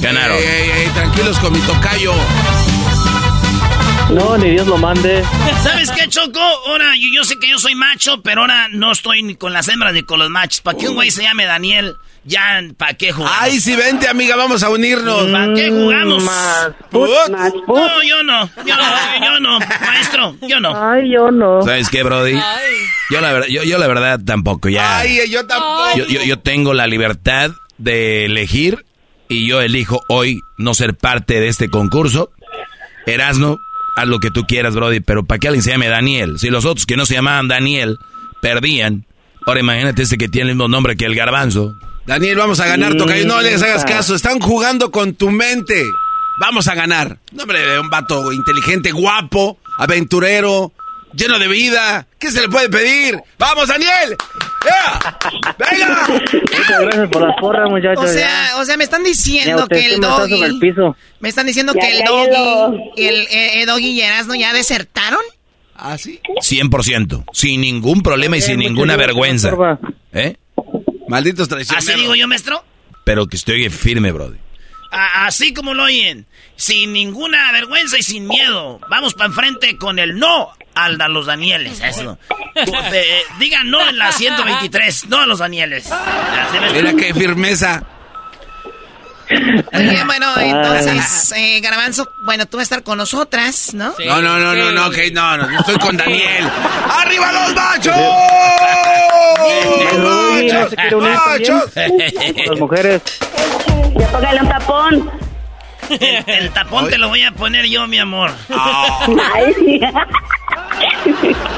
[0.00, 0.36] ganaron.
[0.36, 2.12] Ey, ey, ey, tranquilos con mi tocayo.
[4.10, 5.22] No, ni Dios lo mande.
[5.62, 6.40] ¿Sabes qué, Choco?
[6.68, 9.68] Ahora, yo, yo sé que yo soy macho, pero ahora no estoy ni con las
[9.68, 10.60] hembras ni con los machos.
[10.60, 11.96] ¿Para qué un güey se llame Daniel?
[12.28, 13.38] Ya, ¿para qué jugamos?
[13.40, 15.30] Ay, sí, vente, amiga, vamos a unirnos.
[15.30, 16.24] ¿Para qué jugamos?
[16.90, 17.08] Put.
[17.30, 18.50] No, yo no.
[18.66, 19.58] Yo no, yo no.
[19.58, 20.76] Maestro, yo no.
[20.76, 21.62] Ay, yo no.
[21.62, 22.34] ¿Sabes qué, Brody?
[23.10, 24.98] Yo la, verdad, yo, yo la verdad tampoco, ya.
[24.98, 25.96] Ay, yo tampoco.
[25.96, 28.84] Yo, yo, yo tengo la libertad de elegir
[29.30, 32.30] y yo elijo hoy no ser parte de este concurso.
[33.06, 33.56] Erasno,
[33.96, 36.38] haz lo que tú quieras, Brody, pero ¿para qué alguien se llame Daniel?
[36.38, 37.96] Si los otros que no se llamaban Daniel
[38.42, 39.06] perdían,
[39.46, 41.74] ahora imagínate este que tiene el mismo nombre que el garbanzo.
[42.08, 43.26] Daniel, vamos a ganar, tocayo.
[43.26, 44.14] No les hagas caso.
[44.14, 45.84] Están jugando con tu mente.
[46.40, 47.18] Vamos a ganar.
[47.32, 50.72] Nombre de un vato inteligente, guapo, aventurero,
[51.12, 52.06] lleno de vida.
[52.18, 53.20] ¿Qué se le puede pedir?
[53.38, 54.16] ¡Vamos, Daniel!
[54.64, 55.18] ¡Ya!
[55.58, 56.06] ¡Venga!
[56.08, 58.02] Muchas gracias por las porras, muchachos.
[58.02, 60.58] O sea, o sea, me están diciendo que el el doggy.
[60.60, 60.96] piso.
[61.20, 62.80] Me están diciendo Ya, que el doggy.
[62.96, 65.20] y el eh, eh, doggy y Erasmo ya desertaron.
[65.76, 66.20] ¿Ah, sí?
[66.40, 69.52] 100%, sin ningún problema y sin ninguna vergüenza.
[70.14, 70.36] ¿Eh?
[71.08, 71.88] Malditos traicioneros.
[71.88, 72.64] ¿Así digo yo, maestro?
[73.04, 74.36] Pero que estoy firme, Brody.
[74.90, 76.26] A- así como lo oyen.
[76.56, 78.80] Sin ninguna vergüenza y sin miedo.
[78.88, 81.80] Vamos para enfrente con el no al a los Danieles.
[81.80, 82.18] Eso.
[82.56, 85.06] Eh, digan no en la 123.
[85.08, 85.88] No a los Danieles.
[86.72, 87.84] Mira qué firmeza.
[89.30, 93.94] Oye, bueno, entonces, eh, Garbanzo, bueno, tú vas a estar con nosotras, ¿no?
[94.06, 96.48] No, no, no, no, no, ok, no, no, yo estoy con Daniel.
[97.00, 97.96] ¡Arriba los machos!
[99.98, 101.72] No ¡Machos!
[101.74, 103.02] Con las mujeres.
[103.98, 105.10] Ya póngale un tapón.
[105.90, 108.30] El, el tapón te lo voy a poner yo, mi amor.
[109.34, 109.80] Ay, sí.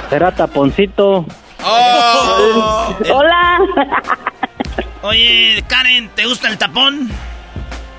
[0.08, 1.26] Será taponcito.
[1.64, 2.96] Oh.
[3.12, 3.58] Hola.
[5.02, 7.10] Oye, Karen, ¿te gusta el tapón?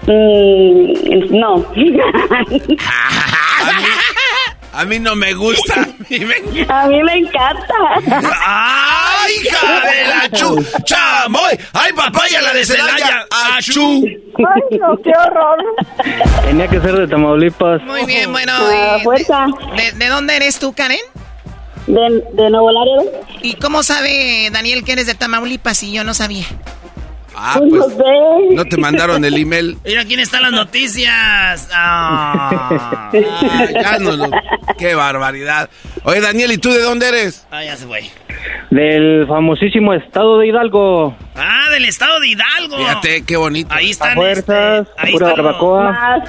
[0.07, 1.65] Mm, no.
[2.33, 3.85] A mí,
[4.73, 5.81] a mí no me gusta.
[5.83, 7.75] A mí me, A mí me encanta.
[8.45, 10.65] ¡Ay, hija de la chu!
[10.85, 11.59] ¡Chamoy!
[11.73, 13.25] ¡Ay, papaya, la de Celaya!
[13.55, 14.05] ¡Achú!
[14.37, 15.57] Ay, no, qué horror.
[16.45, 17.81] Tenía que ser de Tamaulipas.
[17.83, 18.53] Muy bien, bueno.
[18.55, 19.45] Ah, y fuerza.
[19.75, 20.99] de, de- de dónde eres tú, Karen?
[21.87, 23.11] De, de Nuevo Laredo.
[23.41, 26.45] ¿Y cómo sabe Daniel que eres de Tamaulipas y yo no sabía?
[27.35, 27.97] Ah, Pues no pues
[28.55, 29.77] no te mandaron el email.
[29.85, 31.69] Mira, ¿quién están las noticias?
[31.73, 34.29] Ah, Ah, ya no lo-
[34.77, 35.69] ¡Qué barbaridad!
[36.03, 37.45] Oye, Daniel, ¿y tú de dónde eres?
[37.51, 38.09] Ah, ya se fue.
[38.69, 41.15] Del famosísimo estado de Hidalgo.
[41.35, 42.77] Ah, del estado de Hidalgo.
[42.77, 43.73] Fíjate, qué bonito.
[43.73, 44.15] Ahí A están.
[44.15, 46.23] fuerzas, este, ahí pura están barbacoa.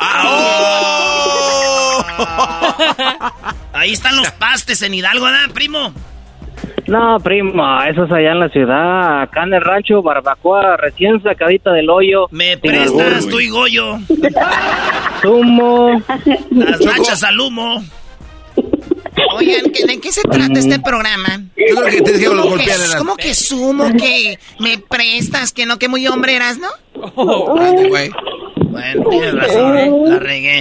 [0.00, 2.04] ¡Oh!
[3.72, 5.92] Ahí están los pastes en Hidalgo, ¿verdad, primo?
[6.88, 9.22] No, primo, eso es allá en la ciudad.
[9.22, 12.26] Acá en el rancho, barbacoa recién sacadita del hoyo.
[12.30, 13.98] Me prestas, tú y Goyo.
[15.22, 16.02] Zumo.
[16.50, 17.82] Las nachas al humo.
[19.34, 21.42] Oigan, ¿qué- ¿de qué se trata este programa?
[21.56, 22.98] Yo creo que te dije que lo ¿Cómo que, golpearan.
[22.98, 23.84] ¿Cómo que sumo?
[23.96, 25.52] ¿Que me prestas?
[25.52, 25.78] ¿Que no?
[25.78, 26.68] ¿Que muy hombre eras, no?
[27.14, 28.10] Güey.
[28.60, 30.60] Bueno, tienes razón, la regué.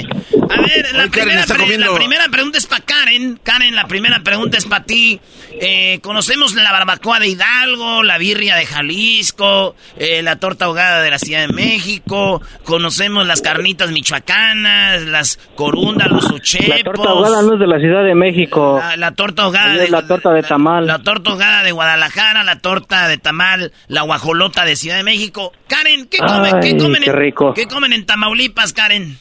[0.50, 3.40] A ver, la, primera, está pre- comiendo- la primera pregunta es para Karen.
[3.44, 5.20] Karen, la primera pregunta es para ti.
[5.60, 11.10] Eh, conocemos la barbacoa de Hidalgo, la birria de Jalisco, eh, la torta ahogada de
[11.12, 16.68] la Ciudad de México, conocemos las carnitas michoacanas, las corundas, los uchepos.
[16.70, 18.80] La torta ahogada no es de la Ciudad de México.
[18.82, 20.86] La, la torta ahogada de la torta de tamal.
[20.88, 25.52] la torta ahogada de Guadalajara, la torta de tamal, la guajolota de Ciudad de México.
[25.68, 27.54] Karen, ¿qué comen, Ay, ¿qué comen, qué en, rico.
[27.54, 29.18] ¿qué comen en Tamaulipas, Karen?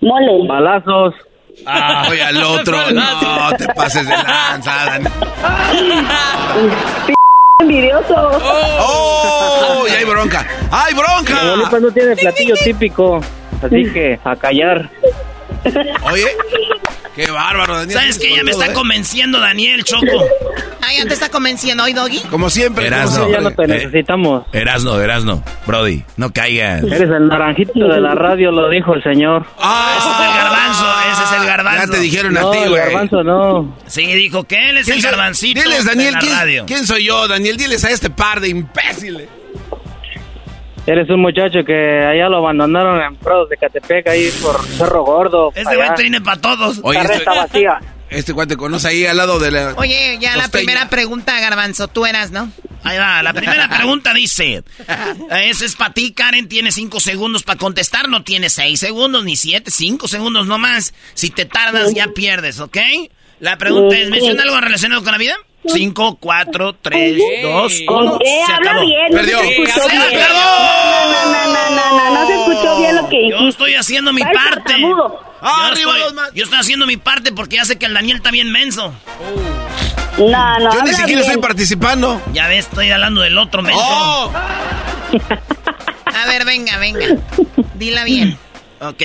[0.00, 0.46] Mole.
[0.48, 1.14] Balazos.
[1.66, 2.76] Ah, oye, al otro.
[2.92, 4.98] No, te pases de lanza.
[7.60, 8.14] Envidioso.
[8.16, 9.84] ¡Oh!
[9.88, 10.46] Y hay bronca.
[10.70, 11.34] ¡Hay bronca!
[11.36, 13.20] Tamaulipas no tiene platillo típico.
[13.62, 14.90] Así que a callar.
[16.12, 16.26] Oye,
[17.16, 17.98] qué bárbaro, Daniel.
[17.98, 18.34] ¿Sabes qué?
[18.36, 18.72] Ya me está ¿eh?
[18.72, 20.24] convenciendo Daniel Choco.
[20.82, 22.20] Ah, ya te está convenciendo hoy, Doggy.
[22.30, 23.30] Como siempre, Erasno.
[23.30, 23.68] Ya no te Eh.
[23.68, 24.44] necesitamos.
[24.52, 25.42] Erasno, Erasno.
[25.66, 26.82] Brody, no caigas.
[26.82, 29.46] Eres el naranjito de la radio, lo dijo el señor.
[29.58, 31.86] Ah, Ese es el garbanzo, ese es el garbanzo.
[31.86, 32.80] Ya te dijeron No, a ti, el güey.
[32.82, 33.76] garbanzo no.
[33.86, 36.64] Sí, dijo que él es el garbancito Diles, Daniel, de la ¿quién, radio.
[36.66, 37.56] quién soy yo, Daniel?
[37.56, 39.28] Diles a este par de imbéciles.
[40.86, 45.50] Eres un muchacho que allá lo abandonaron en Prados de Catepec, ahí por Cerro Gordo.
[45.54, 46.80] Ese güey trine para todos.
[46.82, 47.80] Oye, La este, renta vacía.
[48.10, 49.74] Este cuate conoce ahí al lado de la.
[49.76, 52.50] Oye, ya la primera pregunta, Garbanzo, tú eras, ¿no?
[52.84, 54.62] Ahí va, la primera pregunta dice,
[55.30, 59.36] ese es para ti, Karen, tienes cinco segundos para contestar, no tienes seis segundos ni
[59.36, 60.92] siete, cinco segundos nomás.
[61.14, 62.76] Si te tardas ya pierdes, ¿ok?
[63.40, 65.34] La pregunta es, ¿menciona algo relacionado con la vida?
[65.66, 68.86] Cinco, cuatro, tres, dos, uno, Eh, se habla acabó.
[68.86, 70.02] bien, no se escuchó ¡Se bien.
[70.22, 70.40] acabó!
[71.14, 73.40] No, no, no, no, no, no se escuchó bien lo que dijiste.
[73.42, 74.40] Yo estoy haciendo mi parte.
[74.64, 75.20] tartamudo.
[75.42, 76.00] Yo estoy,
[76.34, 78.92] yo estoy haciendo mi parte porque ya sé que el Daniel está bien menso.
[80.18, 81.18] No, no, Yo ni siquiera bien.
[81.20, 82.22] estoy participando.
[82.32, 83.80] Ya ves, estoy hablando del otro menso.
[83.82, 84.30] Oh.
[86.06, 87.06] A ver, venga, venga.
[87.74, 88.38] Dila bien.
[88.80, 89.02] Ok.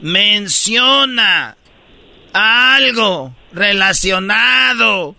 [0.00, 1.56] Menciona
[2.32, 5.14] algo relacionado.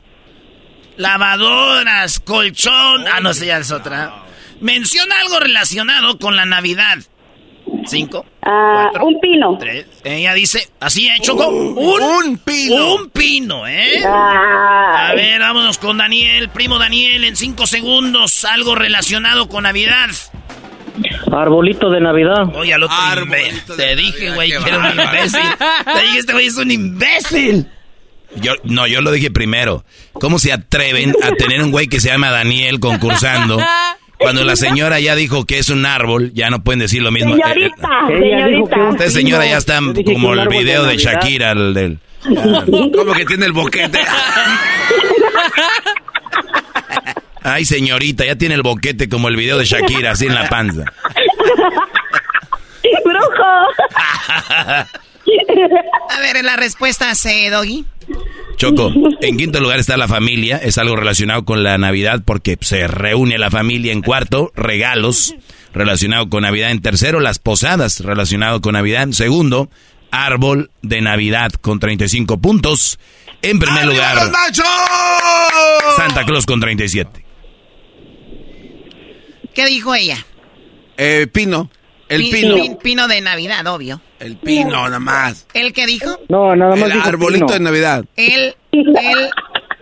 [0.98, 3.06] Lavadoras, colchón.
[3.12, 4.24] Ah, no sé, ya es otra.
[4.62, 6.98] Menciona algo relacionado con la Navidad.
[7.88, 8.26] Cinco.
[8.42, 9.58] Ah, cuatro, un pino.
[9.60, 9.86] tres.
[10.04, 11.48] Ella dice, así, ¿eh, Choco?
[11.48, 12.96] Un, un pino.
[12.96, 14.04] Un pino, ¿eh?
[14.06, 15.12] Ay.
[15.12, 18.46] A ver, vámonos con Daniel, primo Daniel, en cinco segundos.
[18.46, 20.10] Algo relacionado con Navidad.
[21.32, 22.56] Arbolito de Navidad.
[22.56, 22.96] Oye, al otro.
[23.76, 25.42] Te dije, güey, que era un imbécil.
[25.94, 27.68] Te dije, este güey es un imbécil.
[28.42, 29.84] Yo, no, yo lo dije primero.
[30.14, 33.60] ¿Cómo se atreven a tener un güey que se llama Daniel concursando?
[34.18, 37.36] Cuando la señora ya dijo que es un árbol, ya no pueden decir lo mismo.
[37.36, 38.90] Señorita, Eh, señorita.
[38.92, 40.98] Esta señora ya está como el de video de.
[40.98, 42.00] Shakira, el del...
[42.96, 44.00] Como que tiene el boquete.
[47.44, 50.86] Ay, señorita, ya tiene el boquete como el video de Shakira, así en la panza.
[53.04, 53.44] ¡Brujo!
[56.10, 57.86] A ver, la respuesta, eh, Doggy.
[58.58, 58.92] Choco,
[59.22, 63.38] en quinto lugar está la familia, es algo relacionado con la Navidad porque se reúne
[63.38, 65.36] la familia en cuarto, regalos
[65.74, 69.70] relacionado con Navidad en tercero, las posadas relacionado con Navidad en segundo,
[70.10, 72.98] árbol de Navidad con 35 puntos.
[73.42, 74.32] En primer ¡Arriba lugar!
[75.98, 77.26] Santa Claus con 37.
[79.54, 80.26] ¿Qué dijo ella?
[80.98, 81.70] Eh, pino.
[82.16, 82.56] El Pi- pino.
[82.56, 84.02] pi- pino de Navidad, obvio.
[84.20, 85.46] El pino, nada más.
[85.54, 86.20] ¿Él qué dijo?
[86.30, 87.54] No, nada más El dijo arbolito pino.
[87.58, 88.06] de Navidad.
[88.16, 89.30] Él, él,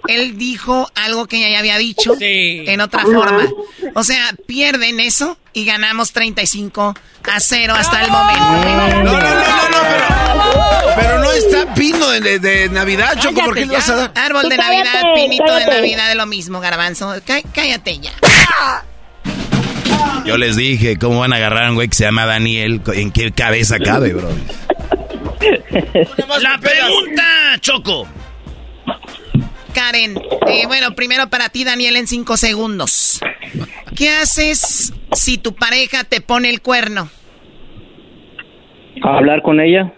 [0.08, 3.48] él dijo algo que ella ya había dicho en otra forma.
[3.96, 6.94] O sea, pierden eso y ganamos 35
[7.32, 8.44] a 0 hasta el momento.
[8.44, 13.54] No, no, no, no, no, pero, pero no está pino de, de Navidad, Choco, ¿por
[13.56, 14.12] qué le vas a dar?
[14.16, 15.66] Árbol de Navidad, pinito de.
[15.68, 17.14] Navidad, de lo mismo, garbanzo.
[17.26, 18.12] Cá- cállate ya.
[20.26, 22.82] Yo les dije, ¿cómo van a agarrar a un güey que se llama Daniel?
[22.94, 24.30] ¿En qué cabeza cabe, bro?
[26.42, 28.08] La pregunta, Choco.
[29.74, 30.16] Karen,
[30.48, 33.20] eh, bueno, primero para ti, Daniel, en 5 segundos.
[33.96, 37.10] ¿Qué haces si tu pareja te pone el cuerno?
[39.04, 39.92] Hablar con ella.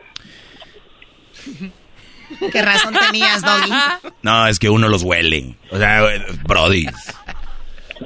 [2.52, 3.72] ¿Qué razón tenías, Doggy?
[4.24, 5.56] No, es que uno los huele.
[5.72, 6.02] O sea,
[6.44, 6.88] Brody.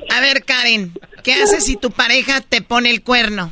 [0.10, 0.94] A ver, Karen,
[1.24, 3.52] ¿qué haces si tu pareja te pone el cuerno?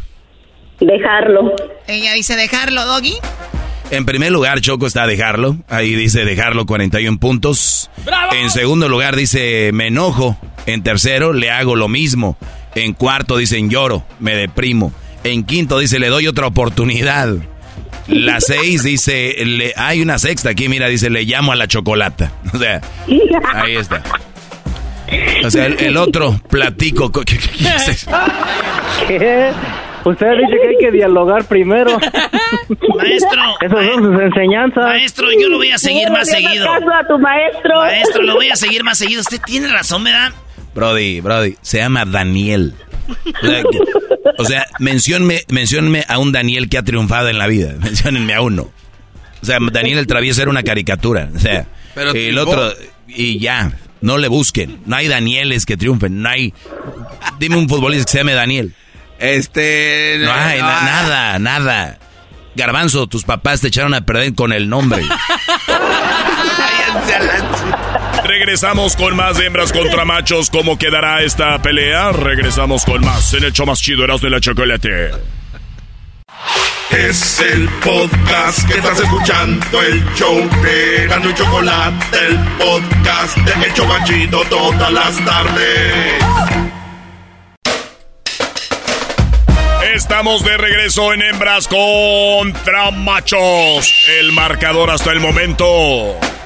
[0.79, 1.53] Dejarlo.
[1.87, 3.15] Ella dice dejarlo, Doggy.
[3.89, 5.57] En primer lugar, Choco está dejarlo.
[5.69, 7.89] Ahí dice dejarlo 41 puntos.
[8.31, 10.37] En segundo lugar dice me enojo.
[10.65, 12.37] En tercero le hago lo mismo.
[12.75, 14.91] En cuarto dicen lloro, me deprimo.
[15.23, 17.35] En quinto dice le doy otra oportunidad.
[18.07, 22.31] La seis dice le, hay una sexta aquí, mira, dice le llamo a la chocolata.
[22.53, 22.81] O sea,
[23.53, 24.03] ahí está.
[25.45, 27.11] O sea, el, el otro platico.
[27.11, 27.37] co- ¿qué-
[29.07, 29.51] qué-.
[30.05, 31.97] Usted dice que hay que dialogar primero.
[32.95, 33.41] Maestro.
[33.61, 34.83] Esas son sus enseñanzas.
[34.83, 36.65] Maestro, yo lo voy a seguir más seguido.
[36.65, 37.75] caso a tu maestro.
[37.81, 39.21] Maestro, lo voy a seguir más seguido.
[39.21, 40.31] Usted tiene razón, ¿verdad?
[40.73, 42.73] Brody, Brody, se llama Daniel.
[44.37, 47.73] O sea, menciónme, menciónme a un Daniel que ha triunfado en la vida.
[47.79, 48.69] Menciónenme a uno.
[49.41, 51.29] O sea, Daniel el travieso era una caricatura.
[51.35, 51.65] O sea,
[51.95, 52.71] Pero el otro,
[53.07, 53.71] y ya,
[54.01, 54.79] no le busquen.
[54.85, 56.21] No hay Danieles que triunfen.
[56.21, 56.53] No hay.
[57.39, 58.73] Dime un futbolista que se llame Daniel.
[59.19, 60.17] Este.
[60.21, 61.97] No hay, na- ah, nada, nada.
[62.55, 65.03] Garbanzo, tus papás te echaron a perder con el nombre.
[68.23, 70.49] Regresamos con más hembras contra machos.
[70.49, 72.11] ¿Cómo quedará esta pelea?
[72.11, 75.11] Regresamos con más en el show más chido Erasmo y la Chocolate.
[76.91, 83.65] Es el podcast que estás escuchando, el show de Erasmo y Chocolate, el podcast de
[83.65, 86.23] El Chobachito todas las tardes.
[89.93, 94.05] Estamos de regreso en hembras contra machos.
[94.19, 95.65] El marcador hasta el momento.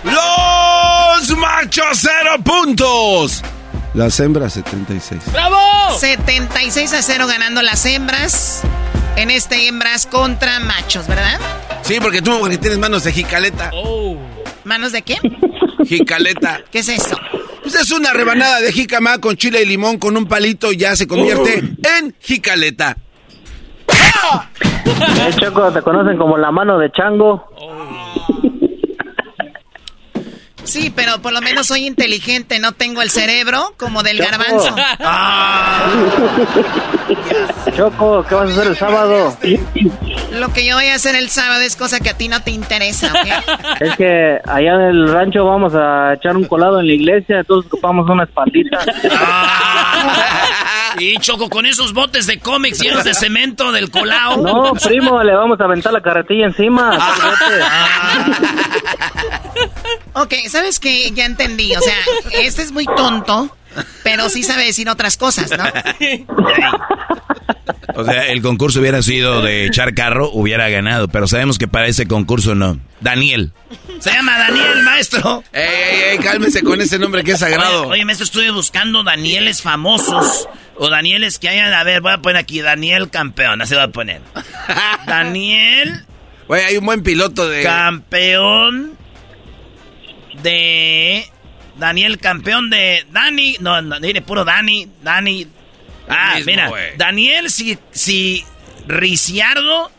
[0.04, 3.44] Los machos, cero puntos.
[3.94, 5.22] Las hembras, 76.
[5.34, 5.60] ¡Bravo!
[6.00, 8.62] 76 a 0 ganando las hembras.
[9.16, 11.40] En este hembras contra machos, ¿verdad?
[11.84, 13.72] Sí, porque tú porque tienes manos de jicaleta.
[14.64, 15.18] ¿Manos de qué?
[15.86, 16.62] Jicaleta.
[16.72, 17.18] ¿Qué es eso?
[17.62, 20.96] Pues es una rebanada de jícama con chile y limón con un palito y ya
[20.96, 21.60] se convierte
[22.00, 22.98] en jicaleta.
[23.88, 27.48] Eh, Choco, te conocen como la mano de chango.
[30.64, 34.30] Sí, pero por lo menos soy inteligente, no tengo el cerebro como del Choco.
[34.30, 34.76] garbanzo.
[37.76, 39.38] Choco, ¿qué vas a hacer el sábado?
[40.34, 42.52] Lo que yo voy a hacer el sábado es cosa que a ti no te
[42.52, 43.80] interesa, ¿ok?
[43.82, 47.72] Es que allá en el rancho vamos a echar un colado en la iglesia, entonces
[47.72, 48.80] ocupamos una espaldita.
[51.00, 54.38] Y Choco, con esos botes de cómics llenos de cemento del colao.
[54.38, 56.98] No, primo, le vamos a aventar la carretilla encima.
[60.14, 61.12] Ok, ¿sabes qué?
[61.12, 61.74] Ya entendí.
[61.76, 61.96] O sea,
[62.34, 63.56] este es muy tonto,
[64.04, 65.64] pero sí sabe decir otras cosas, ¿no?
[67.94, 71.88] O sea, el concurso hubiera sido de echar carro, hubiera ganado, pero sabemos que para
[71.88, 72.80] ese concurso no.
[73.02, 73.52] Daniel.
[74.00, 75.44] Se llama Daniel, maestro.
[75.52, 77.84] Ey, ey, ey, cálmese con ese nombre que es sagrado.
[77.84, 80.48] Oye, oye, maestro, estuve buscando Danieles famosos.
[80.78, 81.74] O Danieles que hayan.
[81.74, 83.62] A ver, voy a poner aquí Daniel campeón.
[83.62, 84.22] Así voy a poner.
[85.06, 86.06] Daniel.
[86.48, 87.62] Oye, hay un buen piloto de.
[87.62, 88.98] Campeón
[90.42, 91.31] de.
[91.82, 93.06] Daniel campeón de.
[93.12, 93.58] Dani.
[93.60, 94.88] No, no, mire, puro Dani.
[95.04, 95.48] Dani.
[96.08, 96.72] Ah, mismo, mira.
[96.98, 97.78] Daniel, si.
[97.92, 98.46] Si.
[98.88, 99.92] Ricciardo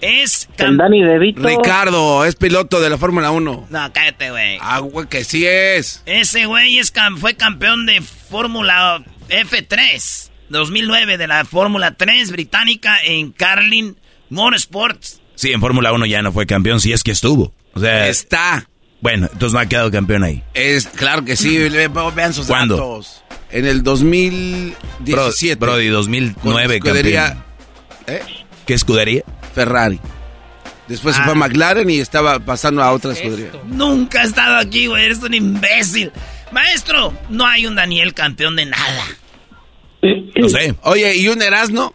[0.00, 0.48] es.
[0.58, 1.46] El Dani De Vito.
[1.46, 3.66] Ricardo, es piloto de la Fórmula 1.
[3.70, 4.58] No, cállate, güey.
[4.60, 6.02] Ah, güey, que sí es.
[6.06, 12.98] Ese güey es cam- fue campeón de Fórmula F3 2009 de la Fórmula 3 británica
[13.04, 13.96] en Carlin
[14.30, 15.20] Motorsports.
[15.34, 17.52] Sí, en Fórmula 1 ya no fue campeón, si es que estuvo.
[17.74, 18.68] O sea, Está.
[19.00, 20.42] Bueno, entonces no ha quedado campeón ahí.
[20.54, 22.76] Es, claro que sí, ve- vean sus ¿Cuándo?
[22.76, 23.22] datos.
[23.50, 25.54] En el 2017.
[25.56, 27.44] Bro, Brody, 2009 Con escudería, campeón.
[28.08, 28.22] ¿eh?
[28.66, 29.22] ¿Qué escudería?
[29.54, 30.00] Ferrari.
[30.88, 31.24] Después se Ah.
[31.24, 33.50] fue a McLaren y estaba pasando a otra escudería.
[33.66, 36.12] Nunca ha estado aquí, güey, eres un imbécil.
[36.52, 39.04] Maestro, no hay un Daniel campeón de nada.
[40.36, 40.74] No sé.
[40.82, 41.92] Oye, ¿y un Erasmo?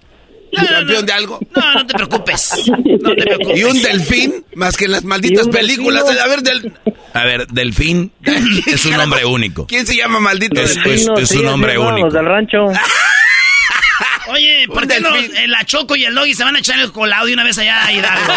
[0.51, 1.39] ¿Campeón de algo?
[1.55, 2.53] No, no te preocupes.
[2.67, 3.57] No te preocupes.
[3.59, 4.45] ¿Y un delfín?
[4.55, 6.03] Más que en las malditas ¿Y un películas.
[6.05, 6.23] delfino?
[6.23, 6.73] A ver, del...
[7.13, 8.11] A ver, Delfín
[8.67, 9.67] es un nombre único.
[9.67, 10.93] ¿quién se llama maldito Es- delfín?
[10.93, 11.09] es- Sí,
[11.39, 12.05] un así hombre no, único.
[12.05, 12.57] Los del rancho.
[14.29, 15.35] Oye, ¿por qué no delfín.
[15.35, 17.85] el Choco y el Logi se van a echar el colado de una vez allá
[17.85, 18.33] a Hidalgo?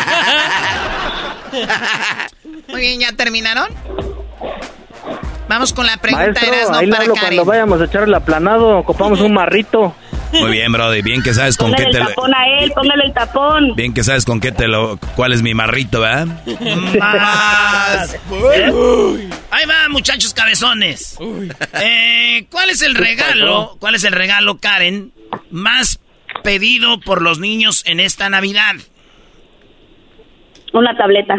[2.69, 3.69] Muy bien, ¿ya terminaron?
[5.49, 7.21] Vamos con la pregunta, Maestro, Erasmo, ahí le para Karen.
[7.21, 9.95] cuando vayamos a echar el aplanado, ocupamos un marrito.
[10.41, 13.05] Muy bien, Brody, bien que sabes con qué Póngale te el tapón a él, póngale
[13.05, 13.75] el tapón.
[13.77, 14.99] Bien que sabes con qué te lo...
[15.17, 16.27] ¿Cuál es mi marrito, verdad?
[16.99, 18.15] Más.
[19.51, 21.19] Ahí va, muchachos cabezones.
[21.83, 23.77] Eh, ¿Cuál es el regalo?
[23.79, 25.13] ¿Cuál es el regalo, Karen,
[25.51, 26.01] más
[26.43, 28.75] pedido por los niños en esta Navidad?
[30.73, 31.37] Una tableta.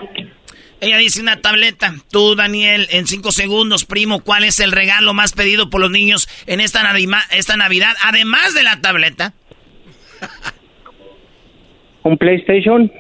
[0.81, 1.95] Ella dice una tableta.
[2.11, 6.27] Tú, Daniel, en cinco segundos, primo, ¿cuál es el regalo más pedido por los niños
[6.47, 7.95] en esta, Navima- esta Navidad?
[8.03, 9.33] Además de la tableta.
[12.03, 12.91] ¿Un PlayStation?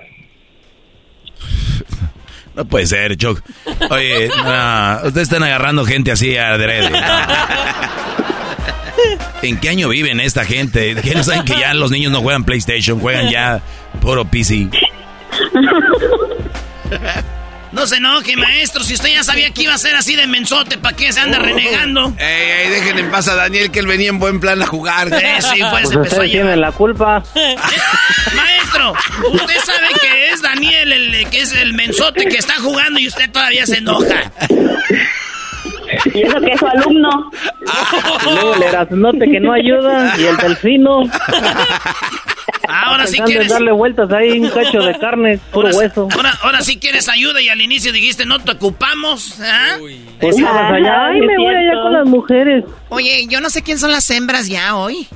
[2.55, 3.41] No puede ser, Choc.
[3.91, 6.89] Oye, no, ustedes están agarrando gente así a adrede.
[9.41, 10.95] ¿En qué año viven esta gente?
[11.03, 12.99] ¿Qué no saben que ya los niños no juegan PlayStation?
[12.99, 13.61] Juegan ya
[14.01, 14.69] puro PC.
[17.75, 18.83] No se enoje, maestro.
[18.83, 21.37] Si usted ya sabía que iba a ser así de mensote, ¿para qué se anda
[21.39, 22.13] renegando?
[22.17, 25.13] Ey, ey, dejen en paz a Daniel que él venía en buen plan a jugar.
[25.13, 26.27] Eh, sí, pues, Pues ustedes llevar.
[26.29, 27.23] tienen la culpa.
[28.35, 28.93] Maestro,
[29.31, 33.29] usted sabe que es Daniel, el que es el mensote que está jugando y usted
[33.31, 34.31] todavía se enoja.
[36.13, 37.31] Y eso que es su alumno.
[38.23, 41.03] Luego el erasnote que no ayuda y el delfino.
[42.67, 43.49] Ahora sí quieres.
[43.49, 46.07] darle vueltas ahí un cacho de carne, puro Ahora, hueso.
[46.15, 49.39] ahora, ahora sí quieres ayuda y al inicio dijiste no te ocupamos.
[49.41, 49.77] ¿ah?
[50.19, 51.07] Pues vamos allá.
[51.07, 52.63] Ay, me voy allá con las mujeres.
[52.89, 55.07] Oye, yo no sé quién son las hembras ya hoy.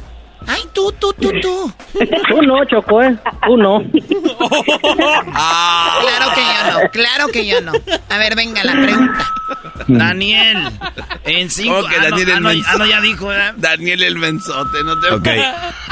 [0.47, 1.71] Ay, tú, tú, tú, tú.
[2.29, 3.15] Tú no, Choco, ¿eh?
[3.45, 3.83] Tú no.
[5.99, 7.71] Claro que yo no, claro que yo no.
[8.09, 9.27] A ver, venga la pregunta.
[9.87, 10.57] Daniel,
[11.25, 11.75] en cinco.
[11.75, 12.69] ¿Cómo que ah, no, Daniel ah, el no, mensote?
[12.73, 13.53] ah, no, ya dijo, ¿verdad?
[13.57, 15.09] Daniel el mensote, no te...
[15.11, 15.27] Ok.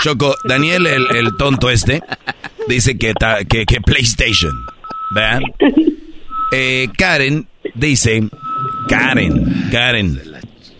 [0.01, 2.01] Choco, Daniel, el, el tonto este,
[2.67, 4.53] dice que, ta- que, que PlayStation.
[5.11, 5.39] ¿Verdad?
[6.51, 8.27] Eh, Karen dice.
[8.87, 10.21] Karen, Karen.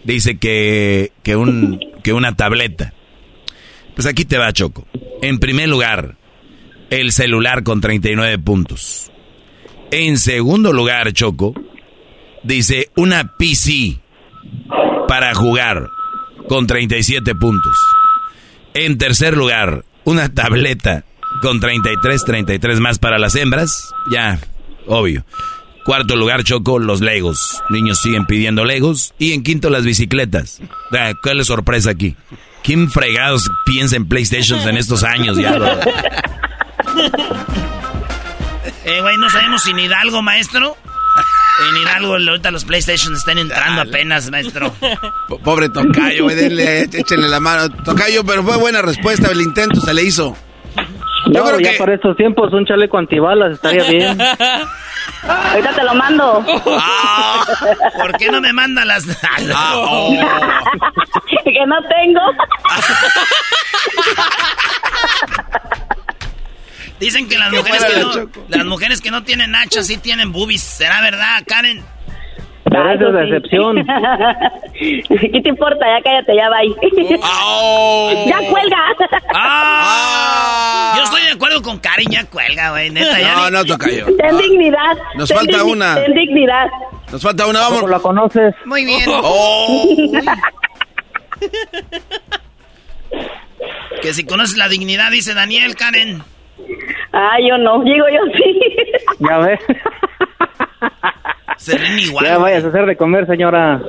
[0.03, 2.93] Dice que, que, un, que una tableta.
[3.97, 4.85] Pues aquí te va, Choco.
[5.23, 6.17] En primer lugar,
[6.91, 9.11] el celular con 39 puntos.
[9.89, 11.55] En segundo lugar, Choco,
[12.43, 13.99] dice una PC
[15.07, 15.89] para jugar
[16.47, 17.75] con 37 puntos.
[18.75, 21.03] En tercer lugar, una tableta
[21.41, 23.71] con 33, 33 más para las hembras.
[24.11, 24.39] Ya,
[24.85, 25.25] obvio.
[25.85, 27.63] Cuarto lugar, Choco, los Legos.
[27.71, 29.15] Niños siguen pidiendo Legos.
[29.17, 30.61] Y en quinto, las bicicletas.
[30.91, 32.15] Ah, ¿Cuál es sorpresa aquí?
[32.67, 35.69] ¿Quién fregados piensa en PlayStations en estos años ya, bro?
[38.85, 40.75] Eh, güey, no sabemos si en Hidalgo, maestro.
[41.69, 44.71] En Hidalgo ahorita los PlayStations están entrando apenas, maestro.
[45.27, 47.69] Po- Pobre Tocayo, güey, denle, échenle la mano.
[47.69, 50.37] Tocayo, pero fue buena respuesta, el intento se le hizo.
[51.31, 54.17] Yo No, creo ya que- para estos tiempos un chaleco antibalas estaría bien.
[55.27, 56.45] Ahorita te lo mando.
[57.99, 59.05] ¿Por qué no me manda las...
[59.53, 60.09] Ah, oh.
[61.43, 62.21] que no tengo.
[66.99, 68.11] Dicen que las mujeres que, no,
[68.49, 70.61] las mujeres que no tienen nachas sí tienen boobies.
[70.63, 71.83] ¿Será verdad, Karen?
[72.69, 73.75] Pero es la excepción.
[74.73, 75.85] ¿Qué te importa?
[75.85, 76.57] Ya cállate, ya va.
[78.25, 78.77] ¡Ya cuelga!
[79.33, 80.93] ¡Ah!
[80.97, 82.89] Yo estoy de acuerdo con Karen, ya cuelga, güey.
[82.89, 83.35] Neta, ya.
[83.35, 84.05] No, ni- no, Tocayo.
[84.17, 84.97] Ten dignidad.
[85.15, 85.95] Nos Ten falta una.
[85.95, 86.67] Ten dignidad.
[87.11, 87.79] Nos falta una, vamos.
[87.79, 88.55] ¿Cómo la conoces?
[88.65, 89.09] Muy bien.
[89.13, 89.85] Oh.
[94.01, 96.21] Que si conoces la dignidad, dice Daniel, Karen.
[97.13, 97.83] Ah, yo no.
[97.83, 98.59] Digo yo sí.
[99.19, 99.59] Ya ves.
[101.57, 102.25] Se ven igual.
[102.25, 103.81] Ya vayas a hacer de comer, señora.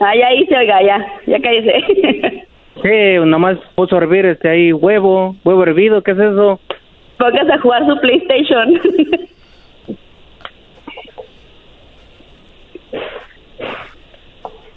[0.00, 1.06] Ah, ya hice, oiga, ya.
[1.26, 2.44] Ya cállese.
[2.82, 6.60] Sí, nomás puso a hervir este ahí huevo, huevo hervido, ¿qué es eso?
[7.18, 8.80] Póngase a jugar su PlayStation.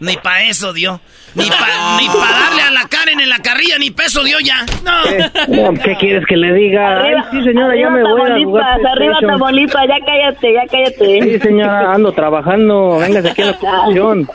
[0.02, 1.00] Ni pa' eso dio.
[1.34, 4.66] Ni pa' ni pa darle a la Karen en la carrilla, ni peso dio ya.
[4.84, 5.72] No.
[5.72, 6.98] No, ¿Qué quieres que le diga?
[6.98, 9.16] Arriba, Ay, sí, señora, ya me voy a jugar Arriba.
[9.20, 11.22] Tamaulipas, ya cállate, ya cállate.
[11.22, 12.98] Sí, señora, ando trabajando.
[12.98, 14.28] Véngase aquí a la producción.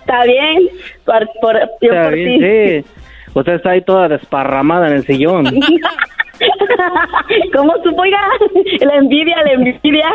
[0.00, 0.68] Está bien.
[1.04, 2.82] Por, por, yo Está por bien, ti.
[2.86, 2.90] sí.
[3.34, 5.44] Usted está ahí toda desparramada en el sillón.
[7.54, 8.20] ¿Cómo supo, oiga?
[8.80, 10.12] La envidia, la envidia.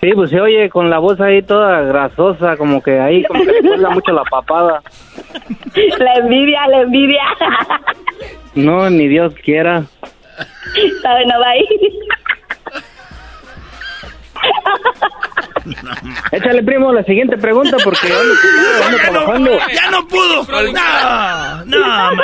[0.00, 3.52] Sí, pues se oye con la voz ahí toda grasosa, como que ahí como que
[3.52, 4.82] le cuela mucho la papada.
[5.98, 7.22] La envidia, la envidia.
[8.54, 9.84] No, ni Dios quiera.
[10.76, 11.66] Está bueno, bye.
[16.32, 18.08] Échale, primo, la siguiente pregunta porque.
[19.74, 20.46] ¡Ya no pudo!
[20.72, 21.64] ¡No!
[21.64, 22.22] ¡No!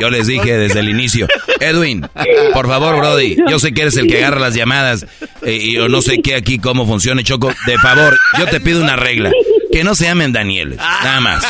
[0.00, 1.26] Yo les dije desde el inicio,
[1.60, 2.06] Edwin,
[2.52, 5.06] por favor, Brody, yo sé que eres el que agarra las llamadas
[5.42, 7.52] eh, y yo no sé qué aquí, cómo funciona, Choco.
[7.66, 9.32] De favor, yo te pido una regla,
[9.72, 11.44] que no se llamen Daniel, nada más.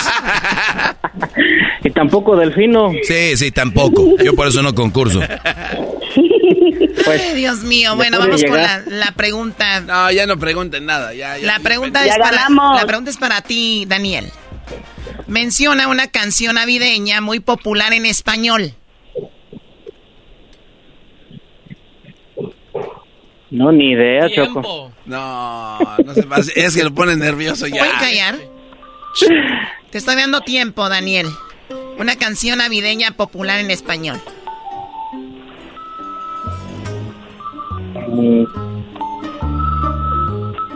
[1.84, 2.90] Y tampoco Delfino.
[3.02, 4.16] Sí, sí, tampoco.
[4.22, 5.20] Yo por eso no concurso.
[7.04, 7.96] Pues, Ay, Dios mío.
[7.96, 9.80] Bueno, vamos con la, pregunta.
[9.80, 11.07] No, ya no pregunten nada.
[11.12, 11.46] Ya, ya.
[11.46, 12.80] La pregunta, Ya es para, ganamos.
[12.80, 14.30] la pregunta es para ti, Daniel.
[15.26, 18.74] Menciona una canción navideña muy popular en español.
[23.50, 24.92] no, ni idea, Choco.
[25.06, 26.52] No, no se pase.
[26.54, 27.78] Es que lo pone nervioso ya.
[27.78, 28.38] ¿Pueden callar?
[29.90, 31.26] Te estoy dando tiempo, Daniel.
[31.98, 34.20] Una canción navideña popular en español.
[38.08, 38.67] Mm.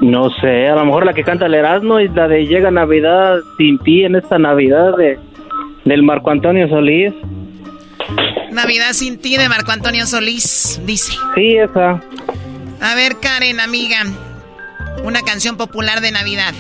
[0.03, 3.37] No sé, a lo mejor la que canta el Erasmo y la de Llega Navidad
[3.57, 5.17] sin ti en esta Navidad de
[5.85, 7.15] del Marco Antonio Solís.
[8.51, 11.13] Navidad sin ti de Marco Antonio Solís, dice.
[11.37, 12.01] Sí, esa.
[12.81, 13.99] A ver, Karen, amiga.
[15.05, 16.53] Una canción popular de Navidad.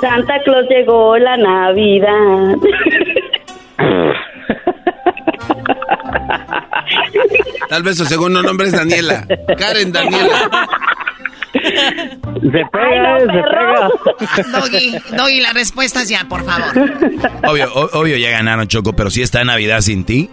[0.00, 2.56] Santa Claus llegó la Navidad.
[7.68, 9.26] Tal vez su segundo nombre es Daniela.
[9.58, 10.50] Karen Daniela.
[11.52, 11.60] Se
[12.72, 14.58] pega, Ay, no, se pega.
[14.60, 16.72] Doggy, Doggy, las respuestas ya, por favor.
[17.46, 20.28] Obvio, o- obvio ya ganaron, Choco, pero sí está Navidad sin ti.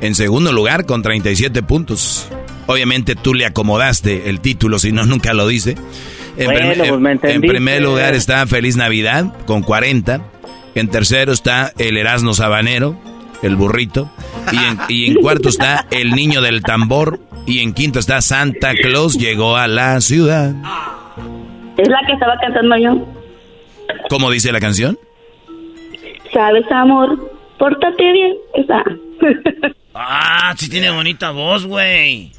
[0.00, 2.28] En segundo lugar, con 37 puntos.
[2.66, 5.76] Obviamente tú le acomodaste el título, si no, nunca lo dice.
[6.36, 10.20] En, Bueno, prim- pues en- primer lugar está Feliz Navidad, con 40.
[10.74, 13.00] En tercero está el Erasmo Sabanero,
[13.46, 14.10] el burrito.
[14.52, 17.20] Y en, y en cuarto está el Niño del Tambor.
[17.46, 20.52] Y en quinto está Santa Claus llegó a la ciudad.
[21.76, 23.06] Es la que estaba cantando yo.
[24.10, 24.98] ¿Cómo dice la canción?
[26.32, 28.34] Sabes, amor, pórtate bien.
[28.54, 28.82] Esa.
[29.94, 32.32] Ah, sí tiene bonita voz, güey.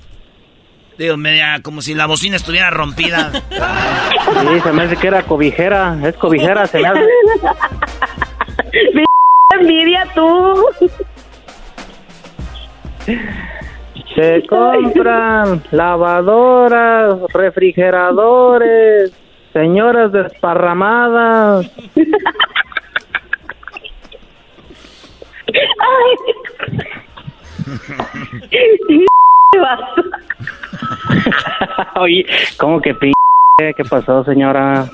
[0.97, 3.31] Digo, media como si la bocina estuviera rompida.
[3.31, 5.97] Sí, se me hace que era cobijera.
[6.03, 7.01] Es cobijera, se me hace.
[9.55, 10.65] envidia tú.
[14.15, 19.13] Se compran lavadoras, refrigeradores,
[19.53, 21.71] señoras desparramadas.
[25.79, 26.15] Ay.
[31.95, 32.25] Oye,
[32.57, 33.11] ¿cómo que p?
[33.57, 34.85] ¿Qué pasó, señora?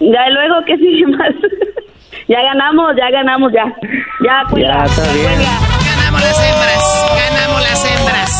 [0.00, 1.34] Ya luego, ¿qué sigue más?
[2.28, 3.64] Ya ganamos, ya ganamos, ya.
[4.24, 5.24] Ya, cuelga, Ya, está ya bien.
[5.34, 5.50] cuelga.
[5.96, 6.84] Ganamos las hembras,
[7.16, 8.30] ganamos las hembras.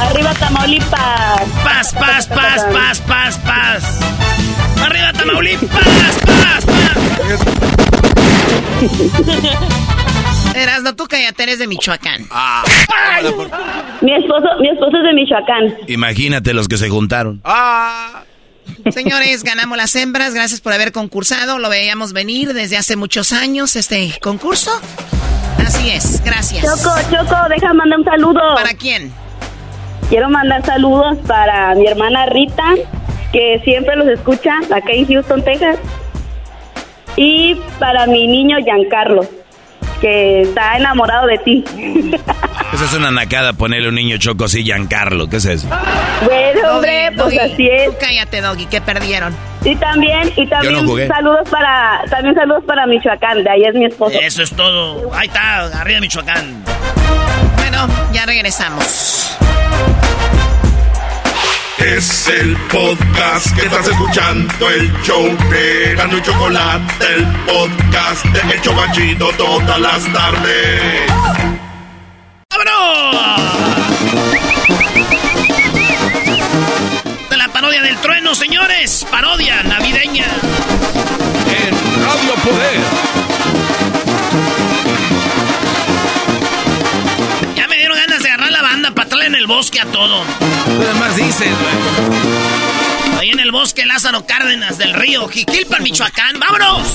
[0.00, 1.42] Arriba Tamaulipas.
[1.64, 4.00] Paz, paz, paz, paz, paz, paz.
[4.84, 6.64] Arriba Tamaulipas, paz, paz.
[10.56, 12.22] Erasno, tú cállate, eres de Michoacán.
[14.02, 15.74] Mi esposo, mi esposo es de Michoacán.
[15.88, 17.40] Imagínate los que se juntaron.
[18.92, 20.34] Señores, ganamos las hembras.
[20.34, 21.58] Gracias por haber concursado.
[21.58, 24.70] Lo veíamos venir desde hace muchos años este concurso.
[25.58, 26.62] Así es, gracias.
[26.62, 28.40] Choco, Choco, deja mandar un saludo.
[28.54, 29.12] ¿Para quién?
[30.08, 32.74] Quiero mandar saludos para mi hermana Rita,
[33.32, 35.78] que siempre los escucha acá en Houston, Texas.
[37.16, 39.22] Y para mi niño Giancarlo,
[40.04, 41.64] que está enamorado de ti.
[42.74, 45.28] Esa es una nacada ponerle un niño choco así, Giancarlo.
[45.28, 45.66] ¿Qué es eso?
[46.26, 47.86] bueno, hombre, Doggy, pues Doggy, así es.
[47.86, 49.34] Tú cállate, Doggy, que perdieron.
[49.64, 51.08] Y también, y también no jugué.
[51.08, 54.18] saludos para, también saludos para Michoacán, de ahí es mi esposo.
[54.20, 55.10] Eso es todo.
[55.14, 56.62] Ahí está, arriba Michoacán.
[57.56, 59.38] Bueno, ya regresamos.
[61.84, 68.54] Es el podcast que estás escuchando, el show de Erasmo y Chocolate, el podcast de
[68.54, 70.80] El Chobachito todas las tardes.
[77.28, 79.06] De la parodia del trueno, señores.
[79.10, 80.26] Parodia navideña.
[81.46, 83.13] En Radio Poder.
[89.24, 90.22] Traerle en el bosque a todo.
[90.78, 93.18] Nada más dices, güey.
[93.18, 96.38] Ahí en el bosque Lázaro Cárdenas del Río, Jiquilpan, Michoacán.
[96.38, 96.86] ¡Vámonos!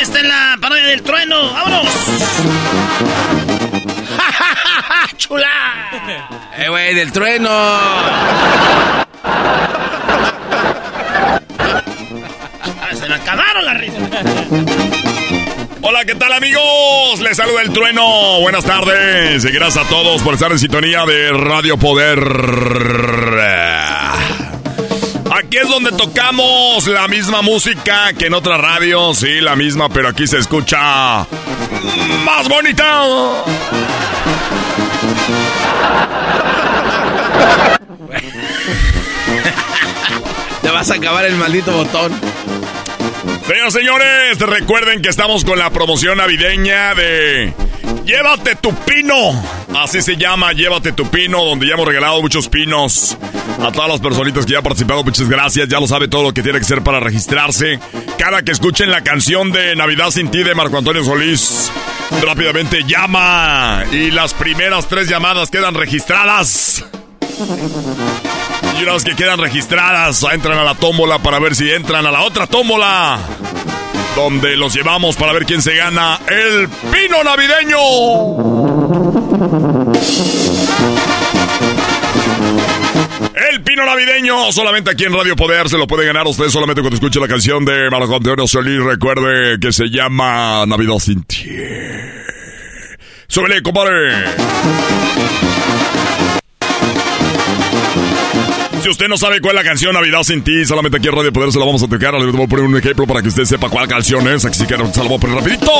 [0.00, 1.52] Esta es la parodia del trueno.
[1.52, 1.86] ¡Vámonos!
[5.16, 6.35] ¡Chula!
[6.58, 7.50] Eh, güey, del trueno.
[12.98, 14.00] Se me acabaron las risas.
[15.82, 17.20] Hola, ¿qué tal amigos?
[17.20, 18.40] Les saluda el trueno.
[18.40, 19.44] Buenas tardes.
[19.44, 22.18] Y gracias a todos por estar en sintonía de Radio Poder.
[25.30, 29.12] Aquí es donde tocamos la misma música que en otra radio.
[29.12, 31.26] Sí, la misma, pero aquí se escucha
[32.24, 33.02] más bonita.
[40.62, 42.12] Te vas a acabar el maldito botón.
[43.46, 47.52] Señoras señores, recuerden que estamos con la promoción navideña de
[48.06, 49.14] Llévate tu pino.
[49.76, 53.18] Así se llama, Llévate tu pino, donde ya hemos regalado muchos pinos
[53.60, 55.02] a todas las personitas que ya han participado.
[55.02, 57.80] Muchas gracias, ya lo sabe todo lo que tiene que ser para registrarse.
[58.16, 61.72] Cada que escuchen la canción de Navidad sin ti de Marco Antonio Solís,
[62.24, 66.84] rápidamente llama y las primeras tres llamadas quedan registradas.
[68.78, 72.22] Y una que quedan registradas, entran a la tómbola para ver si entran a la
[72.22, 73.18] otra tómbola.
[74.16, 77.76] Donde los llevamos para ver quién se gana el pino navideño.
[83.50, 86.96] El pino navideño, solamente aquí en Radio Poder se lo puede ganar usted solamente cuando
[86.96, 88.82] escuche la canción de Marco Antonio Solís.
[88.82, 91.50] Recuerde que se llama Navidad sin ti.
[93.28, 94.24] Súbele, compadre.
[98.86, 101.32] Si usted no sabe cuál es la canción Navidad sin ti, solamente aquí en Radio
[101.32, 102.14] Poder se la vamos a tocar.
[102.14, 104.44] Le voy a poner un ejemplo para que usted sepa cuál canción es.
[104.44, 105.72] Así que se la voy a poner rapidito.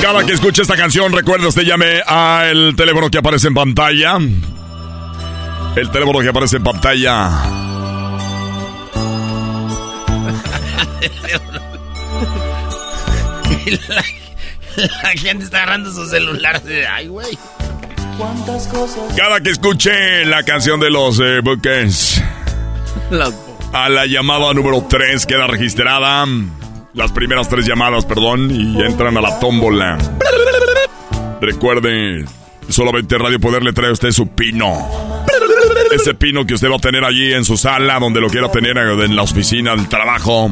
[0.00, 4.16] Cada que escuche esta canción, recuerde usted llame al teléfono que aparece en pantalla.
[5.74, 7.30] El teléfono que aparece en pantalla.
[15.02, 16.60] la, gente está agarrando su celular.
[16.90, 17.38] Ay, güey.
[18.18, 19.14] ¿Cuántas cosas?
[19.16, 22.22] Cada que escuche la canción de los eh, Buckets.
[23.72, 26.24] A la llamada número 3 queda registrada.
[26.94, 29.98] Las primeras tres llamadas, perdón, y entran a la tómbola.
[31.40, 32.24] Recuerde,
[32.68, 34.78] solamente Radio Poder le trae a usted su pino.
[35.92, 38.78] Ese pino que usted va a tener allí en su sala, donde lo quiera tener
[38.78, 40.48] en la oficina, del trabajo.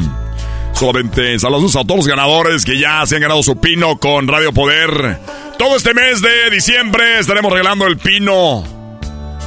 [0.82, 4.52] Solamente saludos a todos los ganadores que ya se han ganado su pino con Radio
[4.52, 5.16] Poder.
[5.56, 8.64] Todo este mes de diciembre estaremos regalando el pino.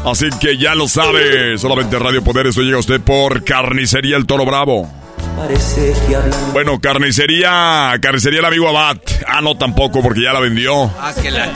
[0.06, 4.26] Así que ya lo sabe, solamente Radio Poder, esto llega a usted por Carnicería El
[4.26, 4.90] Toro Bravo.
[5.36, 6.54] Parece que hablan.
[6.54, 8.98] Bueno, carnicería, carnicería el amigo Abad.
[9.28, 10.86] Ah, no, tampoco, porque ya la vendió.
[11.00, 11.52] Ah, que la...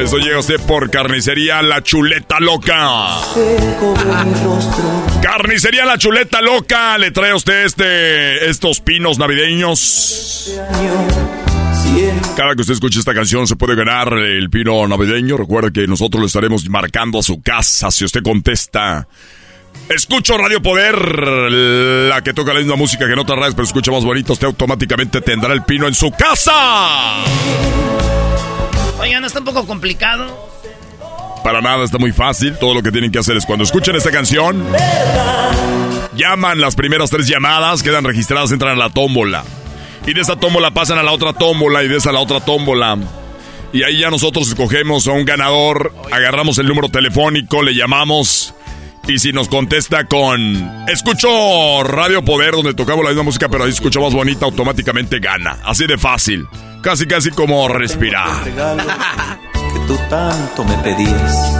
[0.00, 3.16] Eso llega usted por carnicería La Chuleta Loca.
[5.22, 6.98] Carnicería La Chuleta Loca.
[6.98, 10.52] Le trae a usted este, estos pinos navideños.
[12.36, 15.36] Cada que usted escuche esta canción se puede ganar el pino navideño.
[15.36, 19.06] Recuerde que nosotros le estaremos marcando a su casa si usted contesta.
[19.88, 20.96] Escucho Radio Poder,
[21.50, 24.32] la que toca la misma música que no te radios, pero escucha más bonito.
[24.32, 27.22] Usted automáticamente tendrá el pino en su casa.
[28.98, 30.54] Oigan, está un poco complicado.
[31.44, 32.56] Para nada, está muy fácil.
[32.58, 34.64] Todo lo que tienen que hacer es cuando escuchen esta canción,
[36.16, 39.44] llaman las primeras tres llamadas, quedan registradas, entran a la tómbola.
[40.06, 42.40] Y de esa tómbola pasan a la otra tómbola y de esa a la otra
[42.40, 42.96] tómbola.
[43.74, 48.54] Y ahí ya nosotros escogemos a un ganador, agarramos el número telefónico, le llamamos.
[49.06, 53.70] Y si nos contesta con Escucho Radio Poder, donde tocamos la misma música, pero ahí
[53.70, 55.58] escucha más bonita, automáticamente gana.
[55.64, 56.46] Así de fácil.
[56.82, 58.44] Casi, casi como respirar.
[58.44, 61.54] que tú tanto me pedías.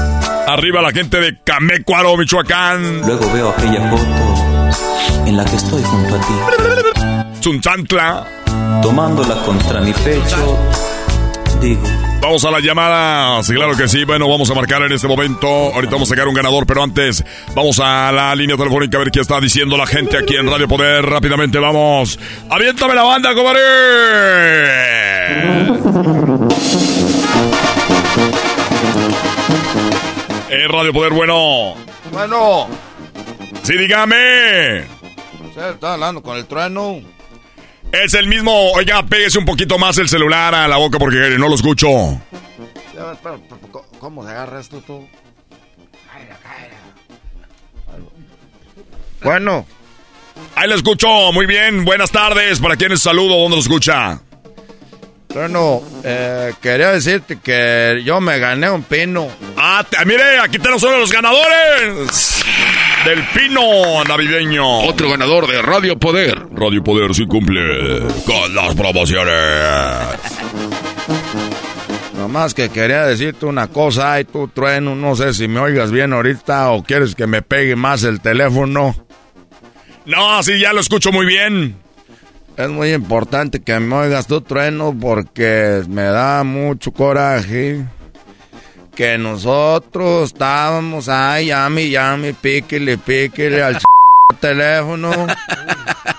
[0.46, 3.02] Arriba la gente de Camecuaro, Michoacán.
[3.02, 7.40] Luego veo aquella foto en la que estoy junto a ti.
[7.42, 8.26] Zunzantla.
[8.82, 10.58] Tomándola contra mi pecho,
[11.60, 11.82] digo.
[12.20, 14.04] Vamos a las llamadas, claro que sí.
[14.04, 15.46] Bueno, vamos a marcar en este momento.
[15.46, 17.22] Ahorita vamos a sacar un ganador, pero antes
[17.54, 20.66] vamos a la línea telefónica a ver qué está diciendo la gente aquí en Radio
[20.66, 21.04] Poder.
[21.04, 22.18] Rápidamente vamos.
[22.48, 23.60] ¡Aviéntame la banda, comadre!
[30.50, 31.74] Eh, Radio Poder, bueno.
[32.10, 32.68] Bueno.
[33.62, 34.84] Sí, dígame.
[35.46, 37.00] ¿Usted está hablando con el trueno?
[38.02, 38.72] Es el mismo.
[38.72, 41.88] Oiga, péguese un poquito más el celular a la boca porque no lo escucho.
[42.94, 43.38] Ya, espera,
[43.98, 45.06] ¿Cómo se agarra esto tú?
[49.22, 49.66] Bueno.
[50.56, 51.32] Ahí lo escucho.
[51.32, 51.84] Muy bien.
[51.84, 52.60] Buenas tardes.
[52.60, 53.38] ¿Para quién es saludo?
[53.38, 54.20] ¿Dónde lo escucha?
[55.34, 59.26] Bueno, eh, quería decirte que yo me gané un pino.
[59.56, 62.44] Ah, mire, aquí tenemos uno de los ganadores
[63.04, 64.82] del pino navideño.
[64.82, 66.40] Otro ganador de Radio Poder.
[66.52, 69.34] Radio Poder sí cumple con las promociones.
[72.16, 76.12] Nomás que quería decirte una cosa, ay tú trueno, no sé si me oigas bien
[76.12, 78.94] ahorita o quieres que me pegue más el teléfono.
[80.06, 81.83] No, sí, ya lo escucho muy bien.
[82.56, 87.84] Es muy importante que me oigas tú, trueno, porque me da mucho coraje
[88.94, 93.78] que nosotros estábamos ahí, llame, llame, píquele, píquele al
[94.40, 95.10] teléfono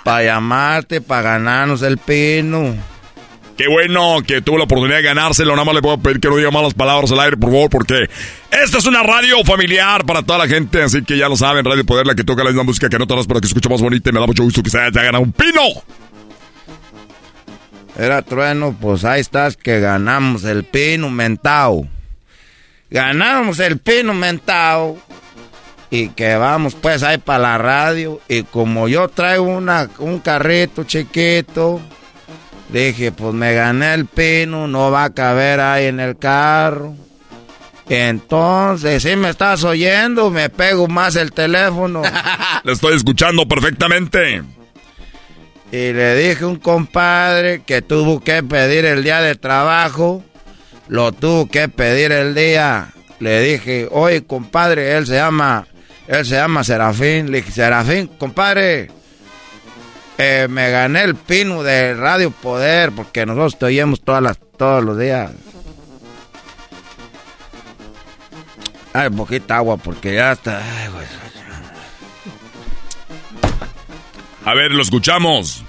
[0.04, 2.76] para llamarte, para ganarnos el pino.
[3.58, 5.54] Qué bueno que tuvo la oportunidad de ganárselo.
[5.54, 8.10] Nada más le puedo pedir que no diga malas palabras al aire, por favor, porque
[8.52, 10.84] esta es una radio familiar para toda la gente.
[10.84, 13.08] Así que ya lo saben, Radio Poder, la que toca la misma música que no
[13.08, 14.10] todas para que escuche más bonita.
[14.10, 15.62] Y me da mucho gusto que se haya ganado un pino.
[17.98, 21.88] Era trueno, pues ahí estás que ganamos el pino mentao.
[22.90, 24.98] Ganamos el pino mentao.
[25.90, 28.20] Y que vamos pues ahí para la radio.
[28.28, 31.80] Y como yo traigo una, un carrito chiquito,
[32.70, 36.96] dije, pues me gané el pino, no va a caber ahí en el carro.
[37.88, 42.02] Entonces, si me estás oyendo, me pego más el teléfono.
[42.64, 44.44] Le estoy escuchando perfectamente.
[45.76, 50.24] Y le dije a un compadre que tuvo que pedir el día de trabajo.
[50.88, 52.94] Lo tuvo que pedir el día.
[53.20, 55.68] Le dije, oye, compadre, él se llama,
[56.08, 57.30] él se llama Serafín.
[57.30, 58.90] Le dije, Serafín, compadre,
[60.18, 64.82] eh, me gané el pino de Radio Poder porque nosotros te oímos todas las, todos
[64.82, 65.30] los días.
[68.94, 70.58] Ay, poquita agua porque ya está.
[70.60, 71.25] Ay.
[74.46, 75.64] A ver, lo escuchamos.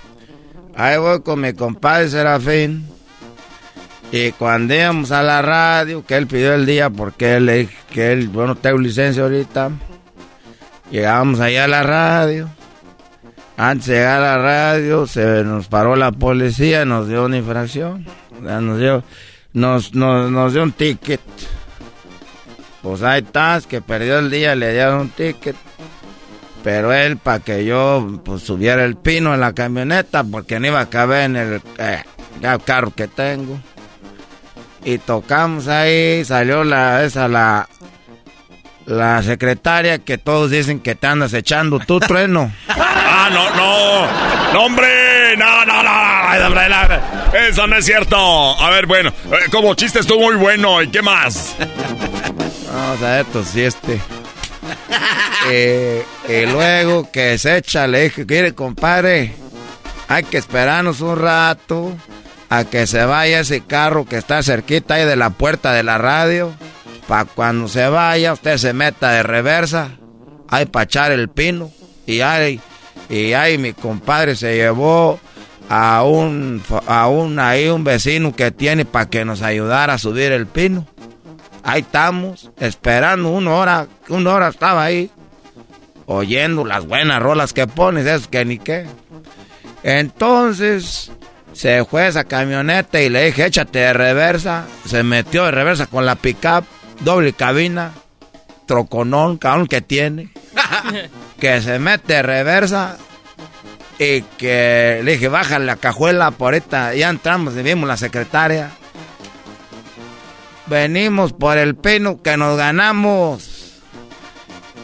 [0.74, 2.86] Ahí voy con mi compadre Serafín.
[4.12, 8.28] Y cuando íbamos a la radio, que él pidió el día porque él, que él,
[8.28, 9.70] bueno, tengo licencia ahorita.
[10.90, 12.51] Llegamos allá a la radio.
[13.57, 18.07] Antes de llegar a la radio, se nos paró la policía, nos dio una infracción.
[18.43, 19.03] Nos dio,
[19.55, 21.20] nos, nos, nos dio un ticket.
[22.82, 25.57] Pues ahí estás, que perdió el día, le dieron un ticket.
[26.66, 30.80] Pero él, para que yo pues, subiera el pino en la camioneta, porque no iba
[30.80, 32.02] a caber en el eh,
[32.64, 33.60] carro que tengo.
[34.84, 37.68] Y tocamos ahí, salió la, esa, la,
[38.84, 42.51] la secretaria que todos dicen que te andas echando tu trueno.
[42.68, 48.16] ah, no, no, no, hombre, no, no, no, eso no es cierto.
[48.16, 51.55] A ver, bueno, eh, como chiste estuvo muy bueno, ¿y qué más?
[52.72, 54.01] Vamos a ver, si este.
[55.48, 59.32] Eh, y luego que se echa, le dije, quiere compadre,
[60.09, 61.97] hay que esperarnos un rato
[62.48, 65.98] a que se vaya ese carro que está cerquita ahí de la puerta de la
[65.98, 66.53] radio.
[67.07, 69.90] Para cuando se vaya, usted se meta de reversa.
[70.48, 71.70] Hay para echar el pino.
[72.07, 72.61] Y ahí,
[73.09, 75.20] y mi compadre se llevó
[75.69, 80.32] a un, a un, ahí un vecino que tiene para que nos ayudara a subir
[80.32, 80.86] el pino.
[81.68, 85.10] Ahí estamos, esperando una hora, una hora estaba ahí,
[86.06, 88.86] oyendo las buenas rolas que pones, es que ni qué.
[89.82, 91.10] Entonces,
[91.52, 94.64] se fue esa camioneta y le dije, échate de reversa.
[94.86, 96.64] Se metió de reversa con la pickup,
[97.01, 97.90] doble cabina,
[98.66, 100.30] troconón, cabrón que tiene.
[101.40, 102.97] que se mete de reversa
[103.98, 106.94] y que le dije, baja la cajuela por esta.
[106.94, 108.70] Ya entramos y vimos la secretaria.
[110.66, 113.56] Venimos por el pino que nos ganamos.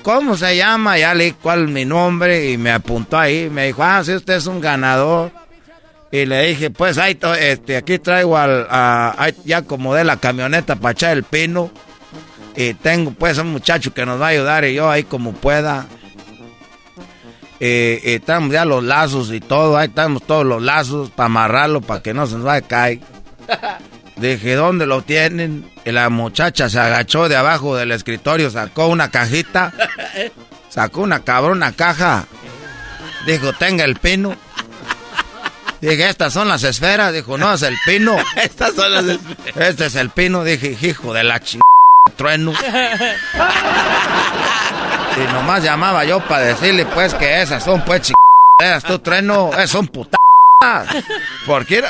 [0.02, 0.98] ¿Cómo se llama?
[0.98, 3.48] Ya le dije cuál es mi nombre y me apuntó ahí.
[3.50, 5.32] Me dijo, ah, si usted es un ganador.
[6.10, 8.66] Y le dije, pues ahí, este, aquí traigo al,
[9.44, 11.70] ya acomodé la camioneta para echar el pino.
[12.54, 15.86] Y tengo pues un muchacho que nos va a ayudar y yo ahí como pueda.
[17.58, 22.02] Y, estamos ya los lazos y todo, ahí estamos todos los lazos para amarrarlo para
[22.02, 23.00] que no se nos vaya a caer.
[24.16, 25.70] Dije, ¿dónde lo tienen?
[25.84, 29.72] Y la muchacha se agachó de abajo del escritorio, sacó una cajita,
[30.68, 32.26] sacó una cabrona caja.
[33.26, 34.36] Dijo, tenga el pino.
[35.80, 37.12] Dije, estas son las esferas.
[37.12, 38.16] Dijo, no, es el pino.
[38.36, 39.68] estas son las esferas.
[39.68, 40.44] Este es el pino.
[40.44, 41.58] Dije, hijo de la ch...
[42.16, 42.52] trueno.
[45.16, 48.12] y nomás llamaba yo para decirle, pues, que esas son, pues, ch...
[48.86, 50.20] tú trueno, es son putas.
[51.46, 51.88] Porque era...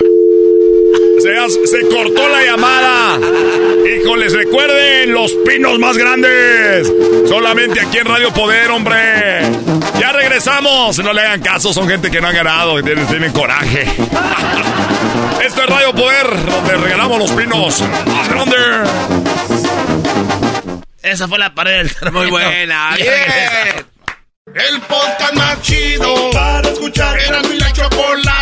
[1.23, 3.17] Se, se, cortó la llamada.
[3.87, 6.93] Híjoles, recuerden los pinos más grandes.
[7.29, 9.43] Solamente aquí en Radio Poder, hombre.
[10.01, 10.99] Ya regresamos.
[10.99, 13.83] No le hagan caso, son gente que no ha ganado, que tienen, coraje.
[15.45, 18.91] Esto es Radio Poder, donde regalamos los pinos más grandes.
[21.03, 22.97] Esa fue la pared del Muy buena.
[22.97, 23.87] Bien.
[24.55, 27.17] El podcast más chido para escuchar.
[27.21, 28.42] Era mi la chocolata para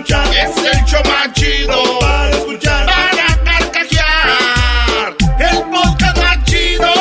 [0.00, 0.26] escuchar.
[0.34, 2.86] Es el show más chido para escuchar.
[2.86, 5.16] Para carcajear.
[5.38, 6.92] El podcast más chido.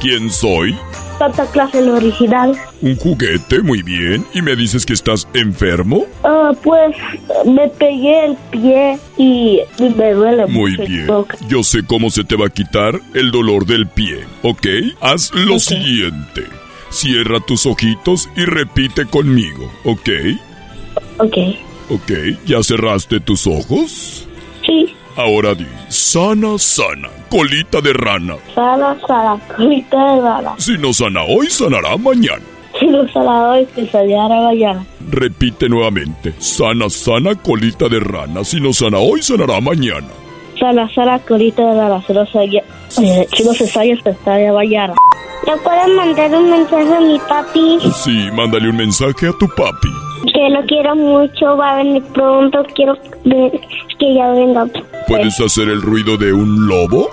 [0.00, 0.78] ¿Quién soy?
[1.18, 2.56] Santa Claus el original.
[2.80, 4.26] Un juguete, muy bien.
[4.34, 6.06] ¿Y me dices que estás enfermo?
[6.24, 6.96] Ah, pues
[7.46, 10.82] me pegué el pie y me duele Muy mucho.
[10.88, 11.06] bien.
[11.48, 14.66] Yo sé cómo se te va a quitar el dolor del pie, ¿ok?
[15.00, 16.44] Haz lo siguiente.
[16.90, 20.08] Cierra tus ojitos y repite conmigo, ¿ok?
[21.18, 21.36] Ok.
[21.90, 22.12] ¿Ok?
[22.46, 24.26] ¿Ya cerraste tus ojos?
[24.66, 24.94] Sí.
[25.16, 28.36] Ahora di, sana, sana, colita de rana.
[28.54, 30.54] Sana, sana, colita de rana.
[30.58, 32.44] Si no sana hoy, sanará mañana.
[32.78, 34.84] Si no sana hoy, te saliera mañana.
[35.10, 38.44] Repite nuevamente, sana, sana, colita de rana.
[38.44, 40.08] Si no sana hoy, sanará mañana.
[40.60, 42.02] Sana, sana, colita de rana.
[42.06, 44.94] Si no se, eh, si no se sale, te saliera mañana.
[45.46, 47.78] ¿Le puedes mandar un mensaje a mi papi?
[48.04, 49.88] Sí, mándale un mensaje a tu papi.
[50.34, 54.66] Que lo quiero mucho, va a venir pronto, quiero que ya venga.
[55.06, 57.08] ¿Puedes hacer el ruido de un lobo?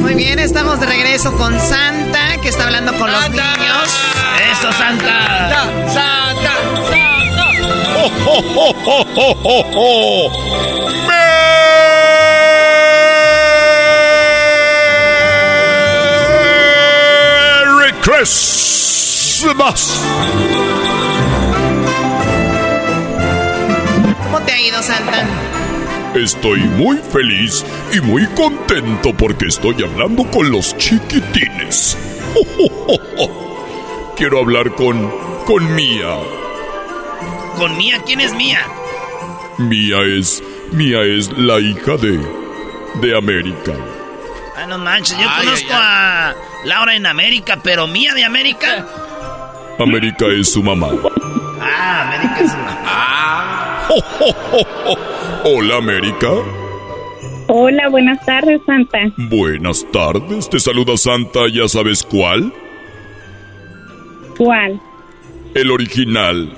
[0.00, 4.00] Muy bien, estamos de regreso con Santa, que está hablando con los niños.
[4.52, 5.50] ¡Eso, Santa!
[5.50, 5.64] ¡Santa!
[5.92, 6.52] ¡Santa!
[6.90, 7.46] ¡Santa!
[7.96, 10.30] ¡Oh, oh, oh, oh, oh, oh, oh!
[17.62, 18.99] ¡Merry Christmas!
[24.22, 25.26] ¿Cómo te ha ido, Santa?
[26.14, 31.96] Estoy muy feliz y muy contento porque estoy hablando con los chiquitines.
[34.16, 35.10] Quiero hablar con.
[35.46, 36.16] con Mía.
[37.56, 38.02] ¿Con Mía?
[38.04, 38.60] ¿Quién es Mía?
[39.56, 40.42] Mía es.
[40.72, 42.20] Mía es la hija de.
[43.00, 43.72] de América.
[44.54, 46.34] Ah, no manches, yo Ay, conozco ay, a
[46.64, 48.86] Laura en América, pero Mía de América.
[49.80, 50.90] América es su mamá.
[51.60, 52.80] Ah, América es una.
[55.44, 56.28] Hola, América.
[57.48, 58.98] Hola, buenas tardes, Santa.
[59.16, 60.50] Buenas tardes.
[60.50, 62.52] Te saluda Santa, ¿ya sabes cuál?
[64.36, 64.80] ¿Cuál?
[65.54, 66.52] El original.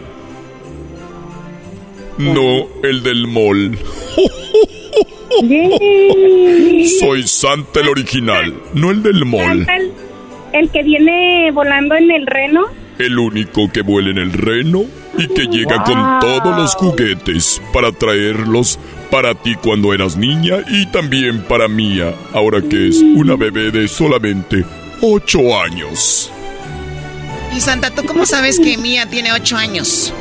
[2.18, 3.78] No el del mall.
[7.00, 9.64] Soy Santa el original, no el del mall.
[9.64, 9.92] Santa, el,
[10.52, 12.81] el que viene volando en el reno.
[13.02, 14.84] El único que vuela en el reno
[15.18, 18.78] y que llega con todos los juguetes para traerlos
[19.10, 23.88] Para ti cuando eras niña y también para Mía, ahora que es una bebé de
[23.88, 24.64] solamente
[25.00, 26.30] ocho años.
[27.56, 30.14] Y Santa, ¿tú cómo sabes que Mía tiene ocho años?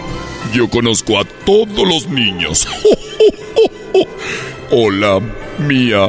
[0.51, 2.67] Yo conozco a todos los niños.
[4.71, 5.21] Hola,
[5.59, 6.07] Mía.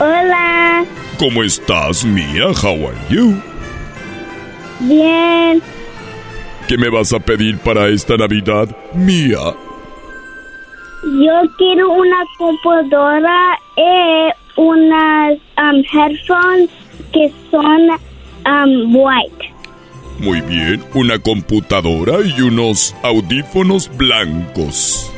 [0.00, 0.86] Hola.
[1.18, 2.46] ¿Cómo estás, Mía?
[2.62, 3.40] How are you?
[4.80, 5.62] Bien.
[6.68, 9.38] ¿Qué me vas a pedir para esta Navidad, Mía?
[11.04, 16.70] Yo quiero una computadora y unas um, headphones
[17.12, 17.90] que son
[18.46, 19.54] um, white.
[20.18, 25.12] Muy bien, una computadora y unos audífonos blancos.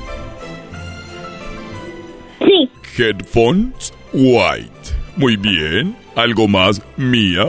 [2.41, 2.71] Sí.
[2.99, 4.73] Headphones white.
[5.17, 5.97] Muy bien.
[6.17, 7.47] ¿Algo más, Mía?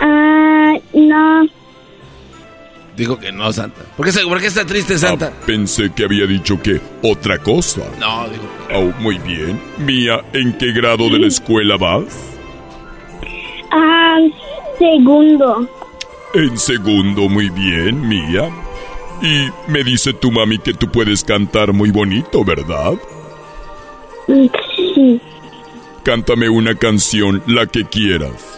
[0.00, 0.33] Ah,
[0.92, 1.46] no.
[2.96, 3.82] Dijo que no, Santa.
[3.96, 5.32] ¿Por qué, se- por qué está triste, Santa?
[5.34, 7.82] Ah, pensé que había dicho que otra cosa.
[7.98, 9.60] No, dijo que Oh, muy bien.
[9.78, 12.04] Mía, ¿en qué grado de la escuela vas?
[13.72, 14.30] Um,
[14.78, 15.68] segundo.
[16.34, 18.48] En segundo, muy bien, Mía.
[19.22, 22.94] Y me dice tu mami que tú puedes cantar muy bonito, ¿verdad?
[24.26, 25.20] Sí.
[26.04, 28.53] Cántame una canción, la que quieras.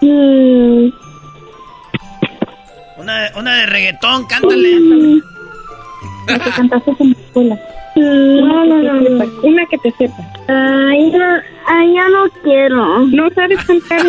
[0.00, 0.90] Mm,
[2.98, 4.80] Una, una de reggaetón, cántale.
[6.28, 7.60] La que cantaste en la escuela.
[7.96, 9.24] No, no, no, no.
[9.42, 10.16] Una que te sepa.
[10.48, 11.24] Ay, no,
[11.66, 13.06] ay, ya no quiero.
[13.06, 14.06] No sabes cantar.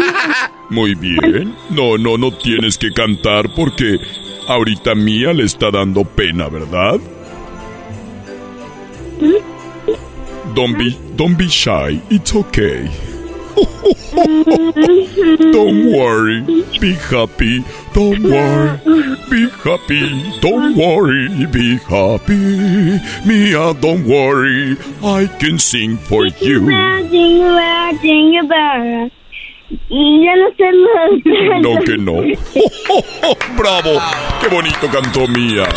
[0.70, 1.54] Muy bien.
[1.70, 3.98] No, no, no tienes que cantar porque
[4.48, 7.00] ahorita Mía le está dando pena, ¿verdad?
[10.54, 12.02] Don't be, don't be shy.
[12.10, 12.90] It's okay.
[15.54, 16.42] Don't worry.
[16.80, 17.64] Be happy.
[17.94, 18.80] Don't worry.
[19.30, 20.40] Be happy.
[20.40, 21.46] Don't worry.
[21.46, 23.00] Be happy.
[23.28, 24.76] Mia, don't worry.
[25.04, 26.66] I can sing for you.
[27.12, 29.12] Jingle bell, jingle bell.
[29.90, 31.62] Ya no sé más.
[31.62, 32.14] No que no.
[33.58, 34.02] ¡Bravo!
[34.42, 35.68] ¡Qué bonito cantó Mía!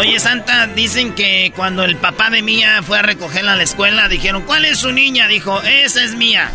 [0.00, 4.08] Oye, Santa, dicen que cuando el papá de Mía fue a recogerla a la escuela,
[4.08, 5.28] dijeron, ¿cuál es su niña?
[5.28, 6.50] Dijo, esa es Mía.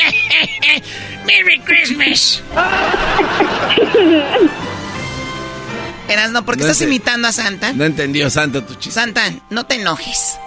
[1.26, 2.42] Merry Christmas.
[6.08, 7.74] Erasno, ¿por qué No estás imitando a Santa?
[7.74, 8.98] No entendió Santa tu chiste.
[8.98, 10.38] Santa, no te enojes.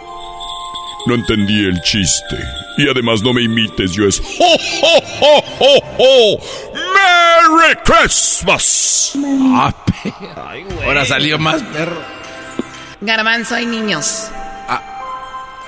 [1.06, 2.38] No entendí el chiste.
[2.78, 4.20] Y además no me imites, yo es...
[4.40, 6.40] ¡Ho, ho, ho, ho, ho!
[6.74, 9.14] ¡Merry Christmas!
[9.54, 10.14] Ah, pe-
[10.86, 12.02] Ahora salió más perro.
[13.02, 14.30] Garbanzo, hay niños.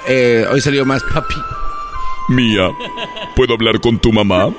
[0.08, 1.36] Eh, hoy salió más papi.
[2.30, 2.70] Mía,
[3.36, 4.52] ¿puedo hablar con tu mamá?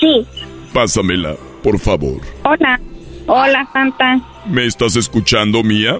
[0.00, 0.26] Sí.
[0.72, 2.20] Pásamela, por favor.
[2.44, 2.80] Hola.
[3.26, 4.20] Hola, Santa.
[4.46, 5.98] ¿Me estás escuchando, Mía?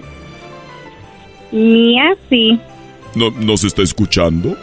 [1.51, 2.59] Mía, sí.
[3.15, 4.55] ¿No, ¿Nos está escuchando?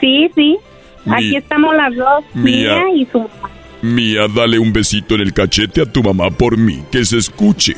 [0.00, 0.56] Sí, sí.
[1.04, 2.24] Mi- Aquí estamos las dos.
[2.34, 2.74] Mía.
[2.76, 3.50] Mía y su mamá.
[3.82, 7.74] Mía, dale un besito en el cachete a tu mamá por mí, que se escuche.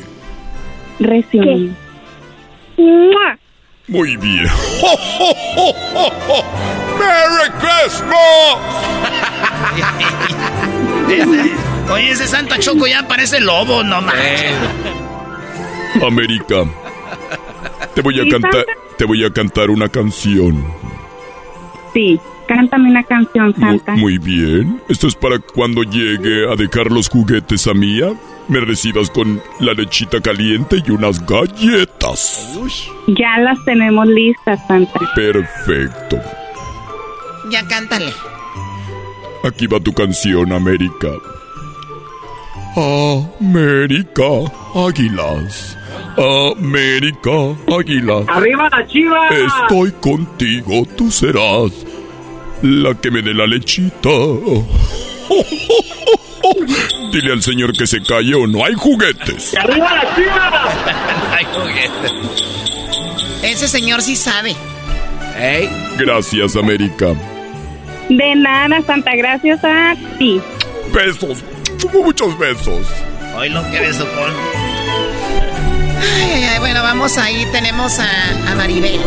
[0.99, 1.75] Recién.
[3.87, 4.45] Muy bien.
[4.81, 6.43] ¡Ho, ho, ho, ho, ho!
[6.99, 8.57] ¡Merry Christmas!
[11.91, 14.53] Oye, ese Santa Choco ya parece lobo, no manches.
[16.05, 16.65] América,
[17.99, 18.65] te voy a cantar,
[18.97, 20.63] te voy a cantar una canción.
[21.93, 22.19] Sí.
[22.47, 23.95] Cántame una canción, Santa.
[23.95, 24.81] Muy bien.
[24.87, 28.11] Esto es para cuando llegue a dejar los juguetes a Mía.
[28.47, 32.57] Me recibas con la lechita caliente y unas galletas.
[33.07, 34.99] Ya las tenemos listas, Santa.
[35.13, 36.19] Perfecto.
[37.51, 38.11] Ya cántale.
[39.43, 41.09] Aquí va tu canción, América.
[42.75, 44.23] América,
[44.73, 45.78] águilas.
[46.17, 48.25] América, águilas.
[48.27, 49.29] ¡Arriba la chiva!
[49.29, 51.71] Estoy contigo, tú serás
[52.61, 54.09] la que me dé la lechita.
[57.11, 59.55] Dile al señor que se calle o no hay juguetes.
[59.55, 60.51] ¡Arriba la chiva!
[61.37, 62.13] Ay, juguete.
[63.43, 64.55] Ese señor sí sabe.
[65.37, 65.69] ¿Ey?
[65.97, 67.15] Gracias, América.
[68.09, 69.15] De nada, Santa.
[69.15, 70.41] Gracias a ti.
[70.93, 71.43] Besos.
[71.93, 72.87] Muchos besos.
[73.37, 75.48] Hoy lo que beso con.
[76.01, 77.45] Ay, ay, ay, bueno, vamos ahí.
[77.51, 78.99] Tenemos a, a Maribel.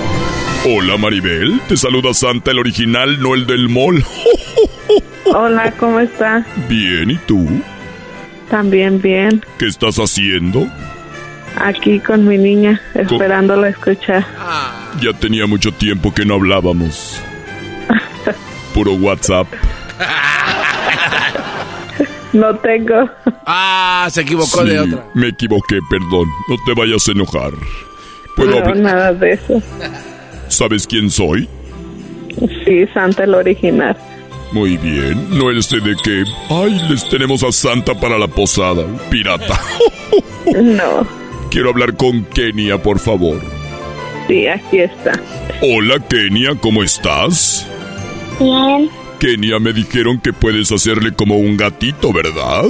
[0.65, 1.61] Hola, Maribel.
[1.69, 4.05] Te saluda Santa, el original, no el del mall.
[5.25, 6.45] Hola, ¿cómo está?
[6.69, 7.49] Bien, ¿y tú?
[8.51, 9.45] También bien.
[9.59, 10.69] ¿Qué estás haciendo?
[11.57, 14.27] Aquí con mi niña, esperándola escuchar.
[15.01, 17.21] Ya tenía mucho tiempo que no hablábamos.
[18.75, 19.47] Puro WhatsApp.
[22.33, 23.09] No tengo.
[23.47, 25.05] Ah, se equivocó de Sí, otra.
[25.15, 26.29] Me equivoqué, perdón.
[26.49, 27.51] No te vayas a enojar.
[28.37, 28.77] ¿Puedo No, hablar?
[28.77, 29.63] nada de eso.
[30.49, 31.49] ¿Sabes quién soy?
[32.65, 33.97] Sí, Santa el original.
[34.53, 35.29] Muy bien.
[35.39, 36.25] No el sé de qué.
[36.51, 38.85] Ay, les tenemos a Santa para la posada.
[39.11, 39.61] Pirata.
[40.63, 41.07] No.
[41.51, 43.41] Quiero hablar con Kenia, por favor.
[44.29, 45.13] Sí, aquí está.
[45.63, 47.67] Hola, Kenia, ¿cómo estás?
[48.39, 48.91] Bien,
[49.23, 52.65] Kenia, me dijeron que puedes hacerle como un gatito, ¿verdad?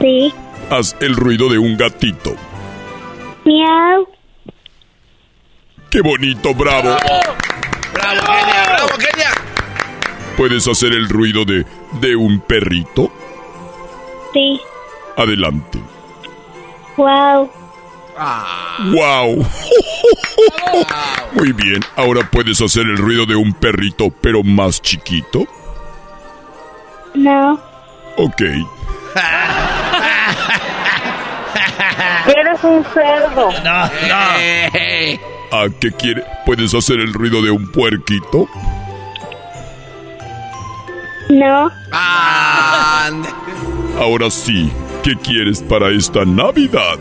[0.00, 0.32] sí.
[0.70, 2.34] Haz el ruido de un gatito.
[3.44, 4.08] Miau.
[5.90, 6.96] ¡Qué bonito, bravo!
[7.92, 8.64] ¡Bravo, Kenia!
[8.70, 9.30] ¡Bravo, Kenia!
[10.38, 11.66] ¿Puedes hacer el ruido de,
[12.00, 13.12] de un perrito?
[14.32, 14.58] Sí.
[15.18, 15.78] Adelante.
[16.96, 17.50] Wow.
[18.16, 19.44] ¡Wow!
[21.32, 25.46] Muy bien, ahora puedes hacer el ruido de un perrito, pero más chiquito.
[27.14, 27.60] No.
[28.16, 28.40] Ok.
[32.26, 33.52] Eres un cerdo.
[33.62, 34.18] No, no.
[35.52, 36.24] ¿A qué quiere?
[36.46, 38.48] ¿Puedes hacer el ruido de un puerquito?
[41.28, 41.70] No.
[43.98, 44.72] Ahora sí,
[45.02, 46.98] ¿qué quieres para esta Navidad?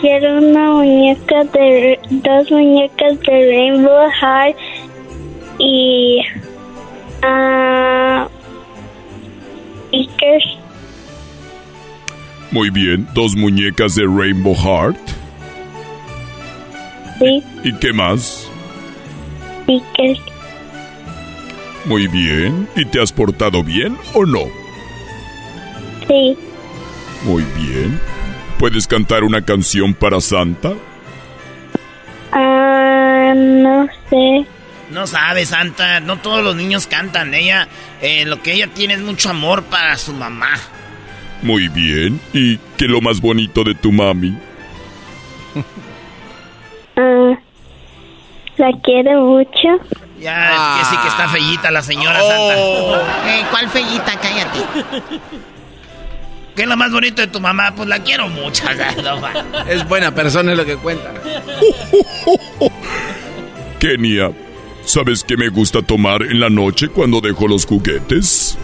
[0.00, 1.98] Quiero una muñeca de...
[2.10, 4.56] Dos muñecas de Rainbow Heart
[5.58, 6.20] y...
[7.22, 8.28] Ah...
[9.88, 10.44] stickers.
[12.50, 14.98] Muy bien, dos muñecas de Rainbow Heart.
[17.18, 18.50] Sí, ¿Y qué más?
[19.64, 20.20] stickers.
[21.84, 22.68] Muy bien.
[22.76, 24.40] ¿Y te has portado bien o no?
[26.06, 26.36] Sí.
[27.24, 27.98] Muy bien.
[28.58, 30.72] ¿Puedes cantar una canción para Santa?
[32.32, 33.32] Ah...
[33.34, 34.46] No sé.
[34.90, 36.00] No sabe, Santa.
[36.00, 37.34] No todos los niños cantan.
[37.34, 37.68] Ella,
[38.00, 40.50] eh, lo que ella tiene es mucho amor para su mamá.
[41.42, 42.20] Muy bien.
[42.32, 44.36] ¿Y qué es lo más bonito de tu mami?
[46.96, 47.38] Ah...
[48.56, 49.68] La quiero mucho.
[50.20, 52.28] Ya, es que sí que está fellita la señora Oh.
[52.28, 53.04] Santa.
[53.28, 54.18] Eh, ¿Cuál fellita?
[54.18, 54.58] Cállate.
[56.58, 57.72] ¿Qué es lo más bonito de tu mamá?
[57.72, 58.64] Pues la quiero mucho.
[58.64, 59.32] o sea, no va.
[59.70, 61.14] Es buena persona, es lo que cuenta.
[63.78, 64.32] Kenia,
[64.84, 68.58] ¿sabes qué me gusta tomar en la noche cuando dejo los juguetes?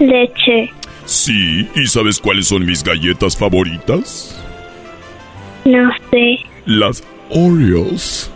[0.00, 0.72] Leche.
[1.04, 4.36] Sí, ¿y sabes cuáles son mis galletas favoritas?
[5.64, 6.40] No sé.
[6.66, 8.32] Las Oreos.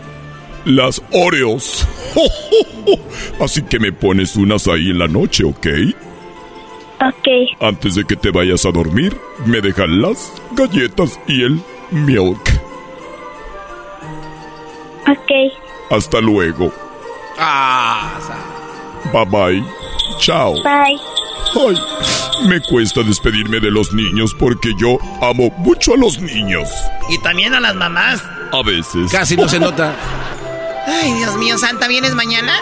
[0.63, 1.85] Las Oreos.
[3.41, 5.67] Así que me pones unas ahí en la noche, ¿ok?
[7.09, 7.27] Ok.
[7.61, 11.61] Antes de que te vayas a dormir, me dejan las galletas y el
[11.91, 12.39] milk.
[15.07, 15.31] Ok.
[15.91, 16.71] Hasta luego.
[17.37, 18.19] Ah,
[19.11, 19.63] Bye bye.
[20.19, 20.53] Chao.
[20.63, 20.97] Bye.
[21.55, 21.77] Ay,
[22.47, 26.69] me cuesta despedirme de los niños porque yo amo mucho a los niños.
[27.09, 28.23] Y también a las mamás.
[28.51, 29.11] A veces.
[29.11, 29.93] Casi no se nota.
[30.87, 32.53] Ay, Dios mío, Santa, ¿vienes mañana?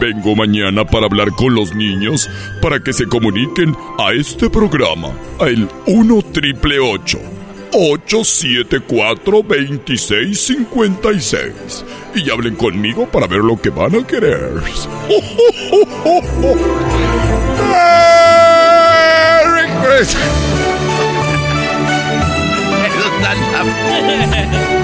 [0.00, 2.28] Vengo mañana para hablar con los niños
[2.60, 11.84] para que se comuniquen a este programa, a el 1 triple 874 2656
[12.14, 14.52] y hablen conmigo para ver lo que van a querer.
[19.44, 20.28] ¡Merry Christmas!